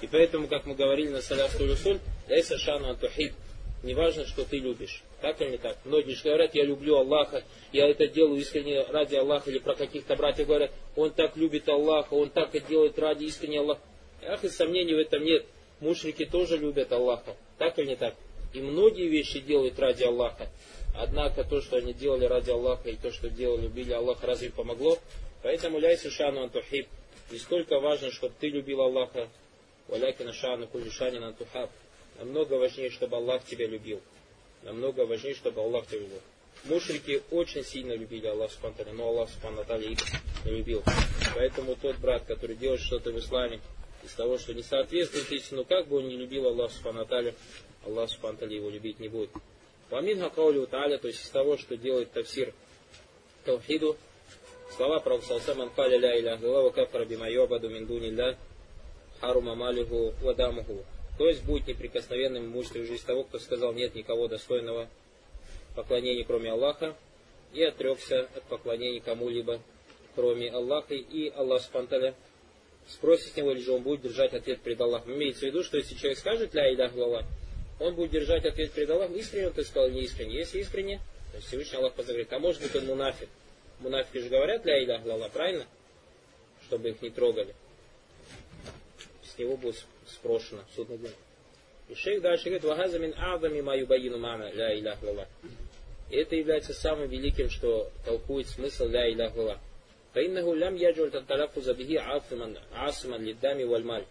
И 0.01 0.07
поэтому, 0.07 0.47
как 0.47 0.65
мы 0.65 0.75
говорили 0.75 1.09
на 1.09 1.21
салясту 1.21 1.67
русуль, 1.67 1.99
лейса 2.29 2.57
шану 2.57 2.89
антухид. 2.89 3.33
Не 3.81 3.93
важно, 3.93 4.25
что 4.25 4.43
ты 4.43 4.57
любишь. 4.57 5.03
Так 5.21 5.41
или 5.41 5.51
не 5.51 5.57
так? 5.57 5.77
Многие 5.85 6.13
же 6.13 6.23
говорят, 6.23 6.53
я 6.53 6.65
люблю 6.65 6.97
Аллаха, 6.97 7.43
я 7.71 7.87
это 7.87 8.07
делаю 8.07 8.39
искренне 8.39 8.83
ради 8.83 9.15
Аллаха, 9.15 9.49
или 9.49 9.59
про 9.59 9.73
каких-то 9.73 10.15
братьев 10.15 10.47
говорят, 10.47 10.71
он 10.95 11.11
так 11.11 11.37
любит 11.37 11.67
Аллаха, 11.69 12.13
он 12.13 12.29
так 12.29 12.53
это 12.53 12.67
делает 12.67 12.99
ради 12.99 13.25
искренне 13.25 13.59
Аллаха. 13.59 13.81
Ах, 14.27 14.43
и 14.43 14.49
сомнений 14.49 14.93
в 14.93 14.99
этом 14.99 15.23
нет. 15.23 15.45
Мушрики 15.79 16.25
тоже 16.25 16.57
любят 16.57 16.91
Аллаха. 16.91 17.37
Так 17.57 17.79
или 17.79 17.87
не 17.87 17.95
так? 17.95 18.15
И 18.53 18.59
многие 18.59 19.07
вещи 19.07 19.39
делают 19.39 19.79
ради 19.79 20.03
Аллаха. 20.03 20.49
Однако 20.95 21.45
то, 21.45 21.61
что 21.61 21.77
они 21.77 21.93
делали 21.93 22.25
ради 22.25 22.49
Аллаха, 22.49 22.89
и 22.89 22.95
то, 22.95 23.11
что 23.11 23.29
делали, 23.29 23.63
любили 23.63 23.93
Аллаха, 23.93 24.27
разве 24.27 24.49
помогло? 24.49 24.97
Поэтому 25.41 25.79
ляйсу 25.79 26.11
шану 26.11 26.43
антухиб. 26.43 26.87
Не 27.31 27.37
столько 27.37 27.79
важно, 27.79 28.11
чтобы 28.11 28.33
ты 28.39 28.49
любил 28.49 28.81
Аллаха, 28.81 29.29
валякина 29.87 30.33
шану 30.33 30.67
кулишанин 30.67 31.23
антухаб. 31.23 31.69
Намного 32.19 32.53
важнее, 32.55 32.89
чтобы 32.89 33.15
Аллах 33.15 33.45
тебя 33.45 33.65
любил. 33.65 34.01
Намного 34.63 35.05
важнее, 35.05 35.35
чтобы 35.35 35.61
Аллах 35.61 35.87
тебя 35.87 36.01
любил. 36.01 36.21
Мушрики 36.65 37.23
очень 37.31 37.63
сильно 37.63 37.93
любили 37.93 38.27
Аллах 38.27 38.51
Субхану 38.51 38.93
но 38.93 39.07
Аллах 39.07 39.29
Субхану 39.29 39.61
их 39.61 39.99
не 40.43 40.51
любил. 40.51 40.83
Поэтому 41.33 41.75
тот 41.77 41.97
брат, 41.97 42.25
который 42.25 42.57
делает 42.57 42.81
что-то 42.81 43.11
в 43.11 43.19
исламе, 43.19 43.61
из 44.03 44.13
того, 44.13 44.37
что 44.37 44.53
не 44.53 44.63
соответствует 44.63 45.31
истину, 45.31 45.63
как 45.63 45.87
бы 45.87 45.97
он 45.97 46.09
не 46.09 46.17
любил 46.17 46.47
Аллах 46.47 46.71
Субхану 46.71 47.07
Аллах 47.85 48.09
Субхану 48.09 48.51
его 48.51 48.69
любить 48.69 48.99
не 48.99 49.07
будет. 49.07 49.29
Вамин 49.89 50.19
Хакаулю 50.19 50.67
Тааля, 50.67 50.97
то 50.97 51.07
есть 51.07 51.23
из 51.23 51.29
того, 51.29 51.57
что 51.57 51.77
делает 51.77 52.11
тавсир 52.11 52.53
Тавхиду, 53.45 53.97
слова 54.75 54.99
про 54.99 55.19
Салсам 55.21 55.61
Анкаля 55.61 55.97
ля 55.97 56.19
иля 56.19 56.37
галава 56.37 56.69
кафара 56.69 57.05
бимайобаду 57.05 57.69
миндуни 57.69 58.09
ля 58.09 58.37
харума 59.21 59.55
малиху 59.55 60.13
вадамуху. 60.21 60.85
То 61.19 61.27
есть 61.27 61.43
будет 61.43 61.67
неприкосновенным 61.67 62.45
имуществом 62.45 62.85
жизнь 62.85 63.05
того, 63.05 63.25
кто 63.25 63.39
сказал 63.39 63.73
нет 63.73 63.93
никого 63.93 64.29
достойного 64.29 64.87
поклонения, 65.75 66.23
кроме 66.23 66.49
Аллаха, 66.49 66.95
и 67.53 67.61
отрекся 67.61 68.29
от 68.33 68.43
поклонения 68.43 69.01
кому-либо, 69.01 69.59
кроме 70.15 70.49
Аллаха, 70.49 70.93
и 70.93 71.29
Аллах 71.31 71.61
Субхану 71.61 72.15
спросит 72.87 73.33
с 73.33 73.35
него, 73.35 73.51
или 73.51 73.59
же 73.59 73.73
он 73.73 73.81
будет 73.81 74.01
держать 74.01 74.33
ответ 74.33 74.61
перед 74.61 74.79
Аллахом. 74.79 75.13
Имеется 75.13 75.41
в 75.41 75.43
виду, 75.43 75.61
что 75.61 75.75
если 75.75 75.93
человек 75.95 76.19
скажет 76.19 76.53
ля 76.53 76.73
илях 76.73 76.95
Аллах, 76.95 77.25
он 77.81 77.95
будет 77.95 78.11
держать 78.11 78.45
ответ 78.45 78.71
перед 78.71 78.89
Аллахом, 78.89 79.17
искренне 79.17 79.47
он 79.47 79.53
ты 79.53 79.65
сказал, 79.65 79.89
не 79.89 80.03
искренне. 80.03 80.37
Если 80.37 80.59
искренне, 80.59 81.01
То 81.33 81.41
Всевышний 81.41 81.79
Аллах 81.79 81.97
говорит, 81.97 82.31
а 82.31 82.39
может 82.39 82.61
быть 82.61 82.73
он 82.77 82.85
мунафик. 82.85 83.27
Мунафики 83.81 84.19
же 84.19 84.29
говорят 84.29 84.65
ля 84.65 84.81
иля 84.81 84.99
глава, 84.99 85.27
правильно? 85.27 85.65
Чтобы 86.63 86.91
их 86.91 87.01
не 87.01 87.09
трогали 87.09 87.53
него 89.39 89.57
будет 89.57 89.83
спрошено 90.07 90.61
в 90.71 90.75
судный 90.75 90.97
день. 90.97 91.15
И 91.89 91.95
шейх 91.95 92.21
дальше 92.21 92.45
говорит, 92.45 92.63
вагаза 92.63 92.99
мин 92.99 93.15
адами 93.17 93.61
маю 93.61 93.87
баину 93.87 94.19
мана 94.19 94.51
ля 94.53 94.77
илях 94.77 95.01
лала. 95.01 95.27
И 96.11 96.15
это 96.17 96.35
является 96.35 96.73
самым 96.73 97.09
великим, 97.09 97.49
что 97.49 97.91
толкует 98.05 98.47
смысл 98.47 98.87
ля 98.87 99.09
илях 99.11 99.35
лала. 99.35 99.59
Фаиннаху 100.13 100.53
лям 100.53 100.75
яджуль 100.75 101.11
татталяфу 101.11 101.61
забихи 101.61 101.95
асман 101.95 103.23
лидами 103.23 103.63
вальмаль. 103.63 104.05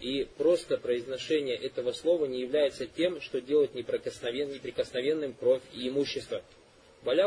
И 0.00 0.26
просто 0.38 0.78
произношение 0.78 1.56
этого 1.56 1.92
слова 1.92 2.24
не 2.26 2.40
является 2.40 2.86
тем, 2.86 3.20
что 3.20 3.40
делает 3.40 3.74
неприкосновенным 3.74 5.34
кровь 5.34 5.62
и 5.72 5.88
имущество. 5.88 6.42
Баль 7.02 7.22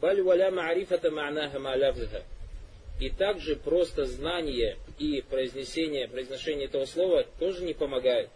валя 0.00 0.50
маарифата 0.50 1.10
маанаха 1.10 1.58
маалявзиха. 1.58 2.24
И 3.00 3.10
также 3.10 3.56
просто 3.56 4.06
знание 4.06 4.76
и 4.98 5.22
произнесение, 5.28 6.08
произношение 6.08 6.66
этого 6.66 6.84
слова 6.84 7.24
тоже 7.38 7.64
не 7.64 7.74
помогает. 7.74 8.28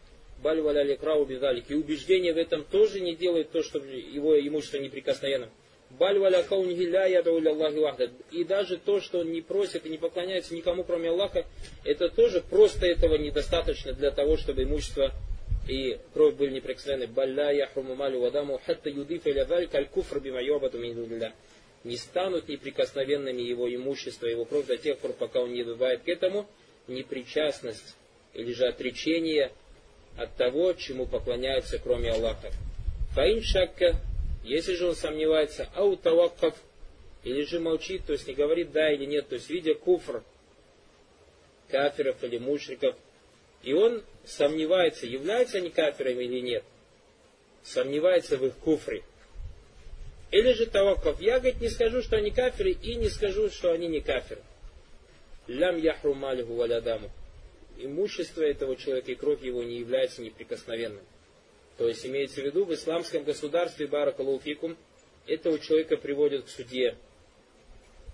Баль 0.43 0.61
валя 0.61 0.83
лекрау 0.83 1.25
бидалик. 1.25 1.71
И 1.71 1.75
убеждение 1.75 2.33
в 2.33 2.37
этом 2.37 2.65
тоже 2.65 3.01
не 3.01 3.15
делает 3.15 3.51
то, 3.51 3.63
чтобы 3.63 3.87
его 3.89 4.39
имущество 4.39 4.79
неприкосновенным. 4.79 5.51
Баль 5.99 6.19
валя 6.19 6.43
каунихи 6.43 6.87
ля 6.87 7.05
Аллахи 7.05 7.79
вахда. 7.79 8.11
И 8.31 8.45
даже 8.45 8.79
то, 8.79 9.01
что 9.01 9.21
он 9.21 9.31
не 9.31 9.43
просит 9.43 9.85
и 9.85 9.91
не 9.91 9.99
поклоняется 9.99 10.55
никому, 10.55 10.85
кроме 10.85 11.11
Аллаха, 11.11 11.45
это 11.85 12.09
тоже 12.09 12.41
просто 12.41 12.87
этого 12.87 13.17
недостаточно 13.17 13.93
для 13.93 14.11
того, 14.11 14.37
чтобы 14.37 14.63
имущество 14.63 15.13
и 15.69 15.99
кровь 16.15 16.35
были 16.35 16.55
неприкосновенны. 16.55 17.07
Балля 17.09 17.53
яхруму 17.53 17.95
малю 17.95 18.21
вадаму 18.21 18.61
хатта 18.65 18.91
юдифа 18.91 19.31
иля 19.31 19.47
аль 19.51 19.89
куфр 19.89 20.19
бима 20.21 20.41
йобату 20.41 20.79
Не 21.85 21.97
станут 21.97 22.49
неприкосновенными 22.49 23.43
его 23.43 23.73
имущество, 23.75 24.27
его 24.27 24.45
кровь 24.45 24.67
до 24.67 24.77
тех 24.77 24.99
пор, 24.99 25.13
пока 25.13 25.41
он 25.41 25.53
не 25.53 25.65
добавит 25.65 26.03
к 26.03 26.09
этому 26.09 26.47
непричастность 26.87 27.97
или 28.35 28.53
же 28.53 28.67
отречение 28.67 29.53
от 30.17 30.37
того, 30.37 30.73
чему 30.75 31.07
поклоняются, 31.07 31.79
кроме 31.79 32.13
Аллаха. 32.13 32.51
Фаин 33.15 33.43
шакка 33.43 34.01
если 34.45 34.75
же 34.75 34.89
он 34.89 34.97
сомневается, 34.97 35.69
ау 35.75 35.97
таваккав, 35.97 36.55
или 37.23 37.43
же 37.43 37.61
молчит, 37.61 38.05
то 38.07 38.13
есть 38.13 38.27
не 38.27 38.35
говорит 38.35 38.73
да 38.73 38.93
или 38.93 39.05
нет, 39.05 39.29
то 39.29 39.37
есть 39.37 39.49
видя 39.49 39.75
куфр 39.75 40.23
кафиров 41.69 42.23
или 42.25 42.39
мушриков, 42.39 42.97
и 43.63 43.73
он 43.73 44.03
сомневается, 44.25 45.07
являются 45.07 45.59
они 45.59 45.71
кафирами 45.71 46.25
или 46.25 46.41
нет, 46.41 46.65
сомневается 47.63 48.37
в 48.37 48.45
их 48.45 48.55
куфре. 48.57 49.05
Или 50.33 50.55
же 50.55 50.65
таваккав, 50.65 51.21
я, 51.21 51.39
говорит, 51.39 51.61
не 51.61 51.69
скажу, 51.69 52.03
что 52.03 52.17
они 52.17 52.31
кафиры, 52.31 52.73
и 52.73 52.95
не 52.95 53.11
скажу, 53.11 53.51
что 53.51 53.71
они 53.71 53.87
не 53.87 54.01
кафиры. 54.01 54.41
Лям 55.47 55.77
яхру 55.77 56.15
малиху 56.15 56.55
валядаму. 56.55 57.11
Имущество 57.79 58.43
этого 58.43 58.77
человека 58.77 59.13
и 59.13 59.15
кровь 59.15 59.43
его 59.43 59.63
не 59.63 59.79
является 59.79 60.23
неприкосновенным. 60.23 61.05
То 61.77 61.87
есть 61.87 62.07
имеется 62.07 62.41
в 62.41 62.45
виду, 62.45 62.65
в 62.65 62.73
исламском 62.73 63.25
государстве 63.25 63.87
Баракалуфикум 63.87 64.77
этого 65.27 65.59
человека 65.59 65.99
приводят 65.99 66.47
к 66.47 66.49
суде 66.49 66.97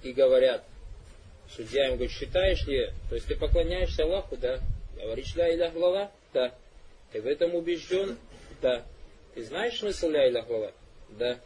и 0.03 0.13
говорят, 0.13 0.65
судья 1.51 1.87
ему 1.87 1.97
говорит, 1.97 2.13
считаешь 2.13 2.67
ли, 2.67 2.91
то 3.09 3.15
есть 3.15 3.29
ты 3.29 3.37
поклоняешься 3.37 4.03
Аллаху, 4.03 4.37
да? 4.37 4.61
Говоришь, 4.97 5.37
ля 5.37 5.55
илях 5.55 5.73
глава? 5.73 6.11
Да. 6.33 6.53
Ты 7.13 7.23
в 7.23 7.27
этом 7.27 7.55
убежден? 7.55 8.19
Да. 8.61 8.85
Ты 9.35 9.45
знаешь 9.45 9.79
смысл 9.79 10.09
ля 10.09 10.29
илях 10.29 10.47
глава? 10.47 10.73
Да. 11.11 11.39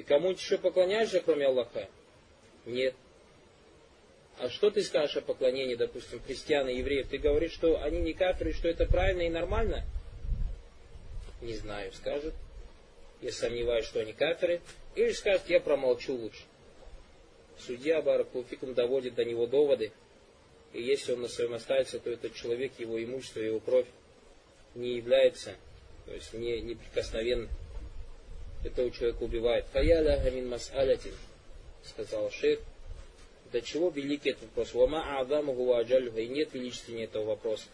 Ты 0.00 0.06
кому-нибудь 0.06 0.40
еще 0.40 0.56
поклоняешься, 0.56 1.20
кроме 1.20 1.44
Аллаха? 1.44 1.86
Нет. 2.64 2.94
А 4.38 4.48
что 4.48 4.70
ты 4.70 4.82
скажешь 4.82 5.18
о 5.18 5.20
поклонении, 5.20 5.74
допустим, 5.74 6.22
христиан 6.22 6.70
и 6.70 6.78
евреев? 6.78 7.08
Ты 7.08 7.18
говоришь, 7.18 7.52
что 7.52 7.82
они 7.82 8.00
не 8.00 8.14
кафиры, 8.14 8.54
что 8.54 8.68
это 8.68 8.86
правильно 8.86 9.22
и 9.22 9.28
нормально? 9.28 9.84
не 11.42 11.54
знаю, 11.54 11.92
скажет, 11.92 12.32
я 13.20 13.30
сомневаюсь, 13.30 13.84
что 13.84 14.00
они 14.00 14.14
каферы, 14.14 14.62
или 14.94 15.12
скажет, 15.12 15.42
я 15.48 15.60
промолчу 15.60 16.14
лучше. 16.14 16.44
Судья 17.58 18.00
Баракулфикум 18.00 18.72
доводит 18.72 19.16
до 19.16 19.26
него 19.26 19.46
доводы, 19.46 19.92
и 20.72 20.82
если 20.82 21.12
он 21.12 21.20
на 21.20 21.28
своем 21.28 21.52
остается, 21.52 21.98
то 21.98 22.10
этот 22.10 22.34
человек, 22.34 22.72
его 22.78 23.02
имущество, 23.02 23.40
его 23.40 23.60
кровь 23.60 23.86
не 24.74 24.96
является, 24.96 25.56
то 26.06 26.14
есть 26.14 26.32
не, 26.32 26.58
неприкосновенно. 26.62 27.50
Этого 28.64 28.90
человека 28.90 29.22
убивает. 29.22 29.66
Фаяля 29.72 30.18
гамин 30.18 30.48
мас'алятин, 30.48 31.14
сказал 31.84 32.30
шейх. 32.30 32.60
До 33.52 33.60
чего 33.60 33.90
великий 33.90 34.30
этот 34.30 34.44
вопрос? 34.44 34.74
Вама 34.74 35.18
а'адамуху 35.18 35.64
ва 35.64 35.82
и 35.82 36.28
нет 36.28 36.54
величественнее 36.54 37.06
этого 37.06 37.24
вопроса. 37.24 37.64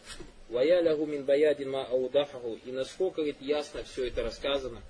Ваялягу 0.49 1.07
мин 1.07 1.25
баядин 1.25 1.71
ма 1.71 1.85
аудахаху. 1.85 2.59
И 2.65 2.73
насколько, 2.73 3.17
говорит, 3.17 3.37
ясно 3.41 3.83
все 3.83 4.07
это 4.07 4.23
рассказано. 4.23 4.81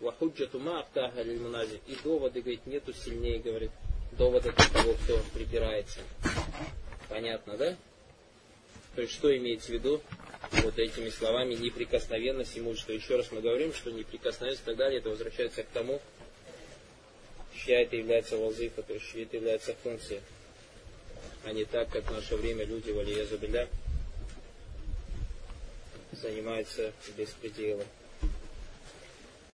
Вахуджату 0.00 0.60
ма 0.60 0.80
ахтаха 0.80 1.22
лильмунази. 1.22 1.80
И 1.88 1.96
доводы, 2.04 2.40
говорит, 2.40 2.66
нету 2.66 2.92
сильнее, 2.92 3.40
говорит, 3.40 3.70
довода 4.12 4.52
для 4.52 4.82
того, 4.82 4.94
кто 5.02 5.20
припирается. 5.34 6.00
Понятно, 7.08 7.56
да? 7.56 7.76
То 8.94 9.02
есть, 9.02 9.14
что 9.14 9.34
имеется 9.36 9.68
в 9.68 9.74
виду 9.74 10.00
вот 10.52 10.78
этими 10.78 11.10
словами 11.10 11.54
неприкосновенность 11.54 12.58
имущества. 12.58 12.92
Еще 12.92 13.16
раз 13.16 13.30
мы 13.32 13.40
говорим, 13.40 13.72
что 13.74 13.90
неприкосновенность 13.90 14.62
и 14.62 14.66
так 14.66 14.76
далее, 14.76 15.00
это 15.00 15.10
возвращается 15.10 15.62
к 15.62 15.68
тому, 15.68 16.00
чья 17.54 17.82
это 17.82 17.96
является 17.96 18.36
волзифа, 18.36 18.82
то 18.82 18.94
есть 18.94 19.06
чья 19.10 19.22
это 19.22 19.36
является 19.36 19.74
функция. 19.82 20.20
А 21.44 21.52
не 21.52 21.64
так, 21.64 21.88
как 21.90 22.04
в 22.04 22.12
наше 22.12 22.36
время 22.36 22.64
люди, 22.64 22.90
валия 22.90 23.24
забиля, 23.26 23.68
занимаются 26.12 26.92
беспределом. 27.16 27.86